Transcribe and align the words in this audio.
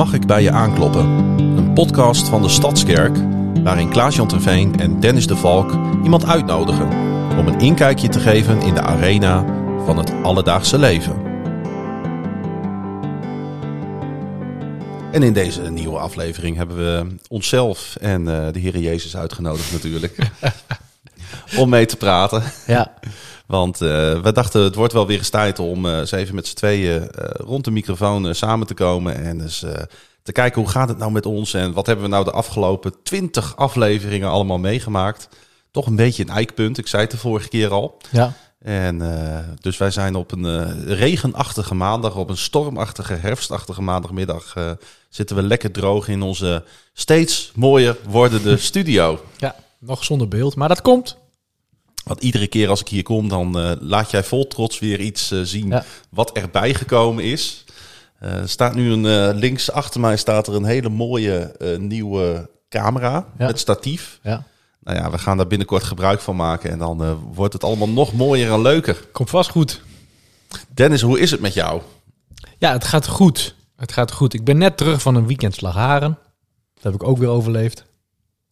Mag 0.00 0.12
ik 0.12 0.26
bij 0.26 0.42
je 0.42 0.50
aankloppen? 0.50 1.04
Een 1.56 1.72
podcast 1.72 2.28
van 2.28 2.42
de 2.42 2.48
Stadskerk, 2.48 3.16
waarin 3.62 3.88
Klaas-Jan 3.88 4.28
Terveen 4.28 4.80
en 4.80 5.00
Dennis 5.00 5.26
de 5.26 5.36
Valk 5.36 5.72
iemand 6.02 6.24
uitnodigen 6.24 6.88
om 7.38 7.46
een 7.46 7.60
inkijkje 7.60 8.08
te 8.08 8.20
geven 8.20 8.60
in 8.60 8.74
de 8.74 8.80
arena 8.80 9.44
van 9.84 9.98
het 9.98 10.12
alledaagse 10.22 10.78
leven. 10.78 11.22
En 15.12 15.22
in 15.22 15.32
deze 15.32 15.62
nieuwe 15.70 15.98
aflevering 15.98 16.56
hebben 16.56 16.76
we 16.76 17.16
onszelf 17.28 17.96
en 17.96 18.20
uh, 18.20 18.52
de 18.52 18.58
Heer 18.58 18.78
Jezus 18.78 19.16
uitgenodigd 19.16 19.72
natuurlijk. 19.72 20.16
om 21.56 21.68
mee 21.68 21.86
te 21.86 21.96
praten. 21.96 22.42
Ja. 22.66 22.92
Want 23.46 23.82
uh, 23.82 23.88
we 24.20 24.32
dachten, 24.32 24.62
het 24.62 24.74
wordt 24.74 24.92
wel 24.92 25.06
weer 25.06 25.18
eens 25.18 25.28
tijd 25.28 25.58
om 25.58 25.86
uh, 25.86 25.98
eens 25.98 26.10
even 26.10 26.34
met 26.34 26.46
z'n 26.46 26.54
tweeën 26.54 27.00
uh, 27.02 27.08
rond 27.36 27.64
de 27.64 27.70
microfoon 27.70 28.34
samen 28.34 28.66
te 28.66 28.74
komen. 28.74 29.24
En 29.24 29.38
dus 29.38 29.64
te 30.22 30.32
kijken 30.32 30.60
hoe 30.60 30.70
gaat 30.70 30.88
het 30.88 30.98
nou 30.98 31.12
met 31.12 31.26
ons 31.26 31.54
en 31.54 31.72
wat 31.72 31.86
hebben 31.86 32.04
we 32.04 32.10
nou 32.10 32.24
de 32.24 32.30
afgelopen 32.30 32.94
twintig 33.02 33.56
afleveringen 33.56 34.28
allemaal 34.28 34.58
meegemaakt. 34.58 35.28
Toch 35.70 35.86
een 35.86 35.96
beetje 35.96 36.22
een 36.22 36.28
eikpunt, 36.28 36.78
ik 36.78 36.86
zei 36.86 37.02
het 37.02 37.10
de 37.10 37.16
vorige 37.16 37.48
keer 37.48 37.70
al. 37.70 37.96
Ja. 38.10 38.32
En 38.58 39.02
dus 39.60 39.76
wij 39.76 39.90
zijn 39.90 40.14
op 40.14 40.32
een 40.32 40.84
regenachtige 40.86 41.74
maandag, 41.74 42.16
op 42.16 42.28
een 42.28 42.36
stormachtige, 42.36 43.14
herfstachtige 43.14 43.82
maandagmiddag, 43.82 44.54
zitten 45.08 45.36
we 45.36 45.42
lekker 45.42 45.70
droog 45.70 46.08
in 46.08 46.22
onze 46.22 46.64
steeds 46.92 47.52
mooier 47.54 47.96
wordende 48.08 48.56
studio. 48.70 49.20
Ja, 49.36 49.54
nog 49.78 50.04
zonder 50.04 50.28
beeld, 50.28 50.56
maar 50.56 50.68
dat 50.68 50.82
komt. 50.82 51.16
Want 52.04 52.22
iedere 52.22 52.46
keer 52.46 52.68
als 52.68 52.80
ik 52.80 52.88
hier 52.88 53.02
kom, 53.02 53.28
dan 53.28 53.58
uh, 53.58 53.72
laat 53.80 54.10
jij 54.10 54.24
vol 54.24 54.46
trots 54.46 54.78
weer 54.78 55.00
iets 55.00 55.32
uh, 55.32 55.40
zien 55.42 55.68
ja. 55.68 55.84
wat 56.10 56.32
erbij 56.32 56.74
gekomen 56.74 57.24
is. 57.24 57.64
Uh, 58.22 58.34
er 58.34 58.48
staat 58.48 58.74
nu 58.74 58.92
een 58.92 59.34
links 59.34 59.70
achter 59.70 60.00
mij 60.00 60.16
staat 60.16 60.46
er 60.46 60.54
een 60.54 60.64
hele 60.64 60.88
mooie 60.88 61.54
nieuwe 61.78 62.50
camera 62.68 63.26
ja. 63.38 63.46
met 63.46 63.58
statief. 63.58 64.18
Ja. 64.22 64.44
Nou 64.80 64.98
ja, 64.98 65.10
we 65.10 65.18
gaan 65.18 65.36
daar 65.36 65.46
binnenkort 65.46 65.82
gebruik 65.82 66.20
van 66.20 66.36
maken 66.36 66.70
en 66.70 66.78
dan 66.78 67.14
wordt 67.32 67.52
het 67.52 67.64
allemaal 67.64 67.88
nog 67.88 68.12
mooier 68.12 68.52
en 68.52 68.62
leuker. 68.62 69.04
Komt 69.12 69.30
vast 69.30 69.50
goed. 69.50 69.82
Dennis, 70.68 71.00
hoe 71.00 71.20
is 71.20 71.30
het 71.30 71.40
met 71.40 71.54
jou? 71.54 71.82
Ja, 72.58 72.72
het 72.72 72.84
gaat 72.84 73.06
goed. 73.06 73.54
Het 73.76 73.92
gaat 73.92 74.12
goed. 74.12 74.34
Ik 74.34 74.44
ben 74.44 74.58
net 74.58 74.76
terug 74.76 75.02
van 75.02 75.14
een 75.14 75.26
weekend 75.26 75.54
Slagharen. 75.54 76.18
Dat 76.74 76.82
heb 76.82 76.94
ik 76.94 77.04
ook 77.04 77.18
weer 77.18 77.28
overleefd. 77.28 77.84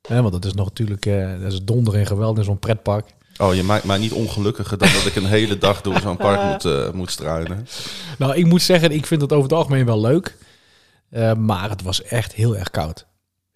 Ja, 0.03 0.21
want 0.21 0.33
dat 0.33 0.45
is 0.45 0.55
nog 0.55 0.67
natuurlijk, 0.67 1.05
dat 1.41 1.53
is 1.53 1.65
donder 1.65 1.95
en 1.95 2.07
geweld 2.07 2.39
in 2.39 2.45
zo'n 2.45 2.59
pretpark. 2.59 3.07
Oh, 3.39 3.55
je 3.55 3.63
maakt 3.63 3.85
mij 3.85 3.99
niet 3.99 4.13
ongelukkiger 4.13 4.79
dan 4.79 4.93
dat 4.93 5.07
ik 5.07 5.17
een 5.17 5.27
hele 5.27 5.59
dag 5.59 5.81
door 5.81 6.01
zo'n 6.01 6.17
park 6.17 6.43
moet, 6.43 6.65
uh, 6.65 6.91
moet 6.91 7.11
struinen. 7.11 7.67
Nou, 8.19 8.35
ik 8.35 8.47
moet 8.47 8.63
zeggen, 8.63 8.93
ik 8.93 9.07
vind 9.07 9.21
het 9.21 9.33
over 9.33 9.49
het 9.49 9.59
algemeen 9.59 9.85
wel 9.85 10.01
leuk. 10.01 10.37
Uh, 11.11 11.35
maar 11.35 11.71
het 11.71 11.83
was 11.83 12.03
echt 12.03 12.35
heel 12.35 12.57
erg 12.57 12.71
koud. 12.71 13.07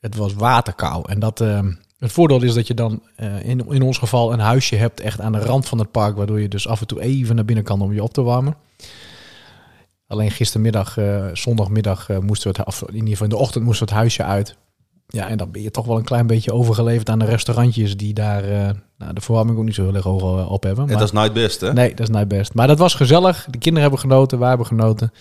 Het 0.00 0.16
was 0.16 0.34
waterkou. 0.34 1.08
En 1.08 1.19
dat, 1.19 1.41
uh, 1.41 1.61
het 1.98 2.12
voordeel 2.12 2.42
is 2.42 2.55
dat 2.55 2.66
je 2.66 2.74
dan 2.74 3.02
in, 3.42 3.66
in 3.69 3.83
ons 3.83 3.98
geval 3.98 4.33
een 4.33 4.39
huisje 4.39 4.77
hebt 4.77 5.00
echt 5.00 5.20
aan 5.20 5.33
de 5.33 5.39
rand 5.39 5.69
van 5.69 5.78
het 5.78 5.91
park. 5.91 6.17
Waardoor 6.17 6.41
je 6.41 6.48
dus 6.48 6.69
af 6.69 6.80
en 6.80 6.86
toe 6.86 7.00
even 7.00 7.34
naar 7.34 7.44
binnen 7.44 7.64
kan 7.64 7.80
om 7.80 7.92
je 7.92 8.02
op 8.02 8.12
te 8.12 8.22
warmen. 8.22 8.56
Alleen 10.06 10.30
gistermiddag, 10.30 10.98
zondagmiddag, 11.33 12.08
moesten 12.20 12.52
we 12.52 12.58
het, 12.58 12.67
of 12.67 12.83
in 12.89 12.94
ieder 12.94 13.08
geval 13.08 13.27
in 13.27 13.33
de 13.33 13.39
ochtend 13.39 13.64
moesten 13.64 13.86
het 13.86 13.94
huisje 13.94 14.24
uit. 14.24 14.56
Ja, 15.14 15.28
en 15.28 15.36
dan 15.36 15.50
ben 15.50 15.62
je 15.62 15.70
toch 15.70 15.86
wel 15.86 15.96
een 15.96 16.05
klein 16.05 16.27
beetje 16.27 16.52
overgeleverd 16.52 17.10
aan 17.10 17.18
de 17.18 17.24
restaurantjes 17.24 17.96
die 17.96 18.14
daar 18.14 18.44
uh, 18.44 18.70
nou, 18.98 19.12
de 19.12 19.20
verwarming 19.20 19.58
ook 19.58 19.64
niet 19.64 19.74
zo 19.74 19.84
heel 19.84 19.94
erg 19.94 20.05
hoog 20.05 20.48
op 20.48 20.62
hebben. 20.62 20.84
Maar, 20.84 20.92
en 20.92 20.98
dat 20.98 21.08
is 21.08 21.14
nooit 21.14 21.32
best, 21.32 21.60
hè? 21.60 21.72
Nee, 21.72 21.88
dat 21.88 22.08
is 22.08 22.14
nooit 22.14 22.28
best. 22.28 22.55
Maar 22.55 22.66
dat 22.66 22.78
was 22.78 22.94
gezellig. 22.94 23.46
De 23.50 23.58
kinderen 23.58 23.80
hebben 23.80 23.98
genoten, 23.98 24.38
wij 24.38 24.48
hebben 24.48 24.66
genoten. 24.66 25.12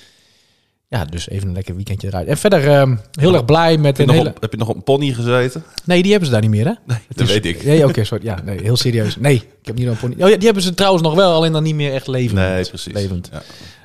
Ja, 0.88 1.06
dus 1.06 1.30
even 1.30 1.48
een 1.48 1.54
lekker 1.54 1.76
weekendje 1.76 2.08
eruit. 2.08 2.28
En 2.28 2.38
verder 2.38 2.66
uh, 2.66 2.98
heel 3.12 3.34
erg 3.34 3.46
blij 3.46 3.78
met 3.78 4.00
een 4.00 4.10
hele... 4.10 4.30
op, 4.30 4.42
heb 4.42 4.52
je 4.52 4.58
nog 4.58 4.68
op 4.68 4.76
een 4.76 4.84
pony 4.84 5.14
gezeten? 5.14 5.64
Nee, 5.86 6.02
die 6.02 6.12
hebben 6.12 6.30
ze 6.30 6.34
daar 6.34 6.44
niet 6.44 6.52
meer, 6.52 6.66
hè? 6.66 6.74
Nee, 6.86 6.98
dat 7.08 7.28
is... 7.28 7.34
weet 7.34 7.46
ik. 7.46 7.64
Nee, 7.64 7.80
oké, 7.80 7.90
okay, 7.90 8.04
sorry. 8.04 8.26
Ja, 8.26 8.42
nee, 8.44 8.62
heel 8.62 8.78
serieus. 8.78 9.16
Nee, 9.16 9.36
ik 9.36 9.66
heb 9.68 9.76
niet 9.76 9.88
op 9.88 9.94
een 9.94 10.00
pony. 10.00 10.14
Oh 10.14 10.30
ja, 10.30 10.36
die 10.36 10.46
hebben 10.46 10.64
ze 10.64 10.74
trouwens 10.74 11.04
nog 11.04 11.14
wel, 11.14 11.34
alleen 11.34 11.52
dan 11.52 11.64
niet 11.64 11.76
meer 11.76 11.94
echt 11.94 12.08
levend. 12.08 12.40
Nee, 12.40 12.66
precies. 12.66 12.94
Levend. 12.94 13.30
Ja. 13.32 13.42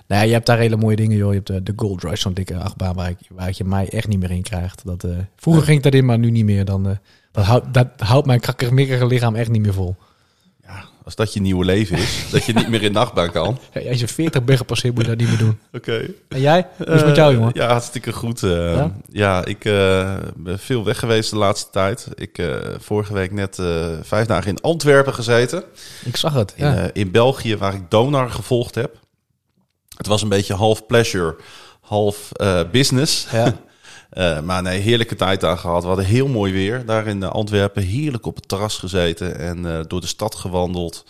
Nou, 0.07 0.27
je 0.27 0.33
hebt 0.33 0.47
daar 0.47 0.59
hele 0.59 0.77
mooie 0.77 0.97
dingen, 0.97 1.17
joh. 1.17 1.29
Je 1.29 1.35
hebt 1.35 1.47
de, 1.47 1.63
de 1.63 1.73
Gold 1.77 2.03
Rush, 2.03 2.21
zo'n 2.21 2.35
dikke 2.35 2.57
achtbaan 2.57 2.95
waar, 2.95 3.11
ik, 3.11 3.19
waar 3.29 3.51
je 3.53 3.65
mij 3.65 3.89
echt 3.89 4.09
niet 4.09 4.21
meer 4.21 4.31
in 4.31 4.43
krijgt. 4.43 4.83
Dat, 4.85 5.05
uh, 5.05 5.17
vroeger 5.37 5.63
ging 5.63 5.77
ik 5.77 5.83
daarin, 5.83 6.05
maar 6.05 6.19
nu 6.19 6.31
niet 6.31 6.45
meer. 6.45 6.65
Dan, 6.65 6.89
uh, 6.89 6.97
dat, 7.33 7.45
houdt, 7.45 7.75
dat 7.75 7.89
houdt 7.97 8.27
mijn 8.27 8.41
krakkemikkige 8.41 9.07
lichaam 9.07 9.35
echt 9.35 9.51
niet 9.51 9.63
meer 9.63 9.73
vol. 9.73 9.97
Ja, 10.63 10.85
als 11.05 11.15
dat 11.15 11.33
je 11.33 11.41
nieuwe 11.41 11.65
leven 11.65 11.99
is, 11.99 12.27
dat 12.31 12.45
je 12.45 12.53
niet 12.53 12.69
meer 12.69 12.83
in 12.83 12.93
de 12.93 12.99
achtbaan 12.99 13.31
kan. 13.31 13.59
Ja, 13.73 13.91
als 13.91 14.01
je 14.01 14.09
40 14.09 14.45
bent 14.45 14.59
gepasseerd, 14.59 14.95
moet 14.95 15.03
je 15.03 15.11
dat 15.11 15.19
niet 15.19 15.29
meer 15.29 15.39
doen. 15.39 15.59
Oké. 15.73 15.91
Okay. 15.91 16.15
En 16.29 16.41
jij? 16.41 16.67
Hoe 16.77 16.87
is 16.87 16.93
het 16.93 17.07
met 17.07 17.17
jou, 17.17 17.35
jongen? 17.35 17.51
Ja, 17.55 17.67
hartstikke 17.69 18.13
goed. 18.13 18.41
ja? 18.41 18.93
ja? 19.09 19.45
ik 19.45 19.63
ben 20.37 20.59
veel 20.59 20.85
weg 20.85 20.99
geweest 20.99 21.31
de 21.31 21.37
laatste 21.37 21.71
tijd. 21.71 22.09
Ik 22.15 22.43
vorige 22.79 23.13
week 23.13 23.33
net 23.33 23.59
vijf 24.03 24.27
dagen 24.27 24.51
in 24.51 24.61
Antwerpen 24.61 25.15
gezeten. 25.15 25.63
Ik 26.05 26.17
zag 26.17 26.35
het, 26.35 26.55
ja. 26.57 26.75
In, 26.75 26.91
in 26.93 27.11
België, 27.11 27.57
waar 27.57 27.75
ik 27.75 27.91
Donar 27.91 28.31
gevolgd 28.31 28.75
heb. 28.75 29.05
Het 29.97 30.07
was 30.07 30.23
een 30.23 30.29
beetje 30.29 30.55
half 30.55 30.87
pleasure, 30.87 31.37
half 31.81 32.31
uh, 32.41 32.61
business. 32.71 33.27
Ja. 33.31 33.57
uh, 34.13 34.41
maar 34.49 34.63
nee, 34.63 34.81
heerlijke 34.81 35.15
tijd 35.15 35.41
daar 35.41 35.59
gehad. 35.59 35.83
We 35.83 35.89
hadden 35.89 36.05
heel 36.05 36.29
mooi 36.29 36.53
weer 36.53 36.87
daar 36.87 37.07
in 37.07 37.23
Antwerpen. 37.23 37.83
Heerlijk 37.83 38.27
op 38.27 38.37
het 38.37 38.49
terras 38.49 38.79
gezeten 38.79 39.39
en 39.39 39.59
uh, 39.59 39.81
door 39.87 40.01
de 40.01 40.07
stad 40.07 40.35
gewandeld. 40.35 41.05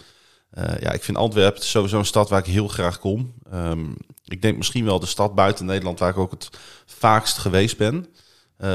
ja, 0.80 0.92
ik 0.92 1.02
vind 1.02 1.16
Antwerpen 1.16 1.62
sowieso 1.62 1.98
een 1.98 2.04
stad 2.04 2.28
waar 2.28 2.38
ik 2.38 2.52
heel 2.52 2.68
graag 2.68 2.98
kom. 2.98 3.34
Um, 3.54 3.96
ik 4.24 4.42
denk 4.42 4.56
misschien 4.56 4.84
wel 4.84 5.00
de 5.00 5.06
stad 5.06 5.34
buiten 5.34 5.66
Nederland 5.66 5.98
waar 5.98 6.10
ik 6.10 6.18
ook 6.18 6.30
het 6.30 6.50
vaakst 6.86 7.38
geweest 7.38 7.76
ben. 7.76 8.06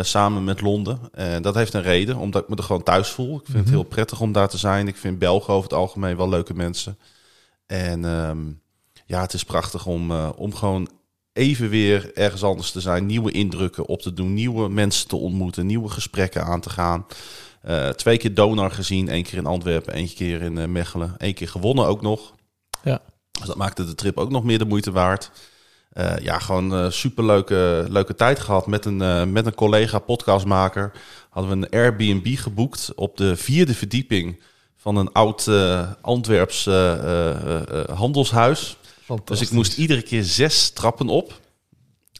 samen 0.02 0.44
met 0.44 0.62
Londen. 0.62 1.00
En 1.12 1.42
dat 1.42 1.56
heeft 1.56 1.74
een 1.74 1.82
reden, 1.82 2.16
omdat 2.16 2.44
ik 2.44 2.50
me 2.50 2.56
er 2.56 2.64
gewoon 2.64 2.84
thuis 2.84 3.10
voel. 3.10 3.36
Ik 3.36 3.46
vind 3.46 3.48
mm 3.48 3.54
-hmm. 3.54 3.64
het 3.64 3.70
heel 3.70 3.84
prettig 3.84 4.22
om 4.22 4.32
daar 4.32 4.50
te 4.50 4.58
zijn. 4.58 4.88
Ik 4.88 4.98
vind 4.98 5.20
Belgen 5.20 5.54
over 5.54 5.70
het 5.70 5.80
algemeen 5.80 6.18
wel 6.18 6.30
leuke 6.30 6.54
mensen. 6.54 6.98
En... 7.66 8.04
Um, 8.04 8.62
ja, 9.12 9.22
het 9.22 9.34
is 9.34 9.44
prachtig 9.44 9.86
om, 9.86 10.12
uh, 10.12 10.30
om 10.36 10.56
gewoon 10.56 10.90
even 11.34 11.70
weer 11.70 12.12
ergens 12.14 12.44
anders 12.44 12.72
te 12.72 12.82
zijn, 12.82 13.06
nieuwe 13.06 13.32
indrukken 13.32 13.86
op 13.86 14.02
te 14.02 14.14
doen, 14.14 14.34
nieuwe 14.34 14.70
mensen 14.70 15.08
te 15.08 15.16
ontmoeten, 15.16 15.66
nieuwe 15.66 15.90
gesprekken 15.90 16.44
aan 16.44 16.62
te 16.62 16.70
gaan. 16.70 17.06
Uh, 17.68 17.90
twee 17.90 18.18
keer 18.18 18.34
Donar 18.34 18.72
gezien, 18.72 19.10
één 19.10 19.24
keer 19.24 19.38
in 19.38 19.46
Antwerpen, 19.46 19.94
één 19.94 20.14
keer 20.14 20.42
in 20.42 20.58
uh, 20.58 20.66
Mechelen, 20.66 21.16
één 21.18 21.34
keer 21.34 21.48
gewonnen 21.48 21.86
ook 21.86 22.02
nog. 22.02 22.34
Ja. 22.84 23.02
Dus 23.32 23.48
dat 23.48 23.56
maakte 23.56 23.86
de 23.86 23.96
trip 23.96 24.18
ook 24.18 24.30
nog 24.30 24.44
meer 24.44 24.58
de 24.58 24.66
moeite 24.66 24.92
waard. 24.92 25.32
Uh, 25.94 26.18
ja, 26.18 26.40
gewoon 26.40 26.92
super 26.92 27.26
leuke, 27.26 27.86
leuke 27.90 28.16
tijd 28.16 28.40
gehad 28.40 28.68
met 28.68 28.86
een, 28.86 29.32
met 29.32 29.46
een 29.46 29.56
collega 29.56 30.00
podcastmaker. 30.00 30.92
Hadden 31.30 31.52
we 31.52 31.66
een 31.66 31.80
Airbnb 31.80 32.38
geboekt 32.38 32.92
op 32.96 33.18
de 33.18 33.36
vierde 33.36 33.74
verdieping 33.74 34.42
van 34.76 34.96
een 34.96 35.12
oud 35.12 35.48
Antwerps 36.02 36.66
handelshuis. 37.94 38.78
Dus 39.24 39.42
ik 39.42 39.52
moest 39.52 39.78
iedere 39.78 40.02
keer 40.02 40.24
zes 40.24 40.70
trappen 40.70 41.08
op. 41.08 41.40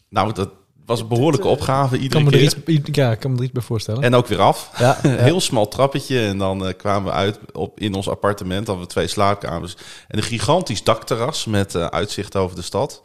Nou, 0.10 0.34
dat 0.34 0.50
was 0.86 1.00
een 1.00 1.08
behoorlijke 1.08 1.48
opgave 1.48 1.98
iedere 1.98 2.24
kan 2.24 2.32
keer. 2.32 2.42
Er 2.42 2.70
iets, 2.70 2.88
ja, 2.92 3.12
ik 3.12 3.20
kan 3.20 3.32
me 3.32 3.38
er 3.38 3.44
iets 3.44 3.52
bij 3.52 3.62
voorstellen. 3.62 4.04
En 4.04 4.16
ook 4.16 4.28
weer 4.28 4.40
af. 4.40 4.72
Ja, 4.78 5.00
ja. 5.04 5.10
Heel 5.10 5.42
smal 5.42 5.68
trappetje. 5.68 6.26
En 6.26 6.38
dan 6.38 6.68
uh, 6.68 6.74
kwamen 6.78 7.12
we 7.12 7.18
uit 7.18 7.40
op, 7.54 7.80
in 7.80 7.94
ons 7.94 8.10
appartement. 8.10 8.68
Hadden 8.68 8.86
we 8.86 8.92
twee 8.92 9.08
slaapkamers. 9.08 9.76
En 10.08 10.18
een 10.18 10.24
gigantisch 10.24 10.84
dakterras 10.84 11.46
met 11.46 11.76
uh, 11.76 11.86
uitzicht 11.86 12.36
over 12.36 12.56
de 12.56 12.62
stad. 12.62 13.02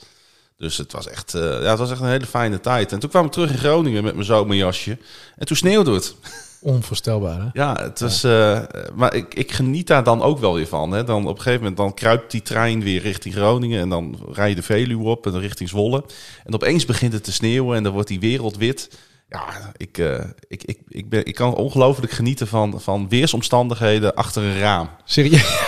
Dus 0.57 0.77
het 0.77 0.93
was, 0.93 1.09
echt, 1.09 1.35
uh, 1.35 1.43
ja, 1.43 1.71
het 1.71 1.79
was 1.79 1.91
echt 1.91 2.01
een 2.01 2.09
hele 2.09 2.27
fijne 2.27 2.61
tijd. 2.61 2.93
En 2.93 2.99
toen 2.99 3.11
kwam 3.11 3.27
ik 3.27 3.33
terug 3.33 3.51
in 3.51 3.59
Groningen 3.59 4.05
met 4.05 4.15
mijn 4.15 4.27
zomerjasje. 4.27 4.99
En 5.37 5.47
toen 5.47 5.57
sneeuwde 5.57 5.93
het. 5.93 6.15
Onvoorstelbaar, 6.67 7.41
hè? 7.41 7.49
Ja, 7.53 7.77
het 7.83 8.01
was. 8.01 8.25
Uh, 8.25 8.61
maar 8.95 9.15
ik, 9.15 9.35
ik 9.35 9.53
geniet 9.53 9.87
daar 9.87 10.05
dan 10.05 10.23
ook 10.23 10.39
wel 10.39 10.55
weer 10.55 10.67
van. 10.67 10.93
Hè. 10.93 11.05
Dan 11.05 11.23
op 11.23 11.37
een 11.37 11.43
gegeven 11.43 11.59
moment 11.59 11.77
dan 11.77 11.95
kruipt 11.95 12.31
die 12.31 12.43
trein 12.43 12.83
weer 12.83 13.01
richting 13.01 13.35
Groningen 13.35 13.81
en 13.81 13.89
dan 13.89 14.19
rij 14.33 14.49
je 14.49 14.55
de 14.55 14.63
Veluwe 14.63 15.05
op 15.05 15.27
en 15.27 15.33
dan 15.33 15.41
richting 15.41 15.69
Zwolle. 15.69 16.05
En 16.45 16.55
opeens 16.55 16.85
begint 16.85 17.13
het 17.13 17.25
te 17.25 17.33
sneeuwen 17.33 17.77
en 17.77 17.83
dan 17.83 17.93
wordt 17.93 18.09
die 18.09 18.21
wereld 18.21 18.57
wit. 18.57 18.99
Ja, 19.29 19.45
ik, 19.77 19.99
uh, 19.99 20.19
ik, 20.49 20.63
ik, 20.65 20.79
ik, 20.89 21.09
ben, 21.09 21.27
ik 21.27 21.35
kan 21.35 21.55
ongelooflijk 21.55 22.13
genieten 22.13 22.47
van, 22.47 22.81
van 22.81 23.09
weersomstandigheden 23.09 24.15
achter 24.15 24.43
een 24.43 24.59
raam. 24.59 24.89
Serieus? 25.05 25.61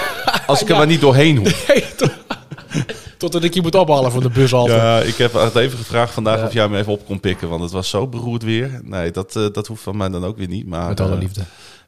Als 0.47 0.61
ik 0.61 0.67
er 0.67 0.73
ja. 0.73 0.79
maar 0.79 0.87
niet 0.87 1.01
doorheen 1.01 1.37
hoef. 1.37 1.67
Nee, 1.69 1.85
Totdat 3.19 3.45
ik 3.45 3.55
je 3.55 3.63
moet 3.63 3.75
ophalen 3.75 4.13
van 4.13 4.23
de 4.23 4.31
bushalte. 4.31 4.73
Ja, 4.73 5.01
ik 5.01 5.15
heb 5.15 5.33
het 5.33 5.55
even 5.55 5.79
gevraagd 5.79 6.13
vandaag 6.13 6.39
ja. 6.39 6.47
of 6.47 6.53
jij 6.53 6.69
me 6.69 6.79
even 6.79 6.93
op 6.93 7.07
kon 7.07 7.21
pikken. 7.21 7.49
Want 7.49 7.63
het 7.63 7.73
was 7.73 7.89
zo 7.89 8.07
beroerd 8.07 8.43
weer. 8.43 8.81
Nee, 8.83 9.11
dat, 9.11 9.37
uh, 9.37 9.47
dat 9.53 9.67
hoeft 9.67 9.83
van 9.83 9.97
mij 9.97 10.09
dan 10.09 10.25
ook 10.25 10.37
weer 10.37 10.49
niet. 10.49 10.67
Maar, 10.67 10.89
Met 10.89 11.01
alle 11.01 11.15
uh, 11.15 11.19
liefde. 11.19 11.43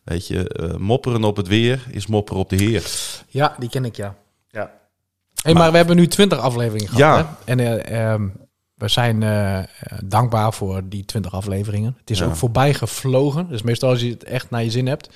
Weet 0.05 0.27
je, 0.27 0.57
uh, 0.61 0.77
mopperen 0.77 1.25
op 1.25 1.37
het 1.37 1.49
weer 1.49 1.87
is 1.91 2.07
mopperen 2.07 2.41
op 2.41 2.49
de 2.49 2.57
Heer. 2.57 2.91
Ja, 3.29 3.55
die 3.59 3.69
ken 3.69 3.85
ik, 3.85 3.97
ja. 3.97 4.15
Ja. 4.51 4.71
Hey, 5.43 5.53
maar, 5.53 5.63
maar 5.63 5.71
we 5.71 5.77
hebben 5.77 5.97
nu 5.97 6.07
twintig 6.07 6.39
afleveringen 6.39 6.89
gehad. 6.89 7.01
Ja. 7.01 7.37
Hè? 7.45 7.53
En 7.53 8.03
um, 8.03 8.33
we 8.75 8.89
zijn 8.89 9.25
dankbaar 10.05 10.53
voor 10.53 10.83
die 10.85 11.05
twintig 11.05 11.33
afleveringen. 11.33 11.97
Het 12.01 12.11
is 12.11 12.19
ja. 12.19 12.25
ook 12.25 12.37
voorbij 12.37 12.75
gevlogen. 12.75 13.49
Dus 13.49 13.63
meestal 13.63 13.91
als 13.91 14.01
je 14.01 14.11
het 14.11 14.25
echt 14.25 14.51
naar 14.51 14.65
je 14.65 14.71
zin 14.71 14.87
hebt. 14.87 15.09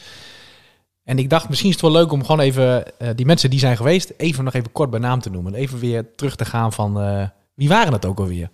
En 1.05 1.19
ik 1.19 1.31
dacht, 1.31 1.49
misschien 1.49 1.71
is 1.71 1.77
het 1.77 1.85
wel 1.85 2.01
leuk 2.01 2.13
om 2.13 2.25
gewoon 2.25 2.41
even 2.41 2.85
uh, 3.03 3.09
die 3.15 3.27
mensen 3.27 3.51
die 3.51 3.59
zijn 3.59 3.77
geweest, 3.77 4.13
even 4.17 4.45
nog 4.45 4.55
even 4.55 4.73
kort 4.73 4.91
bij 4.91 5.01
naam 5.01 5.21
te 5.21 5.31
noemen. 5.31 5.55
Even 5.55 5.79
weer 5.79 6.15
terug 6.15 6.37
te 6.37 6.45
gaan 6.45 6.73
van 6.73 7.01
uh, 7.03 7.23
Wie 7.55 7.69
waren 7.69 7.93
het 7.93 8.07
ook 8.07 8.19
alweer? 8.19 8.51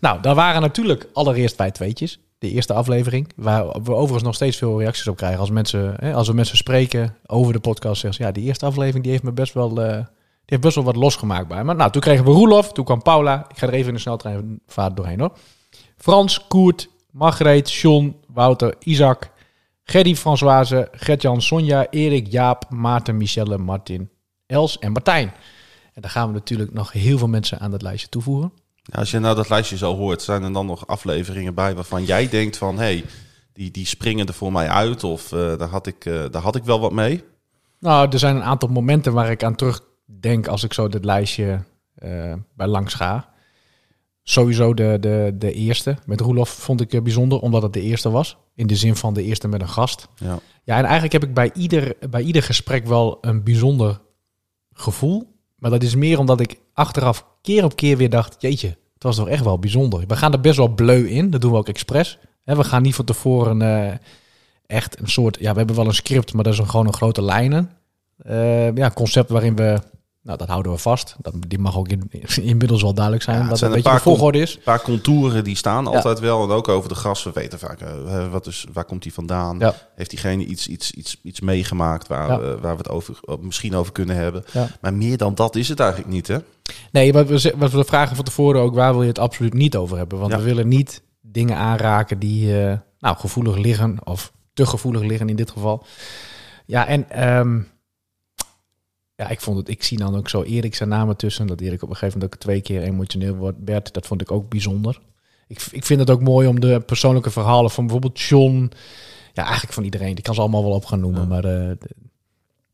Nou, 0.00 0.22
daar 0.22 0.34
waren 0.34 0.60
natuurlijk 0.60 1.08
allereerst 1.12 1.56
wij 1.56 1.70
tweetjes. 1.70 2.18
De 2.38 2.50
eerste 2.50 2.72
aflevering. 2.72 3.32
Waar 3.36 3.66
we 3.66 3.92
overigens 3.92 4.22
nog 4.22 4.34
steeds 4.34 4.56
veel 4.56 4.80
reacties 4.80 5.08
op 5.08 5.16
krijgen. 5.16 5.40
Als, 5.40 5.50
mensen, 5.50 5.94
hè, 6.00 6.14
als 6.14 6.28
we 6.28 6.34
mensen 6.34 6.56
spreken 6.56 7.16
over 7.26 7.52
de 7.52 7.60
podcast, 7.60 8.00
zeggen 8.00 8.20
ze... 8.20 8.26
Ja, 8.26 8.32
die 8.32 8.44
eerste 8.44 8.66
aflevering 8.66 9.02
die 9.02 9.12
heeft 9.12 9.24
me 9.24 9.32
best 9.32 9.54
wel... 9.54 9.82
eh, 9.82 9.92
die 9.94 10.56
heeft 10.56 10.62
best 10.62 10.74
wel 10.74 10.84
wat 10.84 10.96
losgemaakt 10.96 11.48
bij 11.48 11.64
me. 11.64 11.74
Nou, 11.74 11.90
toen 11.90 12.00
kregen 12.00 12.24
we 12.24 12.30
Roelof. 12.30 12.72
Toen 12.72 12.84
kwam 12.84 13.02
Paula. 13.02 13.46
Ik 13.48 13.58
ga 13.58 13.66
er 13.66 13.72
even 13.72 13.88
in 13.88 13.94
de 13.94 14.00
sneltreinvaart 14.00 14.96
doorheen 14.96 15.20
hoor. 15.20 15.32
Frans, 15.96 16.46
Koert, 16.46 16.88
Margreet, 17.10 17.72
John, 17.72 18.16
Wouter, 18.26 18.74
Isaac... 18.78 19.30
Gerdy, 19.90 20.14
Françoise, 20.14 20.88
Gertjan, 20.92 21.42
Sonja, 21.42 21.86
Erik, 21.90 22.26
Jaap, 22.26 22.70
Maarten, 22.70 23.16
Michelle, 23.16 23.58
Martin, 23.58 24.10
Els 24.46 24.78
en 24.78 24.92
Martijn. 24.92 25.32
En 25.94 26.02
daar 26.02 26.10
gaan 26.10 26.28
we 26.28 26.32
natuurlijk 26.32 26.72
nog 26.72 26.92
heel 26.92 27.18
veel 27.18 27.28
mensen 27.28 27.60
aan 27.60 27.70
dat 27.70 27.82
lijstje 27.82 28.08
toevoegen. 28.08 28.52
Ja, 28.82 28.98
als 28.98 29.10
je 29.10 29.18
nou 29.18 29.36
dat 29.36 29.48
lijstje 29.48 29.76
zo 29.76 29.96
hoort, 29.96 30.22
zijn 30.22 30.42
er 30.42 30.52
dan 30.52 30.66
nog 30.66 30.86
afleveringen 30.86 31.54
bij 31.54 31.74
waarvan 31.74 32.04
jij 32.04 32.28
denkt 32.28 32.56
van... 32.56 32.76
hé, 32.76 32.82
hey, 32.82 33.04
die, 33.52 33.70
die 33.70 33.86
springen 33.86 34.26
er 34.26 34.34
voor 34.34 34.52
mij 34.52 34.68
uit 34.68 35.04
of 35.04 35.32
eh, 35.32 35.58
daar, 35.58 35.68
had 35.68 35.86
ik, 35.86 36.04
eh, 36.04 36.24
daar 36.30 36.42
had 36.42 36.56
ik 36.56 36.64
wel 36.64 36.80
wat 36.80 36.92
mee? 36.92 37.24
Nou, 37.80 38.08
er 38.10 38.18
zijn 38.18 38.36
een 38.36 38.42
aantal 38.42 38.68
momenten 38.68 39.12
waar 39.12 39.30
ik 39.30 39.44
aan 39.44 39.54
terugdenk 39.54 40.46
als 40.46 40.64
ik 40.64 40.72
zo 40.72 40.88
dit 40.88 41.04
lijstje 41.04 41.62
eh, 41.94 42.34
bij 42.54 42.66
langs 42.66 42.94
ga. 42.94 43.28
Sowieso 44.30 44.74
de, 44.74 44.96
de, 45.00 45.34
de 45.38 45.52
eerste 45.52 45.96
met 46.06 46.20
Roelof 46.20 46.48
vond 46.48 46.80
ik 46.80 46.92
eh, 46.92 47.02
bijzonder, 47.02 47.40
omdat 47.40 47.62
het 47.62 47.72
de 47.72 47.80
eerste 47.80 48.10
was. 48.10 48.36
In 48.54 48.66
de 48.66 48.76
zin 48.76 48.96
van 48.96 49.14
de 49.14 49.22
eerste 49.22 49.48
met 49.48 49.60
een 49.60 49.68
gast. 49.68 50.08
Ja. 50.16 50.38
Ja, 50.64 50.76
en 50.76 50.84
eigenlijk 50.84 51.12
heb 51.12 51.24
ik 51.24 51.34
bij 51.34 51.50
ieder, 51.54 51.96
bij 52.10 52.22
ieder 52.22 52.42
gesprek 52.42 52.86
wel 52.86 53.18
een 53.20 53.42
bijzonder 53.42 54.00
gevoel. 54.72 55.34
Maar 55.56 55.70
dat 55.70 55.82
is 55.82 55.94
meer 55.94 56.18
omdat 56.18 56.40
ik 56.40 56.60
achteraf 56.72 57.26
keer 57.42 57.64
op 57.64 57.76
keer 57.76 57.96
weer 57.96 58.10
dacht... 58.10 58.36
jeetje, 58.38 58.68
het 58.94 59.02
was 59.02 59.16
toch 59.16 59.28
echt 59.28 59.44
wel 59.44 59.58
bijzonder. 59.58 60.04
We 60.06 60.16
gaan 60.16 60.32
er 60.32 60.40
best 60.40 60.56
wel 60.56 60.68
bleu 60.68 61.06
in, 61.06 61.30
dat 61.30 61.40
doen 61.40 61.50
we 61.50 61.56
ook 61.56 61.68
expres. 61.68 62.18
We 62.44 62.64
gaan 62.64 62.82
niet 62.82 62.94
van 62.94 63.04
tevoren 63.04 63.62
eh, 63.62 63.94
echt 64.66 65.00
een 65.00 65.08
soort... 65.08 65.36
Ja, 65.40 65.52
we 65.52 65.58
hebben 65.58 65.76
wel 65.76 65.86
een 65.86 65.94
script, 65.94 66.34
maar 66.34 66.44
dat 66.44 66.52
is 66.52 66.58
een, 66.58 66.68
gewoon 66.68 66.86
een 66.86 66.94
grote 66.94 67.22
lijnen. 67.22 67.70
Eh, 68.16 68.74
ja, 68.74 68.90
concept 68.90 69.30
waarin 69.30 69.56
we... 69.56 69.80
Nou, 70.28 70.40
dat 70.40 70.48
houden 70.48 70.72
we 70.72 70.78
vast. 70.78 71.16
Dat, 71.18 71.34
die 71.48 71.58
mag 71.58 71.76
ook 71.76 71.88
in, 71.88 72.10
inmiddels 72.42 72.82
wel 72.82 72.94
duidelijk 72.94 73.24
zijn. 73.24 73.42
Ja, 73.42 73.48
dat 73.48 73.58
zijn 73.58 73.70
een 73.70 73.76
een 73.76 73.82
beetje 73.82 73.98
de 73.98 74.04
volgorde 74.04 74.38
is. 74.38 74.54
Een 74.54 74.62
paar 74.62 74.82
contouren 74.82 75.44
die 75.44 75.56
staan 75.56 75.86
altijd 75.86 76.20
wel. 76.20 76.42
En 76.42 76.50
ook 76.50 76.68
over 76.68 76.88
de 76.88 76.94
gast. 76.94 77.24
We 77.24 77.30
weten 77.34 77.58
vaak, 77.58 77.80
eh, 77.80 78.30
wat 78.30 78.46
is, 78.46 78.66
waar 78.72 78.84
komt 78.84 79.04
hij 79.04 79.12
vandaan? 79.12 79.58
Ja. 79.58 79.74
Heeft 79.94 80.10
diegene 80.10 80.44
iets, 80.44 80.68
iets, 80.68 80.90
iets, 80.90 81.20
iets 81.22 81.40
meegemaakt 81.40 82.06
waar, 82.06 82.40
we, 82.40 82.58
waar 82.60 82.72
we 82.72 82.78
het 82.78 82.88
over, 82.88 83.20
misschien 83.40 83.74
over 83.74 83.92
kunnen 83.92 84.16
hebben? 84.16 84.44
Maar 84.80 84.94
meer 84.94 85.16
dan 85.16 85.34
dat 85.34 85.56
is 85.56 85.68
het 85.68 85.80
eigenlijk 85.80 86.10
niet, 86.10 86.26
hè? 86.26 86.36
Nee, 86.92 87.12
wat 87.12 87.28
we, 87.28 87.54
wat 87.56 87.72
we 87.72 87.84
vragen 87.84 88.16
van 88.16 88.24
tevoren 88.24 88.60
ook, 88.60 88.74
waar 88.74 88.92
wil 88.92 89.02
je 89.02 89.08
het 89.08 89.18
absoluut 89.18 89.54
niet 89.54 89.76
over 89.76 89.96
hebben? 89.96 90.18
Want 90.18 90.34
we 90.34 90.42
willen 90.42 90.68
niet 90.68 91.02
dingen 91.20 91.56
aanraken 91.56 92.18
die 92.18 92.62
eh, 92.62 92.76
nou, 92.98 93.16
gevoelig 93.16 93.56
liggen, 93.56 93.96
of 94.04 94.32
te 94.54 94.66
gevoelig 94.66 95.02
liggen 95.02 95.28
in 95.28 95.36
dit 95.36 95.50
geval. 95.50 95.84
Ja, 96.66 96.86
en 96.86 97.10
ehm, 97.10 97.60
ja, 99.18 99.28
ik 99.28 99.40
vond 99.40 99.56
het, 99.56 99.68
ik 99.68 99.82
zie 99.82 99.98
dan 99.98 100.16
ook 100.16 100.28
zo 100.28 100.42
Erik 100.42 100.74
zijn 100.74 100.88
namen 100.88 101.16
tussen, 101.16 101.46
dat 101.46 101.60
Erik 101.60 101.82
op 101.82 101.88
een 101.88 101.96
gegeven 101.96 102.18
moment 102.18 102.34
ook 102.34 102.40
twee 102.40 102.60
keer 102.60 102.82
emotioneel 102.82 103.34
wordt. 103.34 103.58
Bert, 103.64 103.92
dat 103.94 104.06
vond 104.06 104.20
ik 104.20 104.30
ook 104.30 104.48
bijzonder. 104.48 105.00
Ik, 105.48 105.66
ik 105.70 105.84
vind 105.84 106.00
het 106.00 106.10
ook 106.10 106.20
mooi 106.22 106.48
om 106.48 106.60
de 106.60 106.80
persoonlijke 106.80 107.30
verhalen 107.30 107.70
van 107.70 107.84
bijvoorbeeld 107.84 108.20
John, 108.20 108.70
ja, 109.32 109.42
eigenlijk 109.42 109.72
van 109.72 109.84
iedereen, 109.84 110.14
die 110.14 110.24
kan 110.24 110.34
ze 110.34 110.40
allemaal 110.40 110.62
wel 110.62 110.72
op 110.72 110.84
gaan 110.84 111.00
noemen. 111.00 111.20
Ja. 111.20 111.26
Maar, 111.26 111.44
eh, 111.44 111.68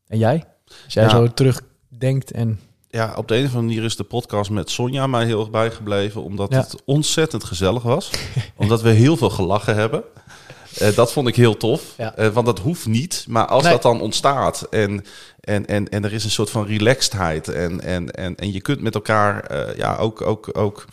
en 0.07 0.17
jij? 0.17 0.43
Als 0.85 0.93
jij 0.93 1.03
Ja. 1.03 1.09
zo 1.09 1.27
terugdenkt 1.27 2.31
en 2.31 2.59
Ja, 2.89 3.13
op 3.17 3.27
de 3.27 3.35
een 3.35 3.45
of 3.45 3.49
andere 3.49 3.65
manier 3.67 3.83
is 3.83 3.95
de 3.95 4.03
podcast 4.03 4.49
met 4.49 4.69
Sonja 4.69 5.07
mij 5.07 5.25
heel 5.25 5.39
erg 5.39 5.51
bijgebleven. 5.51 6.23
Omdat 6.23 6.51
Ja. 6.51 6.59
het 6.59 6.81
ontzettend 6.85 7.43
gezellig 7.43 7.83
was. 7.83 8.09
omdat 8.55 8.81
we 8.81 8.89
heel 8.89 9.17
veel 9.17 9.29
gelachen 9.29 9.75
hebben. 9.75 10.03
Eh, 10.79 10.95
dat 10.95 11.11
vond 11.11 11.27
ik 11.27 11.35
heel 11.35 11.57
tof. 11.57 11.81
Ja. 11.97 12.15
Eh, 12.15 12.27
want 12.27 12.45
dat 12.45 12.59
hoeft 12.59 12.87
niet. 12.87 13.25
Maar 13.29 13.45
als 13.45 13.63
Nee. 13.63 13.71
dat 13.71 13.81
dan 13.81 14.01
ontstaat 14.01 14.67
en, 14.69 15.05
en, 15.39 15.65
en, 15.65 15.89
en 15.89 16.03
er 16.03 16.13
is 16.13 16.23
een 16.23 16.29
soort 16.31 16.49
van 16.49 16.65
relaxedheid. 16.65 17.47
En, 17.47 17.81
en, 17.81 18.11
en, 18.11 18.35
en 18.35 18.51
je 18.53 18.61
kunt 18.61 18.81
met 18.81 18.95
elkaar 18.95 19.43
eh, 19.43 19.77
ja, 19.77 19.95
ook, 19.95 20.21
ook, 20.21 20.49
ook, 20.57 20.85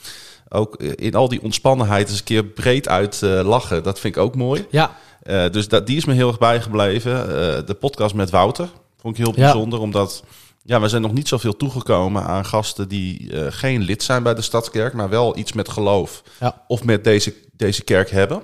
ook 0.48 0.76
in 0.82 1.14
al 1.14 1.28
die 1.28 1.42
ontspannenheid 1.42 2.08
eens 2.08 2.18
een 2.18 2.24
keer 2.24 2.44
breed 2.44 2.88
uit 2.88 3.20
lachen. 3.22 3.82
Dat 3.82 4.00
vind 4.00 4.16
ik 4.16 4.22
ook 4.22 4.34
mooi. 4.36 4.66
ja, 4.70 4.96
dus 5.48 5.68
dat, 5.68 5.86
die 5.86 5.96
is 5.96 6.04
me 6.04 6.14
heel 6.14 6.28
erg 6.28 6.38
bijgebleven. 6.38 7.12
De 7.66 7.74
podcast 7.74 8.14
met 8.14 8.30
Wouter 8.30 8.68
vond 9.00 9.18
ik 9.18 9.24
heel 9.24 9.34
Ja. 9.36 9.42
bijzonder, 9.42 9.78
omdat 9.80 10.22
ja, 10.64 10.80
we 10.80 10.88
zijn 10.88 11.02
nog 11.02 11.12
niet 11.12 11.28
zoveel 11.28 11.56
toegekomen 11.56 12.22
aan 12.24 12.44
gasten 12.44 12.88
die 12.88 13.30
geen 13.50 13.82
lid 13.82 14.02
zijn 14.02 14.22
bij 14.22 14.34
de 14.34 14.42
Stadskerk, 14.42 14.92
maar 14.92 15.08
wel 15.08 15.36
iets 15.38 15.52
met 15.52 15.68
geloof 15.68 16.22
Ja. 16.40 16.62
of 16.66 16.84
met 16.84 17.04
deze, 17.04 17.34
deze 17.56 17.82
kerk 17.84 18.10
hebben. 18.10 18.42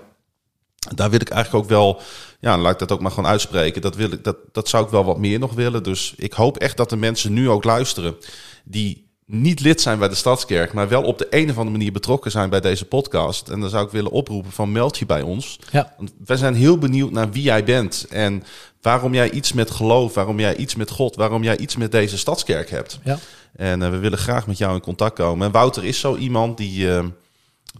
Daar 0.95 1.11
wil 1.11 1.21
ik 1.21 1.29
eigenlijk 1.31 1.65
ook 1.65 1.71
wel, 1.71 2.01
ja, 2.41 2.59
laat 2.59 2.73
ik 2.73 2.79
dat 2.79 2.93
ook 2.93 3.01
maar 3.01 3.11
gewoon 3.11 3.31
uitspreken. 3.31 3.83
Dat, 3.83 3.97
wil 3.97 4.13
ik, 4.13 4.25
dat, 4.25 4.37
dat 4.53 4.69
zou 4.69 4.85
ik 4.85 4.91
wel 4.91 5.05
wat 5.05 5.19
meer 5.19 5.39
nog 5.39 5.55
willen. 5.55 5.83
Dus 5.83 6.15
ik 6.17 6.33
hoop 6.33 6.57
echt 6.57 6.77
dat 6.77 6.91
de 6.91 6.97
mensen 6.97 7.33
nu 7.33 7.51
ook 7.51 7.65
luisteren 7.65 8.17
die 8.65 9.07
niet 9.29 9.61
lid 9.61 9.81
zijn 9.81 9.99
bij 9.99 10.09
de 10.09 10.15
Stadskerk, 10.15 10.73
maar 10.73 10.89
wel 10.89 11.03
op 11.03 11.19
de 11.19 11.27
een 11.31 11.51
of 11.51 11.57
andere 11.57 11.77
manier 11.77 11.93
betrokken 11.93 12.31
zijn 12.31 12.51
bij 12.51 12.61
deze 12.61 12.85
podcast. 12.85 13.49
En 13.49 13.61
dan 13.61 13.71
zou 13.71 13.85
ik 13.85 13.91
willen 13.91 14.11
oproepen 14.11 14.53
van 14.53 14.73
meld 14.73 14.99
je 14.99 15.07
bij 15.07 15.23
ons. 15.23 15.59
ja. 15.71 15.95
Want 15.97 16.13
wij 16.25 16.37
zijn 16.37 16.55
heel 16.55 16.79
benieuwd 16.79 17.11
naar 17.11 17.31
wie 17.31 17.43
jij 17.43 17.65
bent 17.65 18.07
en 18.11 18.45
waarom 18.83 19.15
jij 19.15 19.31
iets 19.31 19.53
met 19.53 19.71
geloof, 19.71 20.15
waarom 20.15 20.41
jij 20.41 20.57
iets 20.57 20.75
met 20.75 20.91
God, 20.91 21.17
waarom 21.17 21.43
jij 21.43 21.57
iets 21.57 21.77
met 21.77 21.93
deze 21.93 22.19
stadskerk 22.19 22.71
hebt. 22.71 22.99
Ja. 23.05 23.19
En 23.57 23.83
eh, 23.83 23.91
we 23.91 23.99
willen 23.99 24.19
graag 24.19 24.47
met 24.47 24.59
jou 24.59 24.75
in 24.75 24.81
contact 24.81 25.15
komen. 25.15 25.47
En 25.47 25.53
Wouter 25.53 25.85
is 25.85 26.01
zo 26.01 26.17
iemand 26.17 26.57
die, 26.57 26.93
eh, 26.93 27.05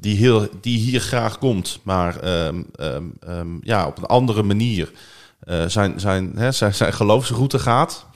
die, 0.01 0.17
heel, 0.17 0.49
die 0.61 0.79
hier 0.79 1.01
graag 1.01 1.39
komt, 1.39 1.81
maar 1.83 2.21
ehm, 2.21 2.63
ehm, 2.75 3.05
ehm, 3.21 3.57
ja, 3.61 3.87
op 3.87 3.99
een 3.99 4.07
andere 4.07 4.43
manier 4.43 4.93
eh, 5.41 5.67
zijn, 5.67 6.01
zijn, 6.01 6.37
hè, 6.37 6.53
zijn, 6.53 6.75
zijn 6.75 6.93
geloofsroute 6.93 7.59
gaat. 7.59 8.07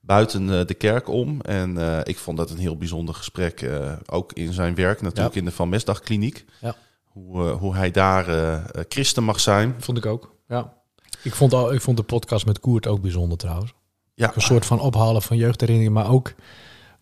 Buiten 0.00 0.58
eh, 0.58 0.66
de 0.66 0.74
kerk 0.74 1.08
om. 1.08 1.40
En 1.40 1.78
eh, 1.78 2.00
ik 2.02 2.18
vond 2.18 2.36
dat 2.36 2.50
een 2.50 2.58
heel 2.58 2.76
bijzonder 2.76 3.14
gesprek. 3.14 3.70
ook 4.06 4.32
in 4.32 4.52
zijn 4.52 4.74
werk, 4.74 5.02
natuurlijk 5.02 5.34
in 5.34 5.44
de 5.44 5.50
Van 5.50 5.68
Mesdagkliniek. 5.68 6.44
Ja. 6.60 6.74
Hoe, 7.04 7.48
hoe 7.48 7.74
hij 7.74 7.90
daar 7.90 8.26
christen 8.88 9.24
mag 9.24 9.40
zijn. 9.40 9.74
Vond 9.78 9.98
ik 9.98 10.06
ook. 10.06 10.34
Ja. 10.48 10.72
Ik 11.22 11.34
vond, 11.34 11.52
al, 11.52 11.72
ik 11.72 11.80
vond 11.80 11.96
de 11.96 12.02
podcast 12.02 12.46
met 12.46 12.60
Koert 12.60 12.86
ook 12.86 13.00
bijzonder 13.00 13.38
trouwens. 13.38 13.72
Ja, 14.14 14.32
Een 14.34 14.40
soort 14.40 14.66
van 14.66 14.80
ophalen 14.80 15.22
van 15.22 15.36
jeugdherinneringen, 15.36 16.02
maar 16.02 16.10
ook 16.10 16.34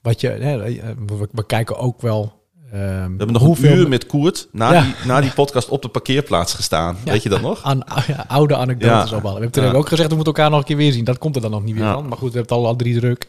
wat 0.03 0.21
je. 0.21 0.29
Hè, 0.29 0.59
we, 1.07 1.29
we 1.33 1.47
kijken 1.47 1.77
ook 1.79 2.01
wel. 2.01 2.40
Ehm, 2.73 2.83
We 2.83 3.15
hebben 3.17 3.33
nog 3.33 3.59
een 3.59 3.65
uur 3.79 3.89
met 3.89 4.07
Koert 4.07 4.49
na, 4.53 4.73
Ja. 4.73 4.83
die, 4.83 4.95
na 5.07 5.21
die 5.21 5.31
podcast 5.33 5.69
op 5.69 5.83
de 5.83 5.89
parkeerplaats 5.89 6.55
gestaan. 6.55 6.97
Ja. 7.05 7.13
Weet 7.13 7.23
je 7.23 7.29
dat 7.29 7.41
nog? 7.41 7.63
Aan, 7.63 7.83
ja, 8.07 8.25
oude 8.29 8.57
anekdotes 8.57 9.13
ophalen. 9.13 9.35
We 9.35 9.41
hebben 9.43 9.63
toen 9.63 9.75
ook 9.75 9.89
gezegd, 9.89 10.09
we 10.09 10.15
moeten 10.15 10.33
elkaar 10.35 10.51
nog 10.51 10.59
een 10.61 10.65
keer 10.67 10.77
weer 10.77 10.93
zien. 10.93 11.05
Dat 11.05 11.19
komt 11.19 11.37
er 11.37 11.43
dan 11.43 11.51
nog 11.51 11.65
niet 11.65 11.75
weer 11.75 11.93
van. 11.93 12.09
Maar 12.09 12.19
goed, 12.19 12.33
we 12.33 12.39
hebben 12.39 12.57
het 12.57 12.65
al, 12.65 12.67
al 12.67 12.77
drie 12.77 12.99
druk. 12.99 13.29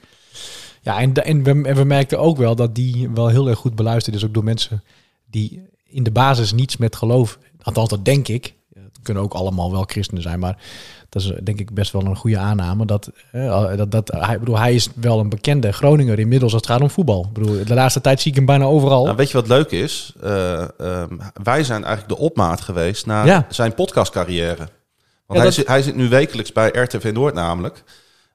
Ja, 0.82 1.00
en, 1.00 1.14
de- 1.14 1.22
en, 1.22 1.44
we, 1.44 1.50
en 1.52 1.76
we 1.76 1.84
merkten 1.84 2.20
ook 2.20 2.38
wel 2.38 2.56
dat 2.56 2.76
die 2.76 3.10
wel 3.14 3.28
heel 3.28 3.50
erg 3.50 3.58
goed 3.60 3.76
beluisterd 3.76 4.16
is. 4.16 4.26
Ook 4.26 4.34
door 4.34 4.44
mensen 4.44 4.84
die 5.32 5.62
in 5.88 6.04
de 6.04 6.12
basis 6.12 6.54
niets 6.54 6.78
met 6.78 6.96
geloof... 6.96 7.38
Althans, 7.62 7.90
dat 7.90 8.06
denk 8.06 8.28
ik. 8.28 8.54
Kunnen 9.04 9.24
ook 9.24 9.34
allemaal 9.34 9.72
wel 9.72 9.84
christenen 9.84 10.22
zijn, 10.24 10.40
maar 10.40 10.58
dat 11.10 11.22
is 11.22 11.32
denk 11.44 11.60
ik 11.60 11.74
best 11.74 11.92
wel 11.92 12.06
een 12.06 12.16
goede 12.16 12.38
aanname. 12.38 12.86
Dat, 12.86 13.10
eh, 13.32 13.76
dat, 13.78 13.92
dat 13.92 14.12
hij, 14.16 14.40
bedoel, 14.40 14.58
hij 14.58 14.74
is 14.76 14.90
wel 14.96 15.20
een 15.20 15.30
bekende 15.30 15.72
Groninger 15.72 16.20
inmiddels 16.20 16.54
als 16.54 16.62
het 16.62 16.72
gaat 16.72 16.82
om 16.82 16.90
voetbal. 16.90 17.26
Ik 17.26 17.34
bedoel, 17.34 17.66
de 17.66 17.74
laatste 17.74 18.02
tijd 18.02 18.22
zie 18.22 18.32
ik 18.32 18.38
hem 18.38 18.46
bijna 18.46 18.66
overal. 18.66 19.04
Nou, 19.04 19.16
weet 19.16 19.32
je 19.32 19.38
wat 19.38 19.48
leuk 19.48 19.72
is? 19.72 20.14
Eh, 20.22 20.80
ehm, 20.80 21.18
wij 21.44 21.64
zijn 21.64 21.84
eigenlijk 21.84 22.08
de 22.20 22.24
opmaat 22.26 22.62
geweest 22.62 23.06
naar 23.06 23.26
Ja. 23.26 23.46
zijn 23.50 23.74
podcastcarrière. 23.74 24.56
Want 24.58 24.70
Ja, 25.28 25.36
hij, 25.36 25.44
dat- 25.46 25.54
zit, 25.54 25.68
hij 25.68 25.82
zit 25.82 25.96
nu 25.96 26.10
wekelijks 26.10 26.52
bij 26.52 26.70
RTV 26.70 27.12
Noord 27.14 27.34
namelijk. 27.34 27.84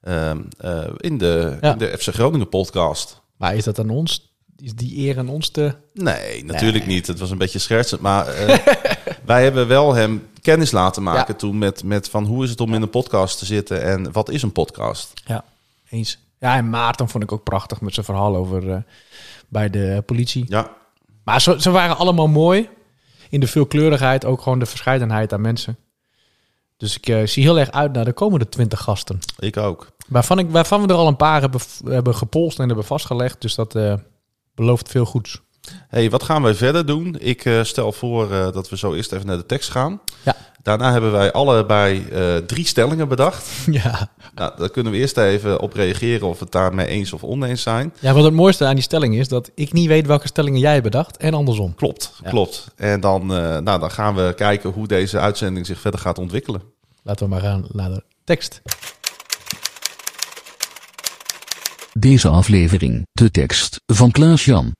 Ehm, 0.03 0.39
eh, 0.59 0.79
in, 0.97 1.19
de, 1.19 1.57
Ja. 1.61 1.73
in 1.73 1.79
de 1.79 1.95
FC 1.99 2.15
Groningen 2.15 2.49
podcast. 2.49 3.21
Maar 3.37 3.55
is 3.55 3.65
dat 3.65 3.79
aan 3.79 3.91
ons? 3.91 4.35
Is 4.63 4.75
die 4.75 5.07
eer 5.07 5.19
aan 5.19 5.29
ons 5.29 5.49
te... 5.49 5.75
Nee, 5.95 6.45
natuurlijk 6.45 6.87
niet. 6.87 7.07
Het 7.07 7.19
was 7.19 7.31
een 7.31 7.39
beetje 7.39 7.59
schertsend. 7.59 8.01
Maar 8.01 8.27
wij 9.27 9.43
hebben 9.43 9.69
wel 9.69 9.95
hem 9.95 10.29
kennis 10.43 10.71
laten 10.71 11.03
maken 11.03 11.37
toen 11.37 11.59
met, 11.59 11.85
met 11.85 12.11
van 12.11 12.25
hoe 12.25 12.45
is 12.45 12.51
het 12.51 12.61
om 12.61 12.75
in 12.75 12.83
een 12.83 12.91
podcast 12.91 13.39
te 13.39 13.45
zitten 13.45 13.83
en 13.83 14.13
wat 14.13 14.31
is 14.31 14.43
een 14.43 14.53
podcast? 14.53 15.13
Ja, 15.25 15.45
eens. 15.89 16.19
Ja, 16.39 16.57
en 16.57 16.71
Maarten 16.71 17.09
vond 17.09 17.25
ik 17.25 17.33
ook 17.33 17.43
prachtig 17.43 17.81
met 17.81 17.95
zijn 17.95 18.07
verhaal 18.07 18.37
over 18.37 18.71
eh, 18.71 18.79
bij 19.49 19.71
de 19.71 20.03
politie. 20.07 20.45
Ja, 20.49 20.71
Maar 21.25 21.41
ze, 21.41 21.57
ze 21.61 21.71
waren 21.71 21.97
allemaal 21.97 22.29
mooi. 22.29 22.69
In 23.31 23.41
de 23.41 23.47
veelkleurigheid, 23.47 24.25
ook 24.25 24.43
gewoon 24.43 24.59
de 24.59 24.67
verscheidenheid 24.67 25.33
aan 25.33 25.41
mensen. 25.41 25.77
Dus 26.77 26.97
ik 26.97 27.09
eh, 27.09 27.27
zie 27.27 27.43
heel 27.43 27.59
erg 27.59 27.71
uit 27.71 27.93
naar 27.93 28.05
de 28.05 28.13
komende 28.13 28.49
twintig 28.49 28.81
gasten. 28.81 29.19
ik 29.39 29.57
ook. 29.57 29.87
Waarvan, 30.09 30.39
ik, 30.39 30.51
waarvan 30.51 30.83
we 30.83 30.89
er 30.89 30.95
al 30.95 31.07
een 31.07 31.17
paar 31.17 31.41
hebben, 31.41 31.61
hebben 31.85 32.15
gepolst 32.15 32.59
en 32.59 32.67
hebben 32.67 32.85
vastgelegd. 32.85 33.41
Dus 33.41 33.55
dat 33.55 33.75
eh, 33.75 33.95
belooft 34.55 34.91
veel 34.91 35.05
goeds. 35.05 35.41
Hey, 35.89 36.11
wat 36.11 36.23
gaan 36.23 36.43
wij 36.43 36.55
verder 36.55 36.87
doen? 36.87 37.17
Ik 37.19 37.45
eh, 37.45 37.63
stel 37.63 37.93
voor 37.93 38.33
eh, 38.33 38.53
dat 38.53 38.69
we 38.69 38.77
zo 38.77 38.95
eerst 38.95 39.13
even 39.13 39.27
naar 39.27 39.37
de 39.37 39.47
tekst 39.47 39.71
gaan. 39.71 40.01
Ja. 40.23 40.37
Daarna 40.63 40.93
hebben 40.93 41.13
wij 41.13 41.33
allebei 41.33 42.07
eh, 42.13 42.37
drie 42.37 42.67
stellingen 42.67 43.09
bedacht. 43.09 43.49
Ja. 43.71 44.11
Nou, 44.35 44.53
daar 44.59 44.71
kunnen 44.71 44.93
we 44.93 44.99
eerst 44.99 45.17
even 45.17 45.61
op 45.61 45.73
reageren 45.73 46.29
of 46.29 46.39
we 46.39 46.45
het 46.45 46.53
daarmee 46.53 46.87
eens 46.87 47.13
of 47.13 47.23
oneens 47.25 47.63
zijn. 47.63 47.93
ja, 48.01 48.13
wat 48.13 48.25
het 48.25 48.33
mooiste 48.35 48.65
aan 48.65 48.75
die 48.75 48.83
stelling 48.83 49.15
is, 49.19 49.29
dat 49.29 49.51
ik 49.55 49.73
niet 49.73 49.87
weet 49.87 50.07
welke 50.07 50.27
stellingen 50.27 50.61
jij 50.61 50.71
hebt 50.73 50.83
bedacht 50.85 51.17
en 51.17 51.35
andersom. 51.35 51.75
Klopt, 51.75 52.13
Ja. 52.23 52.31
klopt. 52.31 52.67
En 52.77 53.01
dan, 53.01 53.23
eh, 53.35 53.59
nou, 53.59 53.81
dan 53.81 53.91
gaan 53.91 54.15
we 54.15 54.33
kijken 54.37 54.71
hoe 54.71 54.87
deze 54.87 55.19
uitzending 55.19 55.67
zich 55.67 55.81
verder 55.81 56.01
gaat 56.01 56.19
ontwikkelen. 56.19 56.63
Laten 57.03 57.25
we 57.25 57.31
maar 57.31 57.41
gaan 57.43 57.67
naar 57.73 57.91
de 57.91 58.03
tekst. 58.25 58.63
Deze 61.99 62.29
aflevering, 62.29 63.07
de 63.13 63.31
tekst 63.31 63.81
van 63.87 64.11
Klaas-Jan. 64.11 64.73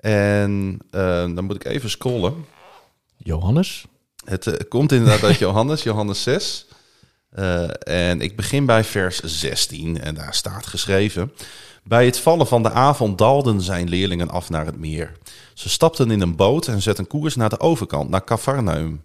En 0.00 0.78
eh, 0.90 1.00
dan 1.34 1.44
moet 1.44 1.56
ik 1.56 1.64
even 1.64 1.90
scrollen. 1.90 2.44
Johannes. 3.16 3.84
Het 4.24 4.46
eh, 4.46 4.68
komt 4.68 4.92
inderdaad 4.92 5.22
uit 5.24 5.38
Johannes, 5.38 5.82
Johannes 5.82 6.22
6. 6.22 6.66
Eh, 7.30 7.68
en 8.08 8.20
ik 8.20 8.36
begin 8.36 8.66
bij 8.66 8.84
vers 8.84 9.20
16 9.22 10.00
en 10.00 10.14
daar 10.14 10.34
staat 10.34 10.66
geschreven... 10.66 11.32
Bij 11.82 12.04
het 12.04 12.18
vallen 12.18 12.46
van 12.46 12.62
de 12.62 12.70
avond 12.70 13.18
daalden 13.18 13.60
zijn 13.60 13.88
leerlingen 13.88 14.30
af 14.30 14.50
naar 14.50 14.66
het 14.66 14.78
meer. 14.78 15.12
Ze 15.54 15.68
stapten 15.68 16.10
in 16.10 16.20
een 16.20 16.36
boot 16.36 16.66
en 16.66 16.82
zetten 16.82 17.06
koers 17.06 17.36
naar 17.36 17.48
de 17.48 17.60
overkant, 17.60 18.10
naar 18.10 18.24
Cafarnaum. 18.24 19.04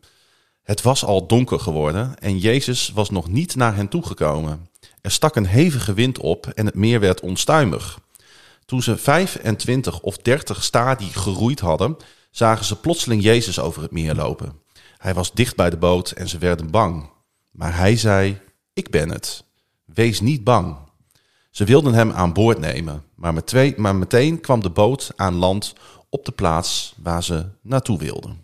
Het 0.64 0.82
was 0.82 1.06
al 1.06 1.28
donker 1.28 1.60
geworden 1.60 2.20
en 2.20 2.38
Jezus 2.38 2.92
was 2.94 3.10
nog 3.10 3.28
niet 3.28 3.56
naar 3.56 3.76
hen 3.76 3.88
toegekomen. 3.88 4.70
Er 5.02 5.12
stak 5.12 5.36
een 5.36 5.46
hevige 5.46 5.94
wind 5.94 6.18
op 6.18 6.48
en 6.48 6.66
het 6.66 6.76
meer 6.76 7.00
werd 7.00 7.22
onstuimig. 7.22 8.00
Toen 8.66 8.82
ze 8.82 8.98
25 8.98 10.00
of 10.00 10.18
30 10.18 10.64
stadie 10.64 11.14
geroeid 11.14 11.60
hadden, 11.60 11.98
zagen 12.32 12.66
ze 12.66 12.80
plotseling 12.80 13.24
Jezus 13.24 13.60
over 13.60 13.82
het 13.82 13.92
meer 13.92 14.16
lopen. 14.16 14.62
Hij 14.98 15.14
was 15.14 15.34
dicht 15.34 15.56
bij 15.56 15.70
de 15.70 15.78
boot 15.78 16.12
en 16.12 16.30
ze 16.30 16.38
werden 16.38 16.72
bang. 16.72 17.10
Maar 17.52 17.78
hij 17.78 17.98
zei: 17.98 18.38
Ik 18.74 18.90
ben 18.90 19.10
het. 19.10 19.44
Wees 19.86 20.22
niet 20.22 20.44
bang. 20.44 20.78
Ze 21.52 21.64
wilden 21.64 21.94
hem 21.94 22.12
aan 22.12 22.34
boord 22.34 22.60
nemen, 22.60 23.04
maar, 23.16 23.34
met 23.34 23.48
twee, 23.48 23.74
maar 23.78 23.96
meteen 23.96 24.42
kwam 24.42 24.62
de 24.62 24.70
boot 24.70 25.12
aan 25.16 25.36
land 25.36 25.74
op 26.10 26.26
de 26.26 26.32
plaats 26.32 26.96
waar 26.98 27.24
ze 27.24 27.46
naartoe 27.62 27.98
wilden. 27.98 28.44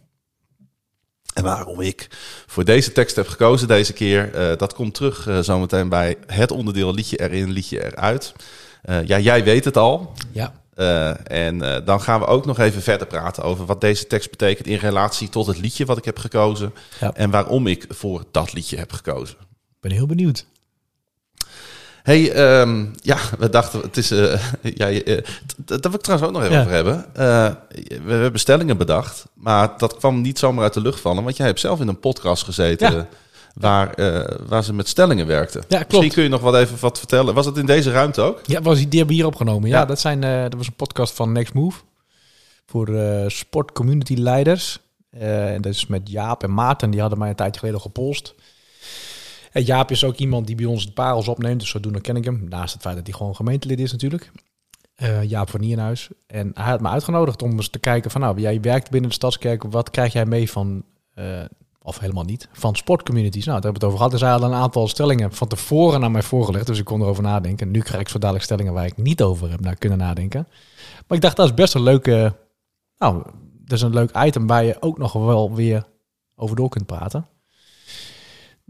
En 1.34 1.44
waarom 1.44 1.82
ik 1.82 2.08
voor 2.48 2.66
deze 2.66 2.92
tekst 2.92 3.16
heb 3.16 3.28
gekozen 3.28 3.68
deze 3.68 3.94
keer, 3.94 4.34
eh, 4.34 4.58
dat 4.58 4.74
komt 4.74 4.94
terug 4.94 5.28
eh, 5.28 5.40
zometeen 5.40 5.90
bij 5.90 6.18
het 6.26 6.52
onderdeel 6.52 6.94
liedje 6.94 7.20
erin, 7.20 7.50
liedje 7.50 7.86
eruit. 7.86 8.34
Eh, 8.82 9.06
ja, 9.08 9.20
jij 9.20 9.44
weet 9.44 9.66
het 9.66 9.78
al. 9.78 10.14
Ja. 10.32 10.54
Eh, 10.74 11.32
en 11.48 11.62
eh, 11.62 11.86
dan 11.86 12.02
gaan 12.02 12.20
we 12.20 12.26
ook 12.26 12.46
nog 12.46 12.60
even 12.60 12.82
verder 12.82 13.08
praten 13.08 13.44
over 13.44 13.66
wat 13.66 13.82
deze 13.82 14.08
tekst 14.08 14.30
betekent 14.30 14.68
in 14.68 14.78
relatie 14.78 15.30
tot 15.30 15.48
het 15.48 15.58
liedje 15.60 15.86
wat 15.86 15.98
ik 15.98 16.06
heb 16.06 16.20
gekozen. 16.20 16.74
Ja. 17.00 17.14
En 17.14 17.30
waarom 17.30 17.68
ik 17.68 17.86
voor 17.90 18.24
dat 18.32 18.54
liedje 18.54 18.78
heb 18.78 18.92
gekozen. 18.92 19.36
Ik 19.42 19.78
ben 19.80 19.92
heel 19.92 20.06
benieuwd. 20.06 20.46
Hey, 22.04 22.32
ehm, 22.32 22.86
ja, 23.02 23.18
we 23.40 23.50
dachten, 23.50 23.80
het 23.82 23.98
is. 23.98 24.12
eh 24.12 24.42
ja, 24.76 24.88
t- 24.90 25.24
t- 25.66 25.68
daar 25.68 25.80
wil 25.82 25.94
ik 25.94 26.02
trouwens 26.02 26.30
ook 26.30 26.36
nog 26.36 26.44
even 26.44 26.56
Ja. 26.56 26.62
over 26.62 26.74
hebben. 26.74 27.06
We 28.06 28.12
hebben 28.14 28.40
stellingen 28.40 28.78
bedacht, 28.78 29.26
maar 29.34 29.74
dat 29.78 29.98
kwam 29.98 30.22
niet 30.22 30.40
zomaar 30.40 30.64
uit 30.64 30.74
de 30.74 30.82
lucht 30.82 31.00
vallen, 31.00 31.24
want 31.24 31.38
jij 31.38 31.46
hebt 31.46 31.60
zelf 31.60 31.80
in 31.80 31.88
een 31.88 32.00
podcast 32.00 32.44
gezeten. 32.44 32.92
Ja. 32.94 33.08
Waar, 33.54 33.94
eh, 33.94 34.38
waar 34.48 34.64
ze 34.64 34.74
met 34.74 34.88
stellingen 34.88 35.28
werkten. 35.28 35.62
klopt. 35.68 35.88
Misschien 35.88 36.12
kun 36.12 36.24
je 36.24 36.30
nog 36.30 36.42
wat 36.42 36.56
even 36.56 36.78
wat 36.80 36.98
vertellen. 36.98 37.34
Was 37.34 37.46
het 37.46 37.58
in 37.58 37.66
deze 37.66 37.92
ruimte 37.92 38.22
ook? 38.22 38.40
Ja, 38.46 38.62
was, 38.62 38.76
die 38.78 38.88
hebben 38.88 39.08
we 39.08 39.14
hier 39.14 39.26
opgenomen. 39.26 39.70
Ja, 39.70 39.80
Ja. 39.80 39.86
Dat, 39.86 40.00
zijn, 40.00 40.24
eh, 40.24 40.42
dat 40.42 40.54
was 40.54 40.68
een 40.68 40.74
podcast 40.74 41.14
van 41.14 41.32
Next 41.32 41.54
Move. 41.54 41.80
Voor 42.66 42.96
eh 42.96 43.24
sport 43.28 43.72
community 43.72 44.14
leiders. 44.16 44.80
Eh, 45.10 45.54
en 45.54 45.62
dat 45.62 45.74
is 45.74 45.88
met 45.88 46.10
Jaap 46.10 46.44
en 46.44 46.54
Maarten. 46.54 46.90
Die 46.92 47.00
hadden 47.00 47.20
mij 47.20 47.30
een 47.30 47.36
tijdje 47.36 47.60
geleden 47.60 47.82
gepolst. 47.82 48.36
En 49.52 49.64
Jaap 49.64 49.92
is 49.92 50.04
ook 50.04 50.16
iemand 50.18 50.48
die 50.48 50.56
bij 50.56 50.66
ons 50.66 50.86
de 50.86 50.92
parels 50.92 51.28
opneemt. 51.28 51.60
Dus 51.60 51.70
zodoende 51.70 52.02
ken 52.02 52.16
ik 52.16 52.24
hem. 52.26 52.46
Naast 52.50 52.74
het 52.74 52.82
feit 52.82 52.96
dat 52.96 53.08
hij 53.08 53.16
gewoon 53.16 53.36
gemeentelid 53.36 53.80
is 53.80 53.92
natuurlijk. 53.92 54.32
Eh, 54.96 55.24
Jaap 55.24 55.50
van 55.50 55.60
Nierenhuis. 55.60 56.10
En 56.28 56.52
hij 56.54 56.66
had 56.70 56.82
me 56.82 56.88
uitgenodigd 56.90 57.42
om 57.42 57.52
eens 57.52 57.70
te 57.70 57.80
kijken 57.80 58.12
van... 58.12 58.22
Nou, 58.22 58.40
jij 58.40 58.62
werkt 58.62 58.90
binnen 58.90 59.10
de 59.10 59.16
Stadskerk. 59.16 59.64
Wat 59.64 59.90
krijg 59.90 60.14
jij 60.14 60.26
mee 60.26 60.52
van... 60.52 60.84
eh, 61.14 61.26
of 61.84 62.00
helemaal 62.00 62.24
niet, 62.24 62.48
van 62.52 62.76
sportcommunities. 62.76 63.46
Nou, 63.46 63.62
daar 63.62 63.72
hebben 63.72 63.82
we 63.82 63.86
het 63.88 63.96
over 63.96 63.98
gehad. 63.98 64.12
Dus 64.12 64.22
hij 64.22 64.30
had 64.30 64.42
een 64.42 64.64
aantal 64.64 64.88
stellingen 64.88 65.34
van 65.34 65.48
tevoren 65.48 66.04
aan 66.04 66.12
mij 66.12 66.22
voorgelegd. 66.22 66.68
Dus 66.68 66.80
ik 66.80 66.86
kon 66.86 67.02
erover 67.02 67.24
nadenken. 67.24 67.72
Nu 67.72 67.80
krijg 67.80 68.02
ik 68.02 68.10
zo 68.10 68.20
dadelijk 68.20 68.46
stellingen 68.46 68.74
waar 68.74 68.86
ik 68.86 68.98
niet 68.98 69.22
over 69.22 69.50
heb 69.50 69.60
naar 69.60 69.76
kunnen 69.76 69.98
nadenken. 69.98 70.48
Maar 71.08 71.18
ik 71.18 71.24
dacht, 71.24 71.36
dat 71.36 71.46
is 71.46 71.54
best 71.54 71.74
een 71.74 71.84
leuke... 71.84 72.36
Nou, 72.98 73.24
dat 73.66 73.78
is 73.78 73.82
een 73.82 73.94
leuk 73.94 74.18
item 74.18 74.48
waar 74.48 74.64
je 74.64 74.82
ook 74.82 74.98
nog 74.98 75.14
wel 75.14 75.54
weer 75.54 75.86
over 76.36 76.56
door 76.56 76.70
kunt 76.70 76.86
praten. 76.86 77.28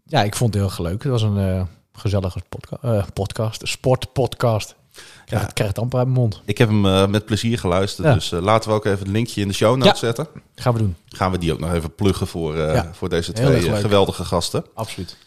Ja, 0.03 0.23
ik 0.23 0.35
vond 0.35 0.53
het 0.53 0.63
heel 0.63 0.85
leuk. 0.85 1.03
Het 1.03 1.11
was 1.11 1.21
een 1.21 1.37
eh, 1.37 1.65
gezellige 1.91 2.41
podca 2.49 2.77
eh, 2.81 3.05
podcast, 3.13 3.67
sportpodcast. 3.67 4.75
Ik 4.95 5.27
krijg, 5.37 5.51
Ja. 5.55 5.63
het- 5.65 5.77
amper 5.79 5.97
uit 5.99 6.07
mijn 6.07 6.19
mond. 6.19 6.41
Ik 6.45 6.57
heb 6.57 6.67
hem 6.69 6.85
eh, 6.85 7.07
met 7.07 7.25
plezier 7.25 7.59
geluisterd. 7.59 8.07
Ja. 8.07 8.13
Dus 8.13 8.31
eh, 8.31 8.41
laten 8.41 8.69
we 8.69 8.75
ook 8.75 8.85
even 8.85 8.99
het 8.99 9.07
linkje 9.07 9.41
in 9.41 9.47
de 9.47 9.53
show 9.53 9.75
notes 9.75 9.91
Ja. 9.99 10.05
zetten. 10.07 10.27
Gaan 10.55 10.73
we 10.73 10.79
doen, 10.79 10.95
Gaan 11.07 11.31
we 11.31 11.37
die 11.37 11.53
ook 11.53 11.59
nog 11.59 11.73
even 11.73 11.95
pluggen 11.95 12.27
voor, 12.27 12.55
eh, 12.57 12.73
Ja. 12.73 12.89
voor 12.93 13.09
deze 13.09 13.31
twee 13.33 13.61
geweldige 13.75 14.23
gasten. 14.25 14.65
absoluut. 14.73 15.17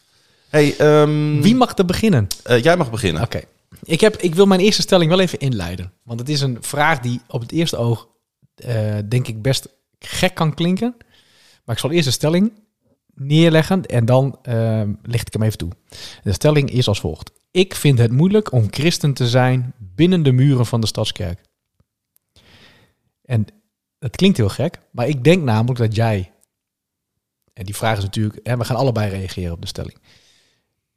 Hey, 0.49 0.77
ehm, 0.77 1.41
Wie 1.41 1.55
mag 1.55 1.79
er 1.79 1.85
beginnen? 1.85 2.27
jij 2.61 2.77
mag 2.77 2.91
beginnen. 2.91 3.23
Oké. 3.23 3.41
Ik, 3.85 4.01
heb, 4.01 4.17
ik 4.17 4.35
wil 4.35 4.47
mijn 4.47 4.61
eerste 4.61 4.83
stelling 4.83 5.11
wel 5.11 5.21
even 5.21 5.39
inleiden. 5.39 5.93
Want 6.03 6.21
het 6.21 6.29
is 6.29 6.41
een 6.41 6.57
vraag 6.61 7.01
die 7.01 7.21
op 7.29 7.41
het 7.41 7.53
eerste 7.53 7.77
oog, 7.77 8.09
denk 9.09 9.29
ik, 9.29 9.43
best 9.43 9.69
gek 9.99 10.35
kan 10.35 10.55
klinken. 10.55 10.95
Maar 11.65 11.75
ik 11.75 11.81
zal 11.81 11.91
eerst 11.91 12.05
de 12.05 12.11
stelling 12.11 12.53
neerleggen 13.15 13.87
en 13.87 14.05
dan 14.05 14.39
eh, 14.43 14.83
licht 15.03 15.27
ik 15.27 15.33
hem 15.33 15.43
even 15.43 15.59
toe. 15.59 15.71
De 16.23 16.33
stelling 16.33 16.71
is 16.71 16.89
als 16.89 17.01
volgt. 17.01 17.31
Ik 17.55 17.75
vind 17.75 17.99
het 17.99 18.13
moeilijk 18.13 18.53
om 18.53 18.67
christen 18.71 19.13
te 19.15 19.29
zijn 19.29 19.73
binnen 19.79 20.23
de 20.23 20.33
muren 20.33 20.67
van 20.67 20.81
de 20.81 20.87
Stadskerk. 20.87 21.41
En 23.25 23.47
dat 23.99 24.17
klinkt 24.17 24.37
heel 24.37 24.49
gek, 24.49 24.79
maar 24.91 25.09
ik 25.09 25.25
denk 25.25 25.43
namelijk 25.43 25.79
dat 25.79 25.95
jij... 25.95 26.33
En 27.53 27.65
die 27.65 27.77
vraag 27.77 27.97
is 27.97 28.03
natuurlijk... 28.03 28.37
En 28.37 28.59
we 28.59 28.65
gaan 28.65 28.77
allebei 28.77 29.11
reageren 29.11 29.53
op 29.53 29.61
de 29.61 29.67
stelling. 29.67 29.97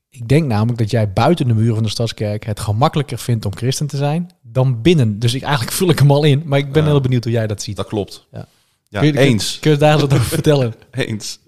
Ik 0.09 0.27
denk 0.27 0.45
namelijk 0.47 0.77
dat 0.77 0.91
jij 0.91 1.13
buiten 1.13 1.47
de 1.47 1.53
muren 1.53 1.73
van 1.73 1.83
de 1.83 1.89
Stadskerk 1.89 2.45
het 2.45 2.59
gemakkelijker 2.59 3.17
vindt 3.17 3.45
om 3.45 3.55
christen 3.55 3.87
te 3.87 3.97
zijn 3.97 4.29
dan 4.41 4.81
binnen. 4.81 5.19
Dus 5.19 5.33
ik, 5.33 5.41
eigenlijk 5.41 5.73
vul 5.75 5.89
ik 5.89 5.99
hem 5.99 6.11
al 6.11 6.23
in, 6.23 6.43
maar 6.45 6.59
ik 6.59 6.71
ben 6.71 6.83
Ja. 6.83 6.89
heel 6.89 7.01
benieuwd 7.01 7.23
hoe 7.23 7.33
jij 7.33 7.47
dat 7.47 7.61
ziet. 7.61 7.75
Dat 7.75 7.87
klopt. 7.87 8.27
Ja. 8.31 8.47
Ja, 8.89 8.99
Kun 8.99 9.13
je- 9.13 9.19
eens. 9.19 9.59
Kun 9.59 9.71
je 9.71 9.77
daar 9.77 9.99
wat 9.99 10.13
over 10.13 10.25
vertellen? 10.25 10.73
Eens. 10.91 11.39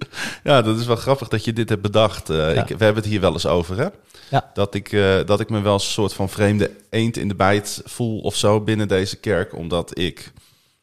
Ja, 0.43 0.61
dat 0.61 0.79
is 0.79 0.85
wel 0.85 0.95
grappig 0.95 1.27
dat 1.27 1.45
je 1.45 1.53
dit 1.53 1.69
hebt 1.69 1.81
bedacht. 1.81 2.29
Eh, 2.29 2.35
Ja. 2.55 2.61
ik, 2.61 2.77
we 2.77 2.83
hebben 2.83 3.01
het 3.03 3.11
hier 3.11 3.21
wel 3.21 3.33
eens 3.33 3.45
over, 3.45 3.77
hè? 3.77 3.87
Ja. 4.29 4.51
Dat, 4.53 4.75
ik, 4.75 4.91
eh, 4.91 5.25
dat 5.25 5.39
ik 5.39 5.50
me 5.50 5.62
wel 5.62 5.74
een 5.74 5.79
soort 5.79 6.13
van 6.13 6.29
vreemde 6.29 6.71
eend 6.89 7.17
in 7.17 7.27
de 7.27 7.36
bijt 7.36 7.81
voel 7.86 8.19
of 8.19 8.36
zo 8.36 8.62
binnen 8.62 8.88
deze 8.88 9.15
kerk. 9.15 9.55
Omdat 9.55 9.98
ik 9.98 10.33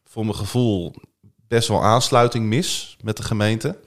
voor 0.04 0.24
mijn 0.24 0.36
gevoel 0.36 0.94
best 1.48 1.68
wel 1.68 1.84
aansluiting 1.84 2.46
mis 2.46 2.96
met 3.02 3.16
de 3.16 3.22
gemeente. 3.22 3.78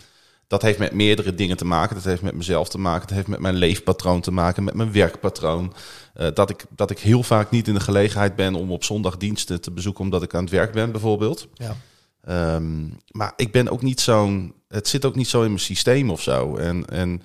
Dat 0.47 0.61
heeft 0.61 0.79
met 0.79 0.93
meerdere 0.93 1.35
dingen 1.35 1.57
te 1.57 1.65
maken. 1.65 1.95
Dat 1.95 2.03
heeft 2.03 2.21
met 2.21 2.35
mezelf 2.35 2.69
te 2.69 2.79
maken. 2.79 3.07
Dat 3.07 3.15
heeft 3.15 3.27
met 3.27 3.39
mijn 3.39 3.55
leefpatroon 3.55 4.21
te 4.21 4.31
maken. 4.31 4.63
Met 4.63 4.73
mijn 4.73 4.91
werkpatroon. 4.91 5.73
Eh, 6.13 6.27
dat, 6.33 6.49
ik, 6.49 6.65
dat 6.69 6.91
ik 6.91 6.99
heel 6.99 7.23
vaak 7.23 7.51
niet 7.51 7.67
in 7.67 7.73
de 7.73 7.79
gelegenheid 7.79 8.35
ben 8.35 8.55
om 8.55 8.71
op 8.71 8.83
zondag 8.83 9.17
diensten 9.17 9.61
te 9.61 9.71
bezoeken. 9.71 10.03
Omdat 10.03 10.23
ik 10.23 10.33
aan 10.33 10.43
het 10.43 10.51
werk 10.51 10.71
ben, 10.71 10.91
bijvoorbeeld. 10.91 11.47
Ja. 11.53 11.75
Ehm, 12.23 12.87
maar 13.11 13.33
ik 13.35 13.51
ben 13.51 13.69
ook 13.69 13.81
niet 13.81 14.01
zo'n. 14.01 14.53
Het 14.67 14.87
zit 14.87 15.05
ook 15.05 15.15
niet 15.15 15.27
zo 15.27 15.41
in 15.41 15.47
mijn 15.47 15.59
systeem 15.59 16.09
of 16.09 16.21
zo. 16.21 16.55
En, 16.55 16.85
en 16.85 17.21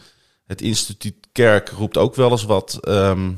het 0.47 0.61
instituut 0.61 1.29
Kerk 1.33 1.69
roept 1.69 1.97
ook 1.97 2.15
wel 2.15 2.31
eens 2.31 2.45
wat, 2.45 2.79
ehm, 2.81 3.33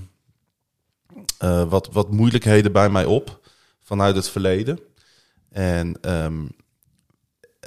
eh, 1.39 1.69
wat, 1.69 1.89
wat 1.93 2.11
moeilijkheden 2.11 2.73
bij 2.73 2.91
mij 2.91 3.05
op 3.05 3.41
vanuit 3.83 4.17
het 4.17 4.29
verleden. 4.29 4.81
En, 5.51 5.99
ehm, 6.01 6.45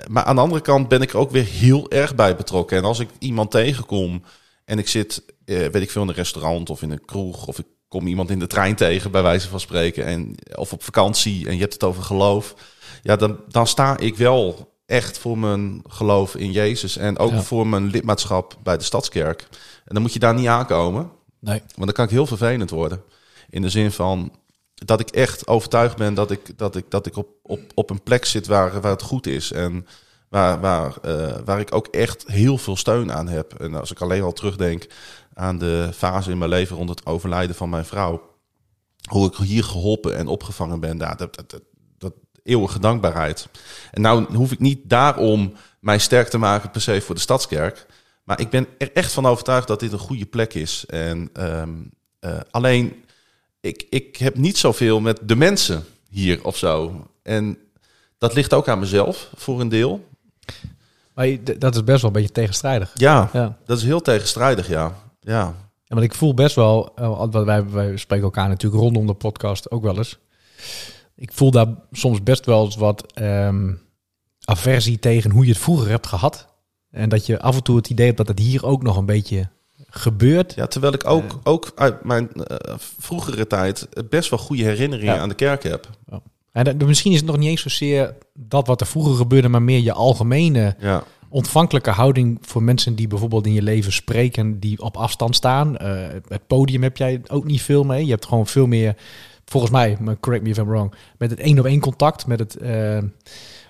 maar 0.08 0.24
aan 0.24 0.36
de 0.36 0.41
andere 0.41 0.62
kant 0.62 0.88
ben 0.88 1.01
ik 1.01 1.10
er 1.10 1.17
ook 1.17 1.31
weer 1.31 1.46
heel 1.46 1.91
erg 1.91 2.15
bij 2.15 2.36
betrokken. 2.36 2.77
En 2.77 2.84
als 2.84 3.00
ik 3.00 3.10
iemand 3.19 3.51
tegenkom 3.51 4.24
en 4.65 4.79
ik 4.79 4.88
zit, 4.88 5.24
eh, 5.46 5.58
weet 5.58 5.81
ik 5.81 5.91
veel, 5.91 6.01
in 6.01 6.08
een 6.08 6.13
restaurant 6.13 6.69
of 6.69 6.81
in 6.81 6.91
een 6.91 7.05
kroeg 7.05 7.48
of 7.48 7.60
ik 7.60 7.65
kom 7.88 8.08
iemand 8.08 8.29
in 8.29 8.39
de 8.39 8.48
trein 8.48 8.75
tegen, 8.75 9.12
bij 9.12 9.22
wijze 9.22 9.48
van 9.48 9.60
spreken, 9.60 10.05
en, 10.05 10.36
of 10.55 10.74
op 10.74 10.84
vakantie 10.84 11.48
en 11.48 11.53
je 11.53 11.60
hebt 11.60 11.74
het 11.74 11.84
over 11.84 12.03
geloof, 12.03 12.55
ja, 13.01 13.15
dan, 13.15 13.39
dan 13.48 13.67
sta 13.67 13.98
ik 13.98 14.17
wel 14.17 14.74
echt 14.89 15.17
voor 15.17 15.38
mijn 15.38 15.81
geloof 15.88 16.36
in 16.36 16.51
Jezus 16.51 16.98
en 16.98 17.17
ook 17.17 17.31
Ja. 17.31 17.41
voor 17.41 17.67
mijn 17.67 17.86
lidmaatschap 17.88 18.58
bij 18.63 18.77
de 18.77 18.84
Stadskerk. 18.84 19.41
En 19.86 19.93
dan 19.93 20.01
moet 20.01 20.13
je 20.13 20.19
daar 20.19 20.34
niet 20.34 20.48
aankomen, 20.48 21.10
Nee. 21.39 21.60
want 21.60 21.86
dan 21.86 21.91
kan 21.93 22.05
ik 22.05 22.12
heel 22.12 22.25
vervelend 22.25 22.69
worden. 22.69 23.01
In 23.50 23.62
de 23.62 23.69
zin 23.69 23.91
van 23.91 24.31
dat 24.74 25.00
ik 25.00 25.10
echt 25.10 25.48
overtuigd 25.48 25.96
ben 25.98 26.13
dat 26.13 26.31
ik, 26.31 26.58
dat 26.58 26.75
ik, 26.75 26.86
dat 26.89 27.05
ik 27.05 27.17
op, 27.17 27.27
op, 27.43 27.60
op 27.74 27.89
een 27.89 28.03
plek 28.03 28.25
zit 28.25 28.48
waar, 28.48 28.81
waar 28.81 28.91
het 28.91 29.01
goed 29.01 29.27
is. 29.27 29.51
En 29.51 29.88
waar, 30.29 30.60
waar, 30.60 30.98
eh, 31.01 31.36
waar 31.46 31.60
ik 31.60 31.75
ook 31.75 31.88
echt 31.88 32.24
heel 32.27 32.58
veel 32.58 32.75
steun 32.75 33.12
aan 33.13 33.27
heb. 33.27 33.53
En 33.60 33.75
als 33.75 33.91
ik 33.91 34.01
alleen 34.01 34.22
al 34.24 34.34
terugdenk 34.34 34.88
aan 35.34 35.58
de 35.58 35.89
fase 35.93 36.31
in 36.31 36.38
mijn 36.38 36.50
leven 36.50 36.75
rond 36.75 36.89
het 36.89 37.05
overlijden 37.05 37.55
van 37.55 37.69
mijn 37.69 37.86
vrouw. 37.86 38.22
Hoe 39.10 39.27
ik 39.27 39.36
hier 39.36 39.63
geholpen 39.63 40.15
en 40.15 40.27
opgevangen 40.27 40.79
ben. 40.79 40.98
Dat, 40.98 41.17
dat- 41.19 41.36
dat 41.50 41.62
eeuwige 42.43 42.79
dankbaarheid. 42.79 43.48
En 43.91 44.01
nou 44.01 44.36
hoef 44.36 44.51
ik 44.51 44.60
niet 44.60 44.79
daarom 44.84 45.53
mij 45.79 45.98
sterk 45.98 46.27
te 46.29 46.38
maken 46.38 46.72
per 46.72 46.81
se 46.81 47.01
voor 47.01 47.15
de 47.15 47.22
Stadskerk. 47.22 47.86
Maar 48.24 48.39
ik 48.39 48.50
ben 48.50 48.67
er 48.77 48.91
echt 48.93 49.12
van 49.12 49.25
overtuigd 49.25 49.67
dat 49.67 49.79
dit 49.79 49.91
een 49.91 50.00
goede 50.00 50.25
plek 50.25 50.53
is. 50.53 50.86
En 50.88 51.29
ehm, 51.34 51.69
eh, 52.19 52.38
alleen, 52.51 53.03
ik, 53.62 53.86
ik 53.89 54.15
heb 54.17 54.36
niet 54.36 54.58
zoveel 54.58 55.00
met 55.00 55.19
de 55.24 55.36
mensen 55.36 55.86
hier 56.10 56.43
of 56.46 56.58
zo. 56.58 57.05
En 57.24 57.58
dat 58.17 58.34
ligt 58.34 58.53
ook 58.53 58.67
aan 58.67 58.79
mezelf 58.79 59.29
voor 59.36 59.62
een 59.62 59.69
deel. 59.69 60.08
Maar 61.13 61.27
je- 61.27 61.58
dat 61.58 61.75
is 61.75 61.84
best 61.84 62.01
wel 62.01 62.10
een 62.12 62.15
beetje 62.22 62.31
tegenstrijdig. 62.31 62.91
Ja, 62.93 63.29
Ja. 63.34 63.58
dat 63.65 63.77
is 63.77 63.84
heel 63.84 64.01
tegenstrijdig, 64.01 64.67
ja. 64.67 64.96
Ja, 65.22 65.55
Ja, 65.86 65.96
want 65.96 66.03
ik 66.03 66.15
voel 66.15 66.34
best 66.34 66.55
wel, 66.55 66.91
eh, 66.96 67.17
want 67.17 67.34
wij, 67.34 67.69
wij 67.69 67.98
spreken 67.98 68.25
elkaar 68.25 68.48
natuurlijk 68.50 68.81
rondom 68.81 69.08
de 69.08 69.13
podcast 69.13 69.72
ook 69.72 69.84
wel 69.84 69.98
eens. 69.98 70.17
Ik 71.21 71.31
voel 71.33 71.51
daar 71.51 71.67
soms 71.91 72.23
best 72.23 72.45
wel 72.45 72.65
eens 72.65 72.75
wat 72.75 73.13
ehm, 73.13 73.73
aversie 74.43 74.99
tegen 74.99 75.31
hoe 75.31 75.45
je 75.45 75.51
het 75.51 75.61
vroeger 75.61 75.89
hebt 75.89 76.07
gehad. 76.07 76.47
En 76.91 77.09
dat 77.09 77.25
je 77.25 77.39
af 77.41 77.55
en 77.55 77.63
toe 77.63 77.75
het 77.75 77.89
idee 77.89 78.05
hebt 78.05 78.17
dat 78.17 78.27
het 78.27 78.39
hier 78.39 78.65
ook 78.65 78.83
nog 78.83 78.97
een 78.97 79.05
beetje 79.05 79.49
gebeurt. 79.89 80.53
ja 80.55 80.67
terwijl 80.67 80.93
ik 80.93 81.07
ook, 81.07 81.39
ook 81.43 81.71
uit 81.75 82.03
mijn 82.03 82.31
eh, 82.33 82.75
vroegere 82.77 83.47
tijd 83.47 83.88
best 84.09 84.29
wel 84.29 84.39
goede 84.39 84.63
herinneringen 84.63 85.13
Ja. 85.15 85.21
aan 85.21 85.29
de 85.29 85.35
kerk 85.35 85.63
heb. 85.63 85.89
En 86.51 86.63
dat- 86.63 86.77
misschien 86.88 87.11
is 87.11 87.17
het 87.17 87.25
nog 87.27 87.38
niet 87.38 87.49
eens 87.49 87.61
zozeer 87.61 88.15
dat 88.33 88.67
wat 88.67 88.81
er 88.81 88.88
vroeger 88.88 89.15
gebeurde, 89.15 89.49
maar 89.49 89.61
meer 89.61 89.79
je 89.79 89.93
algemene 89.93 90.75
Ja, 90.79 91.03
ontvankelijke 91.29 91.89
houding 91.89 92.38
voor 92.41 92.63
mensen 92.63 92.95
die 92.95 93.07
bijvoorbeeld 93.07 93.45
in 93.45 93.53
je 93.53 93.61
leven 93.61 93.91
spreken, 93.91 94.59
die 94.59 94.81
op 94.81 94.97
afstand 94.97 95.35
staan. 95.35 95.77
Eh, 95.77 96.07
het 96.27 96.47
podium 96.47 96.83
heb 96.83 96.97
jij 96.97 97.21
ook 97.27 97.45
niet 97.45 97.61
veel 97.61 97.83
mee. 97.83 98.05
Je 98.05 98.11
hebt 98.11 98.25
gewoon 98.25 98.47
veel 98.47 98.67
meer, 98.67 98.95
volgens 99.49 99.71
mij, 99.71 99.97
maar 99.99 100.19
correct 100.19 100.43
me 100.43 100.49
if 100.49 100.57
I'm 100.57 100.65
wrong, 100.67 100.93
met 101.17 101.29
het 101.29 101.39
één 101.39 101.59
op 101.59 101.65
één 101.65 101.79
contact, 101.79 102.27
met 102.27 102.39
het 102.39 102.55
eh, 102.57 102.97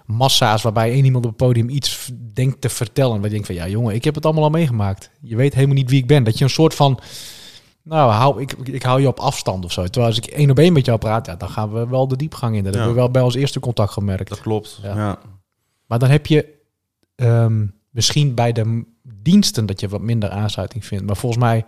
massa's 0.06 0.62
waarbij 0.62 0.92
één 0.92 1.06
iemand 1.06 1.24
op 1.26 1.30
het 1.32 1.40
podium 1.40 1.70
iets 1.70 2.12
denkt 2.34 2.62
te 2.62 2.70
vertellen. 2.70 3.16
Waar 3.16 3.24
je 3.24 3.30
denkt 3.30 3.46
van, 3.46 3.56
ja 3.56 3.68
jongen, 3.68 3.96
ik 3.96 4.04
heb 4.04 4.16
het 4.16 4.26
allemaal 4.26 4.44
al 4.44 4.50
meegemaakt. 4.50 5.10
Je 5.22 5.36
weet 5.36 5.54
helemaal 5.54 5.76
niet 5.76 5.90
wie 5.90 6.00
ik 6.02 6.08
ben. 6.08 6.24
Dat 6.24 6.38
je 6.38 6.44
een 6.44 6.50
soort 6.50 6.76
van, 6.76 7.00
nou, 7.84 8.12
hou, 8.12 8.42
ik, 8.42 8.52
ik 8.52 8.84
hou 8.84 9.02
je 9.02 9.08
op 9.08 9.20
afstand 9.20 9.66
of 9.66 9.72
zo. 9.72 9.84
Terwijl 9.84 10.06
als 10.06 10.18
ik 10.18 10.26
één 10.26 10.50
op 10.50 10.60
één 10.60 10.74
met 10.74 10.86
jou 10.86 10.98
praat, 10.98 11.26
ja, 11.26 11.36
dan 11.36 11.50
gaan 11.50 11.72
we 11.74 11.88
wel 11.88 12.08
de 12.08 12.16
diepgang 12.16 12.56
in. 12.56 12.64
Dat 12.64 12.74
Ja. 12.74 12.80
hebben 12.80 12.96
we 12.96 13.02
wel 13.02 13.12
bij 13.12 13.22
ons 13.22 13.36
eerste 13.36 13.60
contact 13.60 13.92
gemerkt. 13.94 14.30
dat 14.30 14.42
klopt. 14.42 14.80
Ja. 14.84 14.96
Ja. 14.96 15.20
Maar 15.86 16.00
dan 16.00 16.10
heb 16.10 16.26
je 16.26 16.58
ehm, 17.16 17.66
misschien 17.90 18.34
bij 18.36 18.52
de 18.52 18.84
diensten 19.04 19.66
dat 19.66 19.80
je 19.80 19.88
wat 19.88 20.02
minder 20.02 20.30
aansluiting 20.30 20.86
vindt. 20.86 21.06
Maar 21.06 21.18
volgens 21.18 21.42
mij, 21.44 21.66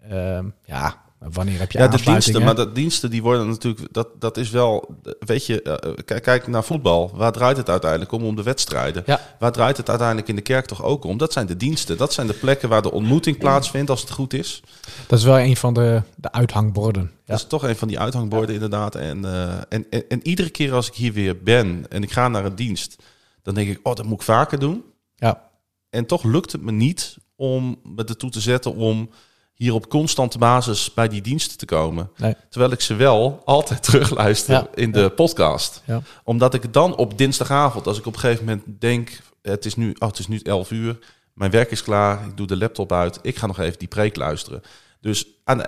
ehm, 0.00 0.48
ja, 0.64 1.02
wanneer 1.18 1.58
heb 1.58 1.72
je 1.72 1.78
Ja, 1.78 1.88
de 1.88 2.02
diensten, 2.02 2.42
maar 2.44 2.54
de 2.54 2.72
diensten 2.72 3.10
die 3.10 3.22
worden 3.22 3.48
natuurlijk, 3.48 3.92
dat, 3.92 4.08
dat 4.18 4.36
is 4.36 4.50
wel, 4.50 4.96
weet 5.18 5.46
je, 5.46 5.62
eh, 5.62 5.92
kijk, 6.04 6.22
kijk 6.22 6.46
naar 6.46 6.64
voetbal. 6.64 7.10
Waar 7.14 7.32
draait 7.32 7.56
het 7.56 7.68
uiteindelijk 7.68 8.12
om? 8.12 8.24
Om 8.24 8.36
de 8.36 8.42
wedstrijden. 8.42 9.02
Ja. 9.06 9.20
Waar 9.38 9.52
draait 9.52 9.76
het 9.76 9.88
uiteindelijk 9.88 10.28
in 10.28 10.36
de 10.36 10.42
kerk 10.42 10.66
toch 10.66 10.82
ook 10.82 11.04
om? 11.04 11.16
Dat 11.16 11.32
zijn 11.32 11.46
de 11.46 11.56
diensten. 11.56 11.96
Dat 11.96 12.12
zijn 12.12 12.26
de 12.26 12.32
plekken 12.32 12.68
waar 12.68 12.82
de 12.82 12.92
ontmoeting 12.92 13.38
plaatsvindt, 13.38 13.90
als 13.90 14.00
het 14.00 14.10
goed 14.10 14.32
is. 14.32 14.62
Dat 15.06 15.18
is 15.18 15.24
wel 15.24 15.38
een 15.38 15.56
van 15.56 15.74
de, 15.74 16.02
de 16.16 16.32
uithangborden. 16.32 17.02
Ja. 17.02 17.18
Dat 17.24 17.38
is 17.38 17.46
toch 17.46 17.62
een 17.62 17.76
van 17.76 17.88
die 17.88 17.98
uithangborden 17.98 18.54
inderdaad. 18.54 18.94
En, 18.94 19.24
eh, 19.24 19.52
en, 19.68 19.86
en, 19.90 20.08
en 20.08 20.26
iedere 20.26 20.50
keer 20.50 20.72
als 20.72 20.88
ik 20.88 20.94
hier 20.94 21.12
weer 21.12 21.42
ben 21.42 21.84
en 21.88 22.02
ik 22.02 22.12
ga 22.12 22.28
naar 22.28 22.44
een 22.44 22.54
dienst, 22.54 22.96
dan 23.42 23.54
denk 23.54 23.68
ik, 23.68 23.80
oh, 23.82 23.94
dat 23.94 24.04
moet 24.04 24.18
ik 24.18 24.22
vaker 24.22 24.58
doen. 24.58 24.84
Ja. 25.16 25.50
En 25.90 26.06
toch 26.06 26.24
lukt 26.24 26.52
het 26.52 26.62
me 26.62 26.72
niet 26.72 27.16
om 27.36 27.78
me 27.82 28.04
ertoe 28.04 28.30
te 28.30 28.40
zetten 28.40 28.74
om 28.74 29.10
hier 29.58 29.74
op 29.74 29.88
constante 29.88 30.38
basis 30.38 30.94
bij 30.94 31.08
die 31.08 31.20
diensten 31.20 31.58
te 31.58 31.64
komen. 31.64 32.10
Nee. 32.16 32.34
Terwijl 32.50 32.72
ik 32.72 32.80
ze 32.80 32.94
wel 32.94 33.42
altijd 33.44 33.82
terugluister 33.90 34.54
Ja. 34.54 34.66
in 34.74 34.92
de 34.92 35.10
podcast. 35.10 35.82
Ja. 35.84 36.02
Omdat 36.24 36.54
ik 36.54 36.72
dan 36.72 36.96
op 36.96 37.18
dinsdagavond, 37.18 37.86
als 37.86 37.98
ik 37.98 38.06
op 38.06 38.14
een 38.14 38.20
gegeven 38.20 38.44
moment 38.44 38.64
denk, 38.80 39.10
het 39.42 39.64
is 39.64 39.74
nu, 39.76 39.94
oh, 39.98 40.08
het 40.08 40.18
is 40.18 40.28
nu 40.28 40.40
11 40.42 40.70
uur, 40.70 40.98
mijn 41.34 41.50
werk 41.50 41.70
is 41.70 41.82
klaar, 41.82 42.26
ik 42.26 42.36
doe 42.36 42.46
de 42.46 42.56
laptop 42.56 42.92
uit, 42.92 43.18
ik 43.22 43.36
ga 43.36 43.46
nog 43.46 43.58
even 43.58 43.78
die 43.78 43.88
preek 43.88 44.16
luisteren. 44.16 44.62
Dus 45.00 45.26
aan, 45.44 45.62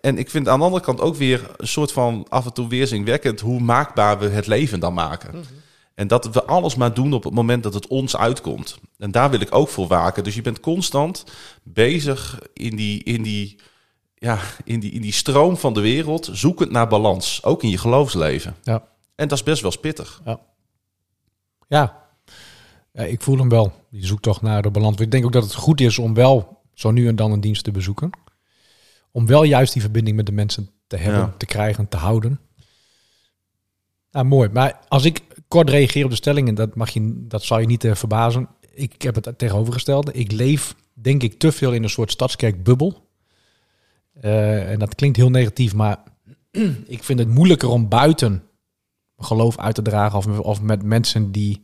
en 0.00 0.18
ik 0.18 0.30
vind 0.30 0.48
aan 0.48 0.58
de 0.58 0.64
andere 0.64 0.82
kant 0.82 1.00
ook 1.00 1.16
weer 1.16 1.50
een 1.56 1.68
soort 1.68 1.92
van 1.92 2.26
af 2.28 2.44
en 2.44 2.52
toe 2.52 2.68
weerzinwekkend 2.68 3.40
hoe 3.40 3.60
maakbaar 3.60 4.18
we 4.18 4.28
het 4.28 4.46
leven 4.46 4.80
dan 4.80 4.94
maken. 4.94 5.44
En 5.96 6.08
dat 6.08 6.30
we 6.30 6.44
alles 6.44 6.74
maar 6.74 6.94
doen 6.94 7.12
op 7.12 7.24
het 7.24 7.34
moment 7.34 7.62
dat 7.62 7.74
het 7.74 7.86
ons 7.86 8.16
uitkomt. 8.16 8.78
En 8.98 9.10
daar 9.10 9.30
wil 9.30 9.40
ik 9.40 9.54
ook 9.54 9.68
voor 9.68 9.86
waken. 9.86 10.24
Dus 10.24 10.34
je 10.34 10.42
bent 10.42 10.60
constant 10.60 11.24
bezig 11.62 12.38
in 12.52 12.76
die, 12.76 13.02
in 13.02 13.22
die, 13.22 13.58
ja, 14.14 14.38
in 14.64 14.80
die, 14.80 14.90
in 14.92 15.00
die 15.00 15.12
stroom 15.12 15.56
van 15.56 15.74
de 15.74 15.80
wereld, 15.80 16.28
zoekend 16.32 16.70
naar 16.70 16.88
balans. 16.88 17.44
Ook 17.44 17.62
in 17.62 17.70
je 17.70 17.78
geloofsleven. 17.78 18.56
Ja. 18.62 18.88
En 19.14 19.28
dat 19.28 19.38
is 19.38 19.44
best 19.44 19.62
wel 19.62 19.70
spittig. 19.70 20.20
Ja. 20.24 20.40
Ja, 22.92 23.02
ik 23.02 23.22
voel 23.22 23.38
hem 23.38 23.48
wel. 23.48 23.72
Die 23.90 24.06
zoekt 24.06 24.22
toch 24.22 24.42
naar 24.42 24.62
de 24.62 24.70
balans. 24.70 24.96
Ik 25.00 25.10
denk 25.10 25.24
ook 25.24 25.32
dat 25.32 25.42
het 25.42 25.54
goed 25.54 25.80
is 25.80 25.98
om 25.98 26.14
wel 26.14 26.62
zo 26.74 26.90
nu 26.90 27.08
en 27.08 27.16
dan 27.16 27.32
een 27.32 27.40
dienst 27.40 27.64
te 27.64 27.70
bezoeken. 27.70 28.10
Om 29.10 29.26
wel 29.26 29.42
juist 29.42 29.72
die 29.72 29.82
verbinding 29.82 30.16
met 30.16 30.26
de 30.26 30.32
mensen 30.32 30.70
te 30.86 30.96
hebben, 30.96 31.20
Ja. 31.20 31.34
te 31.38 31.46
krijgen, 31.46 31.88
te 31.88 31.96
houden. 31.96 32.40
Nou, 34.10 34.26
mooi. 34.26 34.48
Maar 34.48 34.80
als 34.88 35.04
ik 35.04 35.22
kort 35.48 35.70
reageer 35.70 36.04
op 36.04 36.10
de 36.10 36.16
stellingen, 36.16 36.54
dat, 36.54 36.74
mag 36.74 36.90
je, 36.90 37.24
dat 37.28 37.42
zal 37.42 37.58
je 37.58 37.66
niet 37.66 37.84
eh, 37.84 37.94
verbazen. 37.94 38.48
Ik 38.74 39.02
heb 39.02 39.14
het 39.14 39.38
tegenovergestelde. 39.38 40.12
Ik 40.12 40.32
leef, 40.32 40.74
denk 40.92 41.22
ik, 41.22 41.38
te 41.38 41.52
veel 41.52 41.72
in 41.72 41.82
een 41.82 41.90
soort 41.90 42.10
stadskerkbubbel. 42.10 43.04
Eh, 44.20 44.70
en 44.70 44.78
dat 44.78 44.94
klinkt 44.94 45.16
heel 45.16 45.30
negatief, 45.30 45.74
maar 45.74 46.02
ik 46.86 47.02
vind 47.04 47.18
het 47.18 47.28
moeilijker 47.28 47.68
om 47.68 47.88
buiten 47.88 48.30
mijn 49.16 49.28
geloof 49.28 49.58
uit 49.58 49.74
te 49.74 49.82
dragen 49.82 50.18
of, 50.18 50.26
of 50.38 50.62
met 50.62 50.82
mensen 50.82 51.32
die. 51.32 51.62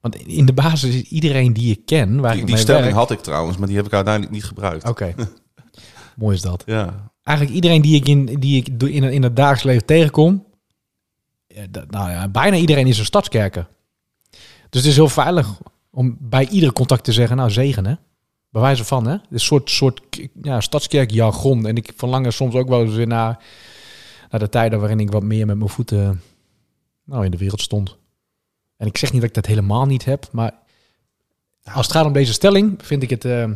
Want 0.00 0.16
in 0.16 0.46
de 0.46 0.52
basis 0.52 0.94
is 0.94 1.02
iedereen 1.02 1.52
die 1.52 1.70
ik 1.72 1.86
ken, 1.86 2.20
waar 2.20 2.30
Die, 2.32 2.40
ik 2.40 2.46
die 2.46 2.54
mee 2.54 2.64
stelling 2.64 2.84
werk- 2.84 2.96
had 2.96 3.10
ik 3.10 3.20
trouwens, 3.20 3.56
maar 3.56 3.66
die 3.68 3.76
heb 3.76 3.86
ik 3.86 3.92
uiteindelijk 3.92 4.34
niet 4.34 4.44
gebruikt. 4.44 4.88
Oké, 4.88 5.14
mooi 6.16 6.36
is 6.36 6.42
dat. 6.42 6.62
Ja. 6.66 7.12
Eigenlijk 7.22 7.56
iedereen 7.56 7.82
die 7.82 7.94
ik 7.94 8.08
in, 8.08 8.24
die 8.24 8.56
ik 8.56 8.82
in, 8.82 9.02
in 9.02 9.22
het 9.22 9.36
dagelijks 9.36 9.62
leven 9.64 9.84
tegenkom, 9.86 10.46
nou 11.90 12.10
ja, 12.10 12.28
bijna 12.28 12.56
iedereen 12.56 12.86
is 12.86 12.98
een 12.98 13.04
stadskerker. 13.04 13.66
Dus 14.70 14.80
het 14.82 14.84
is 14.90 14.96
heel 14.96 15.08
veilig 15.08 15.48
om 15.90 16.16
bij 16.20 16.48
ieder 16.48 16.72
contact 16.72 17.04
te 17.04 17.12
zeggen, 17.12 17.36
nou 17.36 17.50
zegen 17.50 17.86
hè. 17.86 17.94
Bij 18.50 18.62
wijze 18.62 18.84
van 18.84 19.06
hè. 19.06 19.16
Een 19.30 19.40
soort, 19.40 19.70
soort 19.70 20.00
ja, 20.42 20.60
stadskerkjargon. 20.60 21.66
En 21.66 21.76
ik 21.76 21.92
verlang 21.96 22.26
er 22.26 22.32
soms 22.32 22.54
ook 22.54 22.68
wel 22.68 22.82
eens 22.84 22.94
weer 22.94 23.06
naar, 23.06 23.38
naar 24.30 24.40
de 24.40 24.48
tijden 24.48 24.78
waarin 24.78 25.00
ik 25.00 25.10
wat 25.10 25.22
meer 25.22 25.46
met 25.46 25.56
mijn 25.56 25.68
voeten 25.70 26.22
nou, 27.04 27.24
in 27.24 27.30
de 27.30 27.36
wereld 27.36 27.60
stond. 27.60 27.96
En 28.76 28.86
ik 28.86 28.96
zeg 28.98 29.12
niet 29.12 29.20
dat 29.20 29.28
ik 29.30 29.36
dat 29.36 29.46
helemaal 29.46 29.86
niet 29.86 30.04
heb, 30.04 30.28
maar 30.32 30.52
als 31.64 31.86
het 31.86 31.96
gaat 31.96 32.06
om 32.06 32.12
deze 32.12 32.32
stelling, 32.32 32.78
vind 32.82 33.02
ik 33.02 33.10
het... 33.10 33.24
eh, 33.24 33.50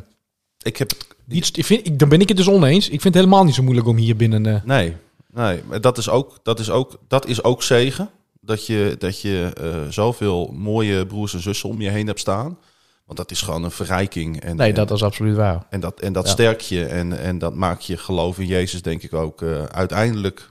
Ik 0.62 0.76
heb 0.76 0.90
het 0.90 1.06
niet, 1.24 1.56
ik 1.56 1.64
vind, 1.64 1.86
ik, 1.86 1.98
dan 1.98 2.08
ben 2.08 2.20
ik 2.20 2.28
het 2.28 2.36
dus 2.36 2.48
oneens. 2.48 2.84
Ik 2.84 3.00
vind 3.00 3.14
het 3.14 3.14
helemaal 3.14 3.44
niet 3.44 3.54
zo 3.54 3.62
moeilijk 3.62 3.86
om 3.86 3.96
hier 3.96 4.16
binnen... 4.16 4.46
eh, 4.46 4.62
Nee, 4.64 4.96
nee, 5.32 5.62
maar 5.68 5.80
dat 5.80 5.98
is 5.98 6.08
ook, 6.08 6.38
dat 6.42 6.58
is 6.58 6.70
ook, 6.70 6.98
dat 7.08 7.26
is 7.26 7.42
ook 7.42 7.62
zegen. 7.62 8.10
Dat 8.40 8.66
je, 8.66 8.94
dat 8.98 9.20
je 9.20 9.50
eh, 9.60 9.90
zoveel 9.92 10.52
mooie 10.56 11.06
broers 11.06 11.34
en 11.34 11.40
zussen 11.40 11.68
om 11.68 11.80
je 11.80 11.88
heen 11.90 12.06
hebt 12.06 12.20
staan. 12.20 12.58
Want 13.04 13.18
dat 13.18 13.30
is 13.30 13.42
gewoon 13.42 13.64
een 13.64 13.70
verrijking. 13.70 14.40
En, 14.40 14.56
nee, 14.56 14.68
en, 14.68 14.74
dat 14.74 14.90
is 14.90 15.02
absoluut 15.02 15.36
waar. 15.36 15.66
en 15.70 15.80
dat, 15.80 16.00
en 16.00 16.12
dat 16.12 16.26
Ja. 16.26 16.30
sterkt 16.32 16.66
je 16.66 16.84
en, 16.86 17.18
en 17.18 17.38
dat 17.38 17.54
maakt 17.54 17.84
je 17.84 17.96
geloof 17.96 18.38
in 18.38 18.46
Jezus, 18.46 18.82
denk 18.82 19.02
ik 19.02 19.12
ook, 19.14 19.42
eh, 19.42 19.64
uiteindelijk 19.64 20.50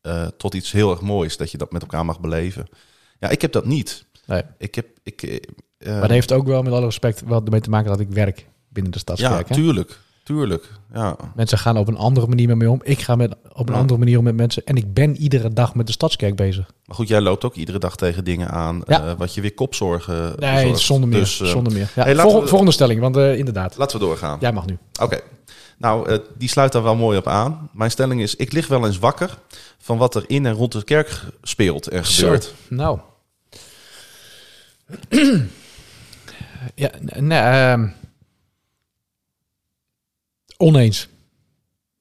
eh, 0.00 0.26
tot 0.26 0.54
iets 0.54 0.72
heel 0.72 0.90
erg 0.90 1.00
moois. 1.00 1.36
Dat 1.36 1.50
je 1.50 1.58
dat 1.58 1.72
met 1.72 1.82
elkaar 1.82 2.04
mag 2.04 2.20
beleven. 2.20 2.66
Ja, 3.18 3.28
ik 3.28 3.40
heb 3.42 3.52
dat 3.52 3.64
niet. 3.64 4.04
Nee. 4.26 4.42
Ik 4.58 4.74
heb, 4.74 4.86
ik, 5.02 5.48
Maar 5.84 6.00
dat 6.00 6.10
heeft 6.10 6.32
ook 6.32 6.46
wel 6.46 6.62
met 6.62 6.72
alle 6.72 6.84
respect 6.84 7.22
wel 7.26 7.44
ermee 7.44 7.60
te 7.60 7.70
maken 7.70 7.90
dat 7.90 8.00
ik 8.00 8.10
werk 8.10 8.46
binnen 8.68 8.92
de 8.92 8.98
ja, 9.04 9.14
stadskerk. 9.14 9.48
hè? 9.48 9.54
tuurlijk, 9.54 9.98
tuurlijk. 10.34 10.68
Ja, 10.94 11.16
Mensen 11.34 11.58
gaan 11.58 11.76
op 11.76 11.88
een 11.88 11.96
andere 11.96 12.26
manier 12.26 12.48
met 12.48 12.56
me 12.56 12.70
om. 12.70 12.80
Ik 12.84 13.00
ga 13.00 13.16
met, 13.16 13.34
op 13.52 13.68
een 13.68 13.74
Ja. 13.74 13.80
andere 13.80 13.98
manier 13.98 14.18
om 14.18 14.24
met 14.24 14.36
mensen. 14.36 14.64
En 14.64 14.76
ik 14.76 14.94
ben 14.94 15.16
iedere 15.16 15.52
dag 15.52 15.74
met 15.74 15.86
de 15.86 15.92
stadskerk 15.92 16.36
bezig. 16.36 16.70
maar 16.86 16.96
goed, 16.96 17.08
jij 17.08 17.20
loopt 17.20 17.44
ook 17.44 17.54
iedere 17.54 17.78
dag 17.78 17.96
tegen 17.96 18.24
dingen 18.24 18.48
aan, 18.50 18.82
Ja. 18.86 19.04
eh, 19.06 19.12
wat 19.18 19.34
je 19.34 19.40
weer 19.40 19.54
kopzorgen 19.54 20.32
Nee, 20.38 20.62
bezorgt. 20.62 20.80
zonder 20.80 21.08
meer. 21.08 21.18
Dus, 21.18 21.40
eh, 21.40 21.46
zonder 21.48 21.72
meer. 21.72 21.90
Ja, 21.94 22.02
hey, 22.02 22.16
we- 22.16 22.22
Volgende 22.22 22.72
stelling, 22.72 23.00
want 23.00 23.16
eh, 23.16 23.38
inderdaad. 23.38 23.76
Laten 23.76 23.98
we 23.98 24.04
doorgaan. 24.04 24.36
Jij 24.40 24.52
mag 24.52 24.66
nu. 24.66 24.78
Oké. 25.02 25.20
Nou, 25.78 26.20
die 26.38 26.48
sluit 26.48 26.72
daar 26.72 26.82
wel 26.82 26.96
mooi 26.96 27.18
op 27.18 27.26
aan. 27.26 27.68
Mijn 27.72 27.90
stelling 27.90 28.20
is, 28.20 28.36
ik 28.36 28.52
lig 28.52 28.66
wel 28.66 28.86
eens 28.86 28.98
wakker 28.98 29.38
van 29.78 29.98
wat 29.98 30.14
er 30.14 30.24
in 30.26 30.46
en 30.46 30.52
rond 30.52 30.72
de 30.72 30.84
kerk 30.84 31.24
speelt 31.42 31.86
en 31.88 32.04
gebeurt. 32.04 32.44
Zo, 32.44 32.50
nou. 32.74 32.98
ja, 36.74 36.90
nee, 37.18 37.38
ehm, 37.38 37.88
oneens. 40.60 41.08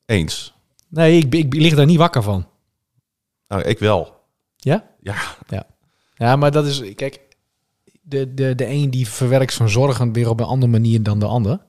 Eens. 0.05 0.53
Nee, 0.87 1.17
ik, 1.17 1.33
ik, 1.35 1.53
lig 1.53 1.75
daar 1.75 1.85
niet 1.85 1.97
wakker 1.97 2.23
van. 2.23 2.47
Nou, 3.47 3.61
ik 3.61 3.79
wel. 3.79 4.15
Ja? 4.55 4.85
Ja, 5.01 5.15
Ja, 6.15 6.35
maar 6.35 6.51
dat 6.51 6.65
is, 6.65 6.93
kijk, 6.95 7.19
de, 8.01 8.33
de, 8.33 8.55
de 8.55 8.67
een 8.67 8.89
die 8.89 9.07
verwerkt 9.07 9.53
zijn 9.53 9.69
zorgen 9.69 10.13
weer 10.13 10.29
op 10.29 10.39
een 10.39 10.45
andere 10.45 10.71
manier 10.71 11.03
dan 11.03 11.19
de 11.19 11.25
ander. 11.25 11.59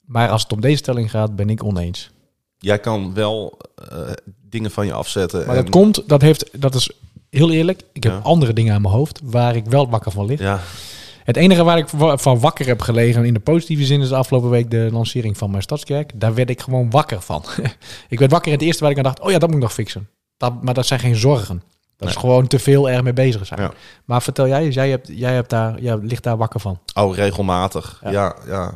Maar 0.00 0.28
als 0.28 0.42
het 0.42 0.52
om 0.52 0.60
deze 0.60 0.76
stelling 0.76 1.10
gaat, 1.10 1.36
ben 1.36 1.50
ik 1.50 1.64
oneens. 1.64 2.10
jij 2.58 2.78
kan 2.78 3.14
wel 3.14 3.58
eh, 3.74 4.10
dingen 4.42 4.70
van 4.70 4.86
je 4.86 4.92
afzetten. 4.92 5.46
Maar 5.46 5.56
en- 5.56 5.62
dat 5.62 5.70
komt, 5.70 6.08
dat 6.08 6.20
heeft, 6.20 6.60
dat 6.60 6.74
is 6.74 6.90
heel 7.30 7.50
eerlijk. 7.50 7.82
Ik 7.92 8.02
heb 8.02 8.12
Ja. 8.12 8.18
andere 8.18 8.52
dingen 8.52 8.74
aan 8.74 8.82
mijn 8.82 8.94
hoofd 8.94 9.20
waar 9.22 9.56
ik 9.56 9.64
wel 9.64 9.88
wakker 9.90 10.12
van 10.12 10.26
lig. 10.26 10.38
Ja, 10.40 10.60
Het 11.28 11.36
enige 11.36 11.64
waar 11.64 11.78
ik 11.78 11.88
van 12.20 12.40
wakker 12.40 12.66
heb 12.66 12.80
gelegen 12.80 13.24
in 13.24 13.34
de 13.34 13.40
positieve 13.40 13.84
zin 13.84 14.00
is 14.00 14.08
de 14.08 14.14
afgelopen 14.16 14.50
week 14.50 14.70
de 14.70 14.88
lancering 14.92 15.38
van 15.38 15.50
mijn 15.50 15.62
stadskerk. 15.62 16.20
Daar 16.20 16.34
werd 16.34 16.50
ik 16.50 16.60
gewoon 16.60 16.90
wakker 16.90 17.20
van. 17.20 17.44
ik 18.08 18.18
werd 18.18 18.30
wakker 18.30 18.52
in 18.52 18.58
het 18.58 18.66
eerste 18.66 18.82
waar 18.82 18.90
ik 18.90 18.96
aan 18.96 19.02
dacht, 19.02 19.20
oh 19.20 19.30
ja, 19.30 19.38
dat 19.38 19.48
moet 19.48 19.56
ik 19.56 19.62
nog 19.62 19.72
fixen. 19.72 20.08
Dat, 20.36 20.62
maar 20.62 20.74
dat 20.74 20.86
zijn 20.86 21.00
geen 21.00 21.16
zorgen. 21.16 21.62
Dat 21.96 22.08
is 22.08 22.14
Nee. 22.14 22.24
gewoon 22.24 22.46
te 22.46 22.58
veel 22.58 22.90
er 22.90 23.02
mee 23.02 23.12
bezig 23.12 23.46
zijn. 23.46 23.60
Ja. 23.60 23.72
Maar 24.04 24.22
vertel 24.22 24.46
jij 24.48 24.62
eens, 24.64 24.74
jij, 24.74 24.90
hebt, 24.90 25.08
jij, 25.12 25.34
hebt 25.34 25.50
daar, 25.50 25.80
jij 25.80 25.96
ligt 25.96 26.22
daar 26.22 26.36
wakker 26.36 26.60
van. 26.60 26.80
oh, 26.94 27.14
regelmatig. 27.14 28.00
Ja. 28.04 28.10
Ja. 28.10 28.36
Ja, 28.46 28.72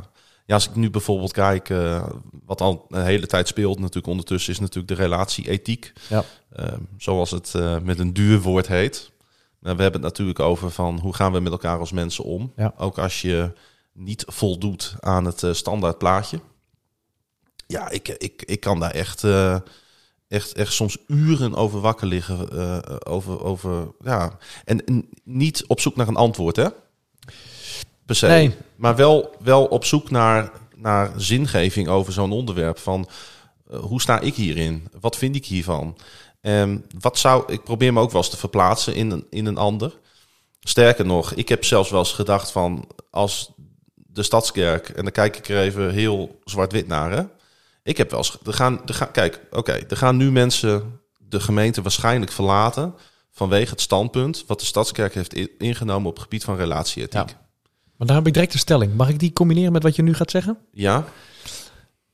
ja. 0.47 0.55
als 0.55 0.69
ik 0.69 0.75
nu 0.75 0.91
bijvoorbeeld 0.91 1.33
kijk, 1.33 1.71
eh, 1.71 2.05
wat 2.47 2.61
al 2.61 2.87
een 2.88 3.05
hele 3.05 3.27
tijd 3.27 3.49
speelt 3.49 3.79
natuurlijk 3.79 4.07
ondertussen, 4.07 4.53
is 4.53 4.61
natuurlijk 4.61 4.88
de 4.88 5.03
relatie-ethiek. 5.03 5.93
Ja. 6.09 6.25
Ehm, 6.53 6.79
zoals 6.99 7.31
het 7.31 7.55
eh, 7.55 7.77
met 7.83 7.99
een 7.99 8.12
duur 8.12 8.41
woord 8.41 8.67
heet. 8.69 9.11
Nou, 9.62 9.77
we 9.77 9.83
hebben 9.83 10.01
het 10.01 10.11
natuurlijk 10.11 10.40
over 10.40 10.70
van 10.70 10.98
hoe 10.98 11.14
gaan 11.14 11.33
we 11.33 11.40
met 11.40 11.53
elkaar 11.53 11.79
als 11.79 11.92
mensen 11.92 12.25
om. 12.25 12.53
Ja. 12.57 12.75
Ook 12.77 12.98
als 12.98 13.20
je 13.20 13.53
niet 13.92 14.25
voldoet 14.27 14.94
aan 15.01 15.25
het 15.25 15.42
eh, 15.42 15.53
standaard 15.53 15.98
plaatje. 15.98 16.40
Ja, 17.66 17.90
ik, 17.90 18.09
ik, 18.09 18.42
ik 18.46 18.61
kan 18.61 18.81
daar 18.81 18.90
echt, 18.90 19.25
eh, 19.25 19.57
echt, 20.29 20.53
echt 20.53 20.72
soms 20.72 20.96
uren 21.07 21.55
over 21.55 21.81
wakker 21.81 22.07
liggen. 22.07 22.51
eh, 22.51 22.96
over, 23.12 23.44
over, 23.44 23.88
ja. 24.05 24.38
en, 24.64 24.85
en 24.85 25.09
niet 25.25 25.64
op 25.66 25.81
zoek 25.81 25.96
naar 25.96 26.09
een 26.09 26.16
antwoord, 26.16 26.57
hè? 26.57 26.68
Per 28.07 28.14
se. 28.14 28.27
Nee. 28.27 28.55
Maar 28.77 28.96
wel, 28.96 29.35
wel 29.40 29.64
op 29.64 29.85
zoek 29.85 30.11
naar, 30.11 30.51
naar 30.77 31.12
zingeving 31.16 31.88
over 31.88 32.12
zo'n 32.12 32.33
onderwerp. 32.33 32.79
Van 32.79 33.09
hoe 33.81 34.01
sta 34.01 34.20
ik 34.20 34.35
hierin? 34.35 34.88
Wat 35.01 35.16
vind 35.16 35.37
ik 35.37 35.46
hiervan? 35.46 35.96
En 36.43 36.87
wat 37.01 37.19
zou 37.19 37.53
ik 37.53 37.65
probeer 37.65 37.93
me 37.93 38.01
ook 38.01 38.11
wel 38.11 38.21
eens 38.21 38.31
te 38.31 38.37
verplaatsen 38.37 38.95
in 38.95 39.11
een, 39.11 39.27
in 39.31 39.47
een 39.47 39.57
ander. 39.57 39.99
Sterker 40.61 41.07
nog, 41.07 41.33
ik 41.33 41.49
heb 41.49 41.65
zelfs 41.65 41.91
wel 41.91 41.99
eens 41.99 42.13
gedacht 42.13 42.51
van 42.51 42.89
als 43.11 43.53
de 43.95 44.23
stadskerk, 44.23 44.89
en 44.89 45.03
dan 45.03 45.13
kijk 45.13 45.37
ik 45.37 45.49
er 45.49 45.61
even 45.61 45.93
heel 45.93 46.41
zwart-wit 46.45 46.87
naar. 46.87 47.11
Hè? 47.11 47.23
Ik 47.83 47.97
heb 47.97 48.11
wel 48.11 48.19
eens, 48.19 48.39
er 48.45 48.53
gaan, 48.53 48.81
er 48.87 48.95
gaan, 48.95 49.11
kijk, 49.11 49.41
oké, 49.51 49.73
er 49.73 49.97
gaan 49.97 50.17
nu 50.17 50.33
mensen 50.33 51.01
de 51.19 51.41
gemeente 51.41 51.83
waarschijnlijk 51.83 52.33
verlaten 52.33 52.95
vanwege 53.31 53.71
het 53.71 53.81
standpunt 53.81 54.45
wat 54.47 54.61
de 54.61 54.67
stadskerk 54.67 55.15
heeft 55.15 55.35
ingenomen 55.59 56.09
op 56.09 56.15
het 56.15 56.23
gebied 56.23 56.45
van 56.45 56.57
relatieethiek. 56.57 57.29
Ja. 57.29 57.41
Maar 57.97 58.07
daar 58.07 58.17
heb 58.17 58.27
ik 58.27 58.33
direct 58.33 58.53
een 58.53 58.59
stelling. 58.59 58.95
Mag 58.95 59.09
ik 59.09 59.19
die 59.19 59.33
combineren 59.33 59.73
met 59.73 59.83
wat 59.83 59.97
je 59.97 60.03
nu 60.03 60.15
gaat 60.15 60.31
zeggen? 60.31 60.59
ja? 60.73 61.05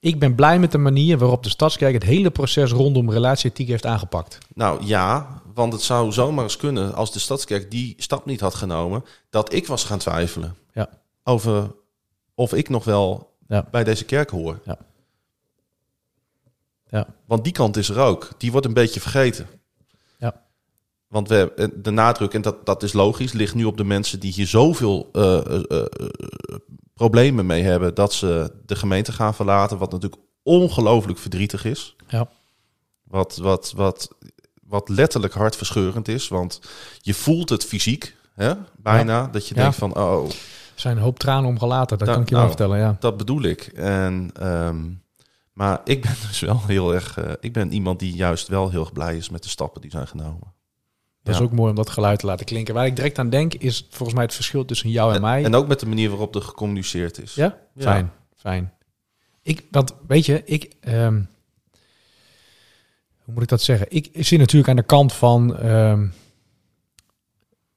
Ik 0.09 0.18
ben 0.18 0.35
blij 0.35 0.59
met 0.59 0.73
de 0.73 0.79
manier 0.79 1.18
waarop 1.18 1.42
de 1.42 1.49
Stadskerk 1.49 1.94
het 1.94 2.03
hele 2.03 2.31
proces 2.31 2.71
rondom 2.71 3.11
relatieethiek 3.11 3.68
heeft 3.68 3.87
aangepakt. 3.87 4.38
Nou 4.55 4.85
ja, 4.87 5.42
want 5.55 5.73
het 5.73 5.83
zou 5.83 6.12
zomaar 6.12 6.44
eens 6.44 6.57
kunnen 6.57 6.94
als 6.94 7.12
de 7.12 7.18
stadskerk 7.18 7.71
die 7.71 7.94
stap 7.97 8.27
niet 8.27 8.40
had 8.40 8.55
genomen, 8.55 9.05
dat 9.31 9.53
ik 9.53 9.66
was 9.66 9.85
gaan 9.85 9.99
twijfelen 9.99 10.55
Ja. 10.73 10.88
over 11.25 11.75
of 12.35 12.53
ik 12.55 12.68
nog 12.68 12.85
wel 12.85 13.37
Ja. 13.49 13.68
bij 13.71 13.85
deze 13.85 14.05
kerk 14.05 14.31
hoor. 14.31 14.61
Ja. 14.64 14.79
Ja. 16.87 17.07
Want 17.27 17.44
die 17.44 17.53
kant 17.53 17.77
is 17.77 17.88
er 17.88 17.99
ook. 17.99 18.31
Die 18.38 18.51
wordt 18.53 18.66
een 18.66 18.73
beetje 18.73 19.01
vergeten. 19.01 19.47
Ja. 20.18 20.42
Want 21.09 21.29
we, 21.29 21.53
eh, 21.57 21.66
de 21.75 21.90
nadruk, 21.90 22.35
en 22.35 22.42
dat, 22.42 22.66
dat 22.66 22.83
is 22.83 22.92
logisch, 22.92 23.33
ligt 23.33 23.55
nu 23.55 23.64
op 23.64 23.77
de 23.77 23.85
mensen 23.85 24.21
die 24.21 24.33
hier 24.33 24.47
zoveel 24.47 25.09
eh, 25.12 25.55
eh, 25.71 25.85
problemen 26.98 27.46
mee 27.46 27.62
hebben 27.62 27.94
dat 27.94 28.12
ze 28.12 28.52
de 28.66 28.76
gemeente 28.76 29.12
gaan 29.12 29.34
verlaten. 29.34 29.78
Wat 29.78 29.90
natuurlijk 29.92 30.22
ongelooflijk 30.42 31.18
verdrietig 31.18 31.64
is. 31.64 31.96
Ja. 32.08 32.28
Wat, 33.04 33.37
wat, 33.37 33.72
wat, 33.76 34.08
wat 34.62 34.88
letterlijk 34.88 35.34
hartverscheurend 35.34 36.08
is. 36.08 36.28
Want 36.28 36.61
je 37.00 37.14
voelt 37.14 37.48
het 37.48 37.64
fysiek, 37.64 38.16
hè, 38.34 38.52
bijna. 38.76 39.26
Dat 39.26 39.48
je 39.48 39.54
Ja. 39.54 39.61
denkt 39.62 39.76
van, 39.76 39.96
oh, 39.96 40.28
Er 40.28 40.34
zijn 40.84 40.96
een 40.96 41.02
hoop 41.02 41.18
tranen 41.18 41.48
om 41.50 41.58
gelaten, 41.58 41.98
dat 41.98 42.06
Da- 42.06 42.12
kan 42.12 42.22
ik 42.22 42.28
je 42.28 42.34
nou, 42.34 42.46
wel 42.46 42.56
vertellen. 42.56 42.78
Ja. 42.84 42.96
dat 43.00 43.16
bedoel 43.16 43.42
ik. 43.42 43.62
En, 43.74 44.30
ehm, 44.34 44.76
maar 45.52 45.80
ik 45.84 46.02
ben 46.02 46.14
dus 46.28 46.40
wel 46.40 46.62
heel 46.66 46.94
erg... 46.94 47.18
eh, 47.18 47.32
ik 47.40 47.52
ben 47.52 47.72
iemand 47.72 47.98
die 47.98 48.14
juist 48.14 48.48
wel 48.48 48.70
heel 48.70 48.80
erg 48.80 48.92
blij 48.92 49.16
is 49.16 49.28
met 49.28 49.42
de 49.42 49.48
stappen 49.48 49.80
die 49.80 49.90
zijn 49.90 50.06
genomen. 50.06 50.54
Dat 51.22 51.35
is 51.35 51.40
ook 51.40 51.52
mooi 51.52 51.70
om 51.70 51.76
dat 51.76 51.90
geluid 51.90 52.18
te 52.18 52.26
laten 52.26 52.46
klinken. 52.46 52.74
Waar 52.74 52.87
ik 52.87 52.96
direct 52.96 53.18
aan 53.18 53.31
denk, 53.31 53.54
is 53.54 53.87
volgens 53.90 54.14
mij 54.14 54.24
het 54.24 54.35
verschil 54.35 54.64
tussen 54.64 54.90
jou 54.90 55.09
en, 55.11 55.16
En, 55.16 55.22
mij. 55.22 55.44
en 55.44 55.54
ook 55.54 55.68
met 55.68 55.81
de 55.81 55.87
manier 55.87 56.09
waarop 56.09 56.35
er 56.35 56.42
gecommuniceerd 56.42 57.22
is. 57.22 57.35
ja? 57.35 57.59
Ja. 57.74 57.83
Fijn, 57.83 58.12
fijn. 58.37 58.72
Ik, 59.42 59.66
want 59.70 59.94
weet 60.07 60.26
je, 60.26 60.42
ik... 60.44 60.72
ehm, 60.81 61.22
hoe 63.18 63.35
moet 63.35 63.42
ik 63.42 63.48
dat 63.48 63.62
zeggen? 63.62 63.87
Ik 63.90 64.11
zit 64.12 64.38
natuurlijk 64.38 64.68
aan 64.68 64.76
de 64.76 64.83
kant 64.83 65.12
van... 65.12 65.57
ehm, 65.57 66.07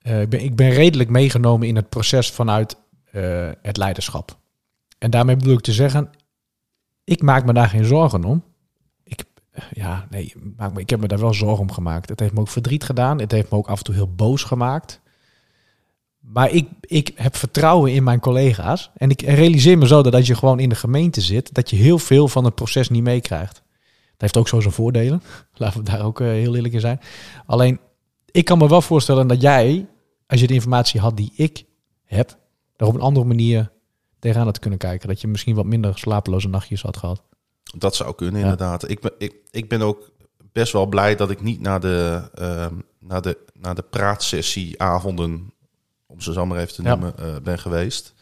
eh, 0.01 0.21
ik, 0.21 0.29
ben, 0.29 0.43
ik 0.43 0.55
ben 0.55 0.69
redelijk 0.69 1.09
meegenomen 1.09 1.67
in 1.67 1.75
het 1.75 1.89
proces 1.89 2.31
vanuit 2.31 2.77
eh, 3.11 3.49
het 3.61 3.77
leiderschap. 3.77 4.37
En 4.97 5.09
daarmee 5.11 5.35
bedoel 5.35 5.53
ik 5.53 5.61
te 5.61 5.73
zeggen... 5.73 6.09
Ik 7.03 7.21
maak 7.21 7.45
me 7.45 7.53
daar 7.53 7.69
geen 7.69 7.85
zorgen 7.85 8.23
om. 8.23 8.43
Ja, 9.71 10.07
nee, 10.09 10.33
ik 10.75 10.89
heb 10.89 10.99
me 10.99 11.07
daar 11.07 11.19
wel 11.19 11.33
zorgen 11.33 11.59
om 11.59 11.71
gemaakt. 11.71 12.09
Het 12.09 12.19
heeft 12.19 12.33
me 12.33 12.39
ook 12.39 12.47
verdriet 12.47 12.83
gedaan. 12.83 13.19
Het 13.19 13.31
heeft 13.31 13.51
me 13.51 13.57
ook 13.57 13.67
af 13.67 13.77
en 13.77 13.83
toe 13.83 13.95
heel 13.95 14.13
boos 14.15 14.43
gemaakt. 14.43 15.01
Maar 16.19 16.51
ik, 16.51 16.69
ik 16.81 17.11
heb 17.15 17.35
vertrouwen 17.35 17.93
in 17.93 18.03
mijn 18.03 18.19
collega's. 18.19 18.91
En 18.95 19.09
ik 19.09 19.21
realiseer 19.21 19.77
me 19.77 19.87
zo 19.87 20.01
dat 20.01 20.15
als 20.15 20.27
je 20.27 20.35
gewoon 20.35 20.59
in 20.59 20.69
de 20.69 20.75
gemeente 20.75 21.21
zit, 21.21 21.53
dat 21.53 21.69
je 21.69 21.75
heel 21.75 21.97
veel 21.99 22.27
van 22.27 22.45
het 22.45 22.55
proces 22.55 22.89
niet 22.89 23.03
meekrijgt. 23.03 23.53
Dat 24.11 24.21
heeft 24.21 24.37
ook 24.37 24.47
zo 24.47 24.59
zijn 24.59 24.73
voordelen. 24.73 25.23
Laten 25.53 25.83
we 25.83 25.91
daar 25.91 26.05
ook 26.05 26.19
eh, 26.19 26.27
heel 26.27 26.55
eerlijk 26.55 26.73
in 26.73 26.79
zijn. 26.79 26.99
Alleen, 27.45 27.79
ik 28.31 28.45
kan 28.45 28.57
me 28.57 28.67
wel 28.67 28.81
voorstellen 28.81 29.27
dat 29.27 29.41
jij, 29.41 29.87
als 30.27 30.39
je 30.39 30.47
de 30.47 30.53
informatie 30.53 30.99
had 30.99 31.17
die 31.17 31.33
ik 31.35 31.63
heb, 32.03 32.37
er 32.75 32.87
op 32.87 32.93
een 32.93 33.01
andere 33.01 33.25
manier 33.25 33.71
tegenaan 34.19 34.45
had 34.45 34.59
kunnen 34.59 34.79
kijken. 34.79 35.07
Dat 35.07 35.21
je 35.21 35.27
misschien 35.27 35.55
wat 35.55 35.65
minder 35.65 35.97
slapeloze 35.97 36.49
nachtjes 36.49 36.81
had 36.81 36.97
gehad. 36.97 37.23
Dat 37.77 37.95
zou 37.95 38.15
kunnen, 38.15 38.35
Ja. 38.39 38.41
inderdaad. 38.49 38.89
Ik 38.89 38.99
ben, 38.99 39.11
ik, 39.17 39.35
ik 39.51 39.69
ben 39.69 39.81
ook 39.81 40.11
best 40.51 40.73
wel 40.73 40.85
blij 40.85 41.15
dat 41.15 41.29
ik 41.29 41.41
niet 41.41 41.61
naar 41.61 41.79
de, 41.79 42.29
ehm, 42.33 42.73
naar 42.99 43.21
de, 43.21 43.37
naar 43.53 43.75
de 43.75 43.81
praatsessieavonden, 43.89 45.53
om 46.07 46.21
ze 46.21 46.33
zo 46.33 46.45
maar 46.45 46.59
even 46.59 46.73
te 46.73 46.81
Ja. 46.83 46.89
noemen, 46.89 47.17
eh, 47.17 47.35
ben 47.43 47.59
geweest. 47.59 48.13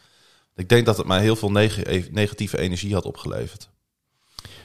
Ik 0.56 0.68
denk 0.68 0.86
dat 0.86 0.96
het 0.96 1.06
mij 1.06 1.20
heel 1.20 1.36
veel 1.36 1.50
neg- 1.50 2.10
negatieve 2.10 2.58
energie 2.58 2.94
had 2.94 3.04
opgeleverd. 3.04 3.68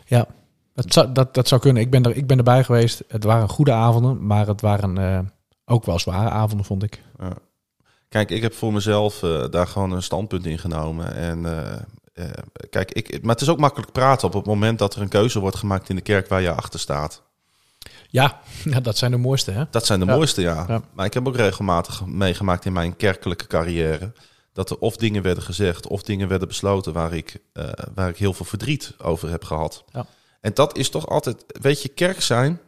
Ja, 0.05 0.27
dat 0.73 0.93
zou, 0.93 1.11
dat, 1.11 1.33
dat 1.33 1.47
zou 1.47 1.61
kunnen. 1.61 1.81
Ik 1.83 1.89
ben, 1.89 2.03
er, 2.03 2.15
ik 2.15 2.27
ben 2.27 2.37
erbij 2.37 2.63
geweest. 2.63 3.03
Het 3.07 3.23
waren 3.23 3.49
goede 3.49 3.71
avonden, 3.71 4.25
maar 4.25 4.47
het 4.47 4.61
waren 4.61 4.97
eh, 4.97 5.19
ook 5.65 5.85
wel 5.85 5.99
zware 5.99 6.29
avonden, 6.29 6.65
vond 6.65 6.83
ik. 6.83 7.01
Kijk, 8.09 8.31
ik 8.31 8.41
heb 8.41 8.53
voor 8.53 8.73
mezelf 8.73 9.23
eh, 9.23 9.43
daar 9.49 9.67
gewoon 9.67 9.91
een 9.91 10.03
standpunt 10.03 10.45
in 10.45 10.59
genomen. 10.59 11.15
En 11.15 11.45
eh, 12.15 12.30
kijk, 12.69 12.91
ik, 12.91 13.21
maar 13.21 13.34
het 13.34 13.41
is 13.41 13.49
ook 13.49 13.60
makkelijk 13.60 13.91
praten 13.91 14.28
op 14.28 14.34
het 14.34 14.45
moment 14.45 14.80
dat 14.80 14.95
er 14.95 15.01
een 15.01 15.08
keuze 15.08 15.39
wordt 15.39 15.56
gemaakt 15.58 15.89
in 15.89 15.95
de 15.95 16.01
kerk 16.01 16.28
waar 16.28 16.41
je 16.41 16.51
achter 16.51 16.80
staat. 16.80 17.21
Ja, 18.10 18.39
ja 18.63 18.80
dat 18.80 18.97
zijn 18.97 19.12
de 19.12 19.17
mooiste, 19.17 19.51
hè? 19.51 19.63
Dat 19.71 19.86
zijn 19.86 19.99
de 19.99 20.06
Ja. 20.06 20.15
mooiste, 20.15 20.41
ja. 20.41 20.65
Ja. 20.67 20.82
Maar 20.93 21.06
ik 21.06 21.13
heb 21.13 21.28
ook 21.28 21.36
regelmatig 21.36 22.06
meegemaakt 22.06 22.65
in 22.65 22.73
mijn 22.73 22.95
kerkelijke 22.95 23.47
carrière 23.47 24.12
dat 24.54 24.69
er 24.69 24.78
of 24.78 24.95
dingen 24.97 25.21
werden 25.23 25.43
gezegd 25.43 25.88
of 25.88 26.04
dingen 26.04 26.28
werden 26.28 26.47
besloten 26.47 26.93
waar 26.93 27.13
ik, 27.13 27.38
eh, 27.54 27.69
waar 27.95 28.10
ik 28.10 28.17
heel 28.17 28.34
veel 28.34 28.45
verdriet 28.45 28.93
over 28.97 29.30
heb 29.30 29.43
gehad. 29.43 29.84
Ja. 29.91 30.06
En 30.41 30.54
dat 30.54 30.78
is 30.78 30.89
toch 30.89 31.08
altijd, 31.08 31.43
weet 31.62 31.82
je, 31.82 31.89
kerk 31.89 32.21
zijn, 32.21 32.60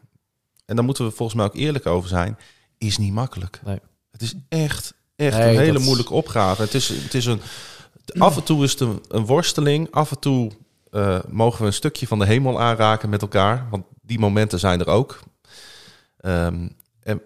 en 0.65 0.75
daar 0.75 0.85
moeten 0.85 1.05
we 1.05 1.11
volgens 1.11 1.37
mij 1.37 1.45
ook 1.47 1.55
eerlijk 1.55 1.85
over 1.85 2.09
zijn, 2.09 2.37
is 2.77 2.97
niet 2.97 3.13
makkelijk. 3.13 3.59
Nee. 3.65 3.79
Het 4.11 4.21
is 4.21 4.33
echt, 4.49 4.93
echt 5.15 5.37
Nee, 5.37 5.49
een 5.53 5.59
hele 5.59 5.73
dat 5.73 5.81
moeilijke 5.81 6.13
opgave. 6.13 6.61
Het 6.61 6.73
is, 6.73 6.87
het 6.87 7.13
is 7.13 7.25
een, 7.25 7.41
af 8.27 8.37
en 8.37 8.43
toe 8.43 8.63
is 8.63 8.71
het 8.71 8.79
een, 8.79 9.01
een 9.07 9.25
worsteling, 9.25 9.91
af 9.91 10.11
en 10.11 10.19
toe 10.19 10.51
eh, 10.91 11.19
mogen 11.29 11.59
we 11.61 11.65
een 11.67 11.73
stukje 11.73 12.07
van 12.07 12.19
de 12.19 12.25
hemel 12.25 12.59
aanraken 12.59 13.09
met 13.09 13.21
elkaar, 13.21 13.67
want 13.69 13.85
die 14.01 14.19
momenten 14.19 14.59
zijn 14.59 14.79
er 14.79 14.87
ook. 14.87 15.19
Ehm, 16.17 16.67
en, 16.99 17.21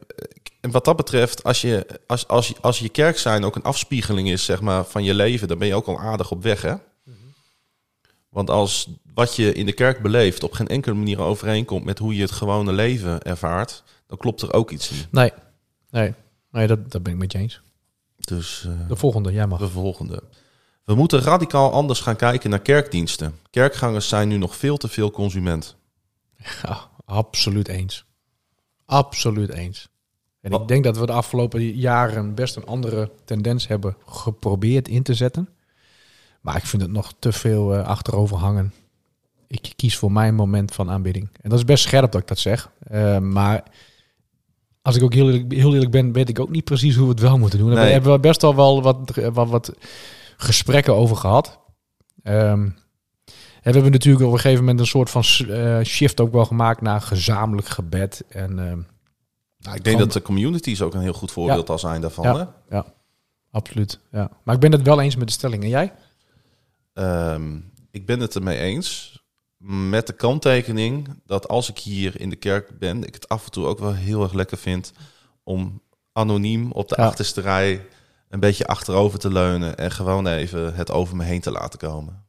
en 0.60 0.72
wat 0.72 0.86
dat 0.86 0.96
betreft, 0.96 1.44
als 1.44 1.62
je, 1.62 1.86
als, 2.08 2.28
als, 2.28 2.48
je, 2.48 2.56
als 2.62 2.80
je 2.80 2.90
kerk 2.90 3.18
zijn 3.18 3.44
ook 3.44 3.56
een 3.56 3.64
afspiegeling 3.64 4.30
is 4.30 4.46
zeg 4.46 4.62
maar, 4.62 4.86
van 4.86 5.04
je 5.04 5.14
leven, 5.14 5.48
dan 5.48 5.58
ben 5.58 5.68
je 5.68 5.76
ook 5.76 5.88
al 5.88 6.00
aardig 6.00 6.32
op 6.32 6.44
weg. 6.44 6.62
Hè? 6.62 6.76
Want 8.30 8.50
als 8.50 8.90
wat 9.14 9.36
je 9.36 9.54
in 9.54 9.66
de 9.66 9.74
kerk 9.74 10.02
beleeft 10.02 10.44
op 10.44 10.52
geen 10.52 10.68
enkele 10.68 10.96
manier 10.96 11.20
overeenkomt 11.20 11.86
met 11.86 12.00
hoe 12.00 12.16
je 12.16 12.22
het 12.22 12.32
gewone 12.32 12.72
leven 12.72 13.22
ervaart, 13.22 13.84
dan 14.08 14.18
klopt 14.18 14.42
er 14.42 14.54
ook 14.54 14.72
iets 14.72 14.90
niet. 14.90 15.08
Nee, 15.12 15.32
nee, 15.90 16.14
nee 16.52 16.68
dat, 16.68 16.92
dat 16.92 17.04
ben 17.04 17.14
ik 17.14 17.20
met 17.20 17.32
je 17.32 17.38
eens. 17.38 17.62
Dus 18.18 18.66
eh, 18.68 18.88
De 18.88 18.96
volgende, 18.96 19.32
jij 19.32 19.48
mag. 19.48 19.60
de 19.60 19.70
volgende. 19.70 20.24
We 20.84 20.96
moeten 20.96 21.22
radicaal 21.22 21.72
anders 21.72 22.00
gaan 22.00 22.16
kijken 22.16 22.50
naar 22.50 22.60
kerkdiensten. 22.60 23.40
Kerkgangers 23.50 24.08
zijn 24.08 24.28
nu 24.28 24.38
nog 24.38 24.56
veel 24.56 24.78
te 24.78 24.88
veel 24.88 25.12
consument. 25.12 25.76
Ja, 26.64 26.90
absoluut 27.06 27.68
eens. 27.68 28.06
Absoluut 28.86 29.50
eens. 29.50 29.90
En 30.42 30.52
ik 30.52 30.68
denk 30.68 30.84
dat 30.84 30.98
we 30.98 31.06
de 31.06 31.12
afgelopen 31.12 31.76
jaren 31.76 32.36
best 32.36 32.56
een 32.56 32.66
andere 32.66 33.12
tendens 33.26 33.68
hebben 33.68 33.96
geprobeerd 34.06 34.88
in 34.88 35.04
te 35.04 35.14
zetten. 35.14 35.50
Maar 36.42 36.56
ik 36.56 36.66
vind 36.66 36.82
het 36.82 36.92
nog 36.92 37.14
te 37.20 37.32
veel 37.32 37.74
eh, 37.74 37.88
achterover 37.88 38.38
hangen. 38.38 38.74
ik 39.48 39.74
kies 39.76 39.98
voor 39.98 40.12
mijn 40.12 40.36
moment 40.36 40.74
van 40.74 40.90
aanbidding. 40.90 41.30
En 41.42 41.50
dat 41.50 41.60
is 41.60 41.66
best 41.66 41.84
scherp 41.84 42.12
dat 42.12 42.22
ik 42.22 42.28
dat 42.28 42.40
zeg. 42.40 42.72
Eh, 42.80 43.18
maar 43.18 43.64
als 44.82 44.96
ik 44.96 45.04
ook 45.04 45.14
heel 45.14 45.26
eerlijk, 45.26 45.52
heel 45.52 45.74
eerlijk 45.74 45.92
ben, 45.92 46.12
weet 46.12 46.30
ik 46.30 46.40
ook 46.40 46.50
niet 46.50 46.64
precies 46.64 46.96
hoe 46.96 47.06
we 47.06 47.12
het 47.12 47.20
wel 47.20 47.38
moeten 47.38 47.60
doen. 47.60 47.70
Nee. 47.70 47.92
hebben 47.92 48.12
we 48.12 48.20
best 48.20 48.44
al 48.44 48.56
wel 48.56 48.82
wat, 48.82 49.12
wat, 49.34 49.50
wat 49.50 49.74
gesprekken 50.42 50.96
over 50.96 51.16
gehad. 51.16 51.60
Ehm, 52.24 52.70
en 53.62 53.72
we 53.72 53.72
hebben 53.72 53.92
natuurlijk 53.92 54.26
op 54.26 54.32
een 54.32 54.40
gegeven 54.40 54.60
moment 54.60 54.80
een 54.80 54.86
soort 54.86 55.10
van 55.10 55.24
eh, 55.48 55.82
shift 55.84 56.20
ook 56.20 56.32
wel 56.32 56.46
gemaakt 56.46 56.82
naar 56.82 57.02
gezamenlijk 57.02 57.68
gebed. 57.68 58.24
En 58.30 58.60
ehm, 58.60 58.80
Nou, 59.60 59.76
ik 59.76 59.84
denk 59.84 60.00
dat 60.00 60.14
de 60.14 60.22
communities 60.22 60.82
ook 60.82 60.94
een 60.94 61.02
heel 61.02 61.14
goed 61.14 61.32
voorbeeld 61.32 61.70
al 61.70 61.80
zijn 61.80 62.02
daarvan. 62.02 62.26
Ja. 62.26 62.52
Hè? 62.70 62.82
absoluut, 63.52 64.00
ja. 64.12 64.32
Maar 64.44 64.56
ik 64.56 64.62
ben 64.62 64.72
het 64.72 64.82
wel 64.82 65.02
eens 65.02 65.16
met 65.16 65.28
de 65.28 65.34
stelling. 65.34 65.64
En 65.64 65.70
jij? 65.70 65.94
Ehm, 66.94 67.60
ik 67.92 68.06
ben 68.06 68.20
het 68.20 68.36
ermee 68.36 68.58
eens. 68.58 69.20
Met 69.90 70.08
de 70.08 70.14
kanttekening 70.14 71.22
dat 71.26 71.48
als 71.48 71.70
ik 71.70 71.78
hier 71.78 72.20
in 72.20 72.30
de 72.30 72.36
kerk 72.36 72.80
ben, 72.80 73.04
ik 73.04 73.14
het 73.14 73.30
af 73.30 73.46
en 73.46 73.52
toe 73.52 73.66
ook 73.66 73.80
wel 73.80 73.94
heel 73.94 74.24
erg 74.24 74.34
lekker 74.34 74.58
vind 74.58 74.94
om 75.44 75.82
anoniem 76.12 76.72
op 76.72 76.90
de 76.90 76.96
Ja. 76.98 77.06
achterste 77.06 77.42
rij 77.42 77.86
een 78.32 78.40
beetje 78.40 78.66
achterover 78.68 79.20
te 79.20 79.32
leunen 79.32 79.78
en 79.78 79.92
gewoon 79.92 80.28
even 80.28 80.74
het 80.76 80.92
over 80.92 81.16
me 81.16 81.24
heen 81.24 81.42
te 81.42 81.52
laten 81.52 81.80
komen. 81.80 82.24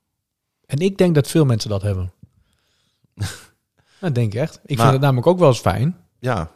En 0.66 0.78
ik 0.78 0.98
denk 0.98 1.14
dat 1.14 1.28
veel 1.28 1.44
mensen 1.44 1.70
dat 1.70 1.82
hebben. 1.82 2.12
dat 4.00 4.14
denk 4.14 4.32
ik 4.34 4.40
echt. 4.40 4.60
Ik 4.64 4.76
Maar- 4.76 4.78
vind 4.78 4.92
het 4.92 5.00
namelijk 5.00 5.26
ook 5.26 5.38
wel 5.38 5.48
eens 5.48 5.58
fijn. 5.60 5.96
Ja, 6.18 6.50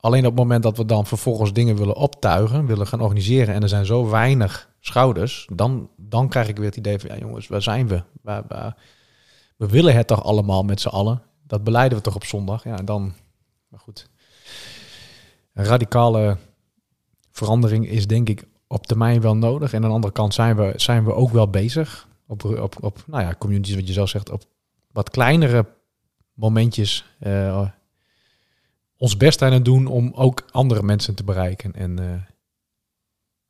Alleen 0.00 0.24
op 0.24 0.30
het 0.30 0.40
moment 0.40 0.62
dat 0.62 0.76
we 0.76 0.84
dan 0.84 1.06
vervolgens 1.06 1.52
dingen 1.52 1.76
willen 1.76 1.96
optuigen, 1.96 2.66
willen 2.66 2.86
gaan 2.86 3.00
organiseren 3.00 3.54
en 3.54 3.62
er 3.62 3.68
zijn 3.68 3.86
zo 3.86 4.08
weinig 4.08 4.70
schouders, 4.80 5.48
dan, 5.52 5.90
dan 5.96 6.28
krijg 6.28 6.48
ik 6.48 6.56
weer 6.56 6.66
het 6.66 6.76
idee 6.76 6.98
van, 6.98 7.10
ja 7.10 7.16
jongens, 7.18 7.46
waar 7.46 7.62
zijn 7.62 7.88
we? 7.88 8.02
Waar, 8.22 8.42
waar- 8.48 8.76
we 9.56 9.66
willen 9.68 9.94
het 9.96 10.06
toch 10.06 10.22
allemaal 10.24 10.62
met 10.62 10.80
z'n 10.80 10.88
allen? 10.88 11.22
Dat 11.46 11.64
beleiden 11.64 11.98
we 11.98 12.04
toch 12.04 12.14
op 12.14 12.24
zondag? 12.24 12.64
Ja, 12.64 12.78
en 12.78 12.84
dan, 12.84 13.14
maar 13.68 13.80
goed. 13.80 14.08
Een 15.54 15.64
radicale 15.64 16.36
verandering 17.38 17.88
is 17.88 18.06
denk 18.06 18.28
ik 18.28 18.44
op 18.66 18.86
termijn 18.86 19.20
wel 19.20 19.36
nodig. 19.36 19.72
En 19.72 19.82
aan 19.82 19.88
de 19.88 19.94
andere 19.94 20.12
kant 20.12 20.34
zijn 20.34 20.56
we, 20.56 20.72
zijn 20.76 21.04
we 21.04 21.14
ook 21.14 21.30
wel 21.30 21.48
bezig 21.48 22.08
op, 22.26 22.44
op, 22.44 22.76
op 22.80 23.04
nou 23.06 23.22
ja, 23.22 23.34
communities, 23.38 23.74
wat 23.74 23.86
je 23.86 23.92
zelf 23.92 24.08
zegt, 24.08 24.30
op 24.30 24.42
wat 24.92 25.10
kleinere 25.10 25.66
momentjes 26.34 27.04
eh, 27.18 27.68
ons 28.96 29.16
best 29.16 29.42
aan 29.42 29.52
het 29.52 29.64
doen 29.64 29.86
om 29.86 30.12
ook 30.14 30.44
andere 30.50 30.82
mensen 30.82 31.14
te 31.14 31.24
bereiken. 31.24 31.74
En 31.74 31.98
eh, 31.98 32.22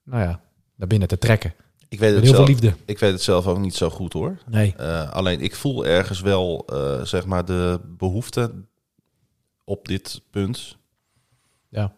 nou 0.03 0.23
ja, 0.23 0.41
naar 0.75 0.89
binnen 0.89 1.09
te 1.09 1.19
trekken. 1.19 1.55
ik 1.89 1.99
weet, 1.99 2.15
het 2.15 2.23
heel 2.23 2.35
veel 2.35 2.35
zelf, 2.35 2.49
liefde. 2.49 2.75
ik 2.85 2.99
weet 2.99 3.13
het 3.13 3.23
zelf 3.23 3.47
ook 3.47 3.59
niet 3.59 3.75
zo 3.75 3.91
goed 3.91 4.13
hoor. 4.13 4.39
Nee. 4.47 4.75
Eh, 4.77 5.11
alleen 5.11 5.41
ik 5.41 5.55
voel 5.55 5.87
ergens 5.87 6.21
wel, 6.21 6.67
zeg 7.03 7.27
maar, 7.27 7.45
de 7.45 7.81
behoefte 7.85 8.53
op 9.65 9.89
dit 9.89 10.23
punt. 10.31 10.77
Ja. 11.69 11.95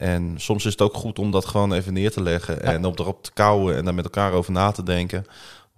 En 0.00 0.34
soms 0.36 0.64
is 0.64 0.72
het 0.72 0.80
ook 0.80 0.94
goed 0.94 1.18
om 1.18 1.30
dat 1.30 1.44
gewoon 1.46 1.72
even 1.72 1.92
neer 1.92 2.10
te 2.10 2.22
leggen 2.22 2.54
Ja. 2.54 2.60
en 2.60 2.84
op 2.84 2.98
erop 2.98 3.22
te 3.24 3.30
kouwen 3.32 3.76
en 3.76 3.84
daar 3.84 3.94
met 3.94 4.04
elkaar 4.04 4.32
over 4.32 4.52
na 4.52 4.70
te 4.70 4.82
denken. 4.82 5.24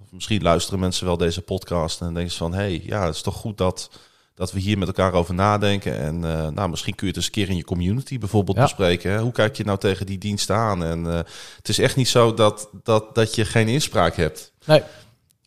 Of 0.02 0.06
misschien 0.12 0.42
luisteren 0.42 0.80
mensen 0.80 1.06
wel 1.06 1.16
deze 1.16 1.40
podcast 1.42 2.00
en 2.00 2.14
denken 2.14 2.32
ze 2.32 2.38
van, 2.38 2.52
hé, 2.52 2.58
hey, 2.58 2.82
ja, 2.84 3.04
het 3.06 3.14
is 3.14 3.22
toch 3.22 3.34
goed 3.34 3.58
dat, 3.58 3.90
dat 4.34 4.52
we 4.52 4.60
hier 4.60 4.78
met 4.78 4.88
elkaar 4.88 5.12
over 5.12 5.34
nadenken. 5.34 5.98
En 5.98 6.14
eh, 6.24 6.48
nou, 6.48 6.68
misschien 6.70 6.94
kun 6.94 7.06
je 7.06 7.12
het 7.12 7.16
eens 7.16 7.26
een 7.26 7.32
keer 7.32 7.48
in 7.48 7.56
je 7.56 7.64
community 7.64 8.18
bijvoorbeeld 8.18 8.56
Ja. 8.56 8.62
bespreken. 8.62 9.10
Hè? 9.10 9.18
Hoe 9.20 9.32
kijk 9.32 9.56
je 9.56 9.64
nou 9.64 9.78
tegen 9.78 10.06
die 10.06 10.18
dienst 10.18 10.50
aan? 10.50 10.84
En 10.84 11.06
eh, 11.06 11.14
het 11.56 11.68
is 11.68 11.78
echt 11.78 11.96
niet 11.96 12.08
zo 12.08 12.34
dat, 12.34 12.68
dat, 12.82 13.14
dat 13.14 13.34
je 13.34 13.44
geen 13.44 13.68
inspraak 13.68 14.16
hebt. 14.16 14.52
Nee. 14.66 14.82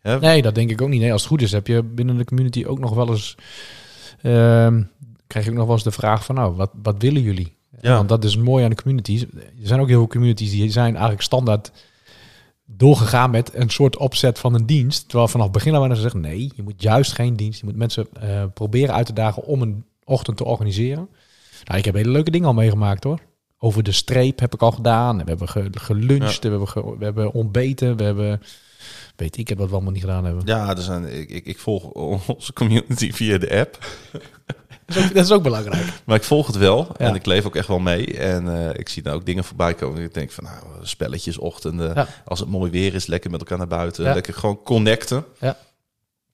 Hè? 0.01 0.19
Nee, 0.19 0.41
dat 0.41 0.55
denk 0.55 0.69
ik 0.69 0.81
ook 0.81 0.89
niet. 0.89 1.01
Nee, 1.01 1.11
als 1.11 1.21
het 1.21 1.29
goed 1.31 1.41
is, 1.41 1.51
heb 1.51 1.67
je 1.67 1.83
binnen 1.83 2.17
de 2.17 2.25
community 2.25 2.65
ook 2.65 2.79
nog 2.79 2.93
wel 2.93 3.09
eens. 3.09 3.35
ehm, 4.21 4.81
krijg 5.27 5.45
je 5.45 5.51
ook 5.51 5.57
nog 5.57 5.65
wel 5.65 5.75
eens 5.75 5.83
de 5.83 5.91
vraag 5.91 6.25
van, 6.25 6.35
nou, 6.35 6.55
wat, 6.55 6.71
wat 6.83 6.95
willen 6.97 7.21
jullie? 7.21 7.54
Ja. 7.81 7.95
Want 7.95 8.09
dat 8.09 8.23
is 8.23 8.37
mooi 8.37 8.63
aan 8.63 8.69
de 8.69 8.75
communities. 8.75 9.21
Er 9.21 9.27
zijn 9.61 9.79
ook 9.79 9.87
heel 9.87 9.97
veel 9.97 10.07
communities 10.07 10.51
die 10.51 10.71
zijn 10.71 10.91
eigenlijk 10.93 11.21
standaard 11.21 11.71
doorgegaan 12.65 13.31
met 13.31 13.49
een 13.53 13.69
soort 13.69 13.97
opzet 13.97 14.39
van 14.39 14.53
een 14.53 14.65
dienst. 14.65 15.03
Terwijl 15.07 15.27
vanaf 15.27 15.45
het 15.45 15.55
begin 15.55 15.75
af 15.75 15.83
aan 15.83 15.95
ze 15.95 16.01
zeggen, 16.01 16.21
nee, 16.21 16.51
je 16.55 16.63
moet 16.63 16.81
juist 16.81 17.11
geen 17.13 17.35
dienst. 17.35 17.59
Je 17.59 17.65
moet 17.65 17.75
mensen 17.75 18.07
eh, 18.19 18.43
proberen 18.53 18.95
uit 18.95 19.05
te 19.05 19.13
dagen 19.13 19.43
om 19.43 19.61
een 19.61 19.85
ochtend 20.03 20.37
te 20.37 20.45
organiseren. 20.45 21.09
Nou, 21.63 21.79
ik 21.79 21.85
heb 21.85 21.95
hele 21.95 22.09
leuke 22.11 22.31
dingen 22.31 22.47
al 22.47 22.53
meegemaakt 22.53 23.03
hoor. 23.03 23.19
Over 23.57 23.83
de 23.83 23.91
streep 23.91 24.39
heb 24.39 24.53
ik 24.53 24.61
al 24.61 24.71
gedaan. 24.71 25.17
We 25.17 25.23
hebben 25.25 25.49
ge- 25.49 25.69
geluncht, 25.71 26.43
we, 26.43 26.49
hebben 26.49 26.67
ge- 26.67 26.95
we 26.97 27.03
hebben 27.05 27.31
ontbeten, 27.33 27.97
we 27.97 28.03
hebben... 28.03 28.41
Weet 29.15 29.37
ik 29.37 29.47
het 29.47 29.57
wat 29.57 29.67
we 29.67 29.73
allemaal 29.73 29.91
niet 29.91 30.01
gedaan 30.01 30.25
hebben. 30.25 30.43
Ja, 30.45 30.75
zijn, 30.75 31.19
ik, 31.19 31.29
ik, 31.29 31.45
ik 31.45 31.59
volg 31.59 31.83
onze 32.27 32.53
community 32.53 33.11
via 33.11 33.37
de 33.37 33.59
app. 33.59 33.85
Dat, 34.85 34.95
is 34.95 35.03
ook, 35.03 35.13
dat 35.13 35.23
is 35.25 35.31
ook 35.31 35.43
belangrijk. 35.43 35.85
Maar 36.05 36.15
ik 36.15 36.23
volg 36.23 36.47
het 36.47 36.55
wel 36.55 36.87
Ja. 36.97 37.05
en 37.05 37.15
ik 37.15 37.25
leef 37.25 37.45
ook 37.45 37.55
echt 37.55 37.67
wel 37.67 37.79
mee. 37.79 38.17
En 38.17 38.55
eh, 38.69 38.79
ik 38.79 38.89
zie 38.89 39.03
daar 39.03 39.13
ook 39.13 39.25
dingen 39.25 39.43
voorbij 39.43 39.73
komen. 39.73 40.01
Ik 40.03 40.13
denk 40.13 40.31
van, 40.31 40.43
nou, 40.43 40.55
spelletjes, 40.81 41.37
ochtenden. 41.37 41.93
Ja. 41.95 42.07
Als 42.25 42.39
het 42.39 42.49
mooi 42.49 42.71
weer 42.71 42.93
is, 42.93 43.05
lekker 43.05 43.31
met 43.31 43.39
elkaar 43.39 43.57
naar 43.57 43.67
buiten. 43.67 44.03
Ja. 44.03 44.13
Lekker 44.13 44.33
gewoon 44.33 44.63
connecten. 44.63 45.25
Dat 45.39 45.55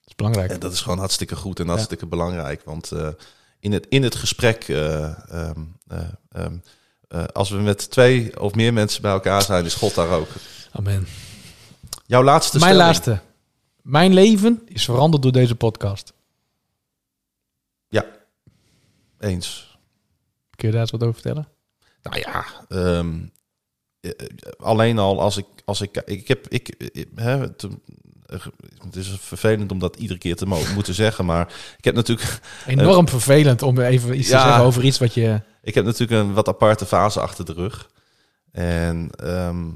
is 0.06 0.14
belangrijk. 0.16 0.50
En 0.50 0.60
dat 0.60 0.72
is 0.72 0.80
gewoon 0.80 0.98
hartstikke 0.98 1.36
goed 1.36 1.60
en 1.60 1.68
hartstikke 1.68 2.06
belangrijk. 2.06 2.62
Want 2.64 2.90
eh, 2.92 3.08
in, 3.60 3.72
het, 3.72 3.86
in 3.88 4.02
het 4.02 4.14
gesprek, 4.14 4.64
eh, 4.68 5.04
ehm, 5.30 5.60
eh, 5.88 5.98
ehm, 6.32 6.54
eh, 7.08 7.24
als 7.32 7.50
we 7.50 7.56
met 7.56 7.90
twee 7.90 8.40
of 8.40 8.54
meer 8.54 8.72
mensen 8.72 9.02
bij 9.02 9.12
elkaar 9.12 9.42
zijn, 9.42 9.64
is 9.64 9.74
God 9.74 9.94
daar 9.94 10.08
ook. 10.10 10.28
Amen. 10.72 11.06
Jouw 12.06 12.22
laatste 12.22 12.58
Mijn 12.58 12.70
stelling. 12.74 12.92
laatste. 12.94 13.20
Mijn 13.82 14.12
leven 14.14 14.62
is 14.66 14.84
veranderd 14.84 15.22
door 15.22 15.32
deze 15.32 15.54
podcast. 15.54 16.12
Eens. 19.22 19.78
Kun 20.56 20.66
je 20.68 20.72
daar 20.72 20.80
eens 20.82 20.90
wat 20.90 21.02
over 21.02 21.14
vertellen? 21.14 21.48
Nou 22.02 22.18
ja, 22.18 22.44
ehm, 22.68 23.14
eh, 24.00 24.10
eh, 24.10 24.26
alleen 24.58 24.98
al 24.98 25.20
als 25.20 25.36
ik, 25.36 25.46
als 25.64 25.80
ik, 25.80 26.02
ik 26.04 26.28
heb, 26.28 26.48
ik, 26.48 26.90
hè, 27.14 27.38
het, 27.38 27.68
eh, 28.26 28.46
het 28.84 28.96
is 28.96 29.08
vervelend 29.20 29.72
om 29.72 29.78
dat 29.78 29.96
iedere 29.96 30.18
keer 30.18 30.36
te 30.36 30.46
mo- 30.46 30.62
moeten 30.74 30.94
zeggen, 30.94 31.24
maar 31.24 31.54
ik 31.78 31.84
heb 31.84 31.94
natuurlijk, 31.94 32.40
Enorm 32.66 33.08
vervelend 33.08 33.62
om 33.62 33.78
even 33.80 34.18
iets 34.18 34.28
te 34.28 34.38
zeggen 34.38 34.62
over 34.62 34.84
iets 34.84 34.98
wat 34.98 35.14
je... 35.14 35.40
ik 35.62 35.74
heb 35.74 35.84
natuurlijk 35.84 36.20
een 36.20 36.32
wat 36.32 36.48
aparte 36.48 36.86
fase 36.86 37.20
achter 37.20 37.44
de 37.44 37.52
rug. 37.52 37.90
En 38.52 39.10
ehm, 39.10 39.66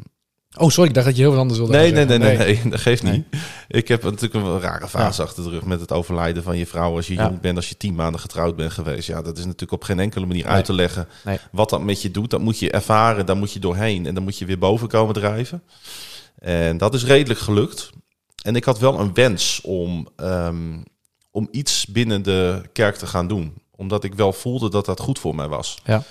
Oh, 0.58 0.68
sorry, 0.70 0.88
ik 0.88 0.94
dacht 0.94 1.06
dat 1.06 1.16
je 1.16 1.22
heel 1.22 1.30
wat 1.30 1.40
anders 1.40 1.58
wilde 1.58 1.72
nee, 1.76 1.92
nee, 1.92 2.04
nee, 2.04 2.18
nee, 2.18 2.36
nee, 2.36 2.60
dat 2.68 2.80
geeft 2.80 3.02
Nee. 3.02 3.12
niet. 3.12 3.42
Ik 3.68 3.88
heb 3.88 4.02
natuurlijk 4.02 4.34
een 4.34 4.60
rare 4.60 4.88
fase 4.88 5.22
achter 5.22 5.42
de 5.44 5.50
rug 5.50 5.64
met 5.64 5.80
het 5.80 5.92
overlijden 5.92 6.42
van 6.42 6.56
je 6.58 6.66
vrouw 6.66 6.96
als 6.96 7.06
je 7.06 7.14
Ja. 7.14 7.22
jong 7.24 7.40
bent, 7.40 7.56
als 7.56 7.68
je 7.68 7.76
tien 7.76 7.94
maanden 7.94 8.20
getrouwd 8.20 8.56
bent 8.56 8.72
geweest. 8.72 9.06
Ja, 9.08 9.22
dat 9.22 9.38
is 9.38 9.44
natuurlijk 9.44 9.72
op 9.72 9.84
geen 9.84 10.00
enkele 10.00 10.26
manier 10.26 10.44
Nee. 10.44 10.52
uit 10.52 10.64
te 10.64 10.72
leggen. 10.72 11.08
Nee. 11.24 11.38
Wat 11.52 11.70
dat 11.70 11.82
met 11.82 12.02
je 12.02 12.10
doet, 12.10 12.30
dat 12.30 12.40
moet 12.40 12.58
je 12.58 12.70
ervaren, 12.70 13.26
daar 13.26 13.36
moet 13.36 13.52
je 13.52 13.58
doorheen 13.58 14.06
en 14.06 14.14
dan 14.14 14.22
moet 14.22 14.38
je 14.38 14.44
weer 14.44 14.58
boven 14.58 14.88
komen 14.88 15.14
drijven. 15.14 15.62
En 16.38 16.78
dat 16.78 16.94
is 16.94 17.04
redelijk 17.04 17.40
gelukt. 17.40 17.90
En 18.42 18.56
ik 18.56 18.64
had 18.64 18.78
wel 18.78 19.00
een 19.00 19.14
wens 19.14 19.60
om, 19.62 20.08
ehm, 20.16 20.56
om 21.30 21.48
iets 21.50 21.86
binnen 21.86 22.22
de 22.22 22.62
kerk 22.72 22.96
te 22.96 23.06
gaan 23.06 23.28
doen. 23.28 23.54
Omdat 23.76 24.04
ik 24.04 24.14
wel 24.14 24.32
voelde 24.32 24.70
dat 24.70 24.86
dat 24.86 25.00
goed 25.00 25.18
voor 25.18 25.34
mij 25.34 25.48
was. 25.48 25.78
Ja. 25.84 26.02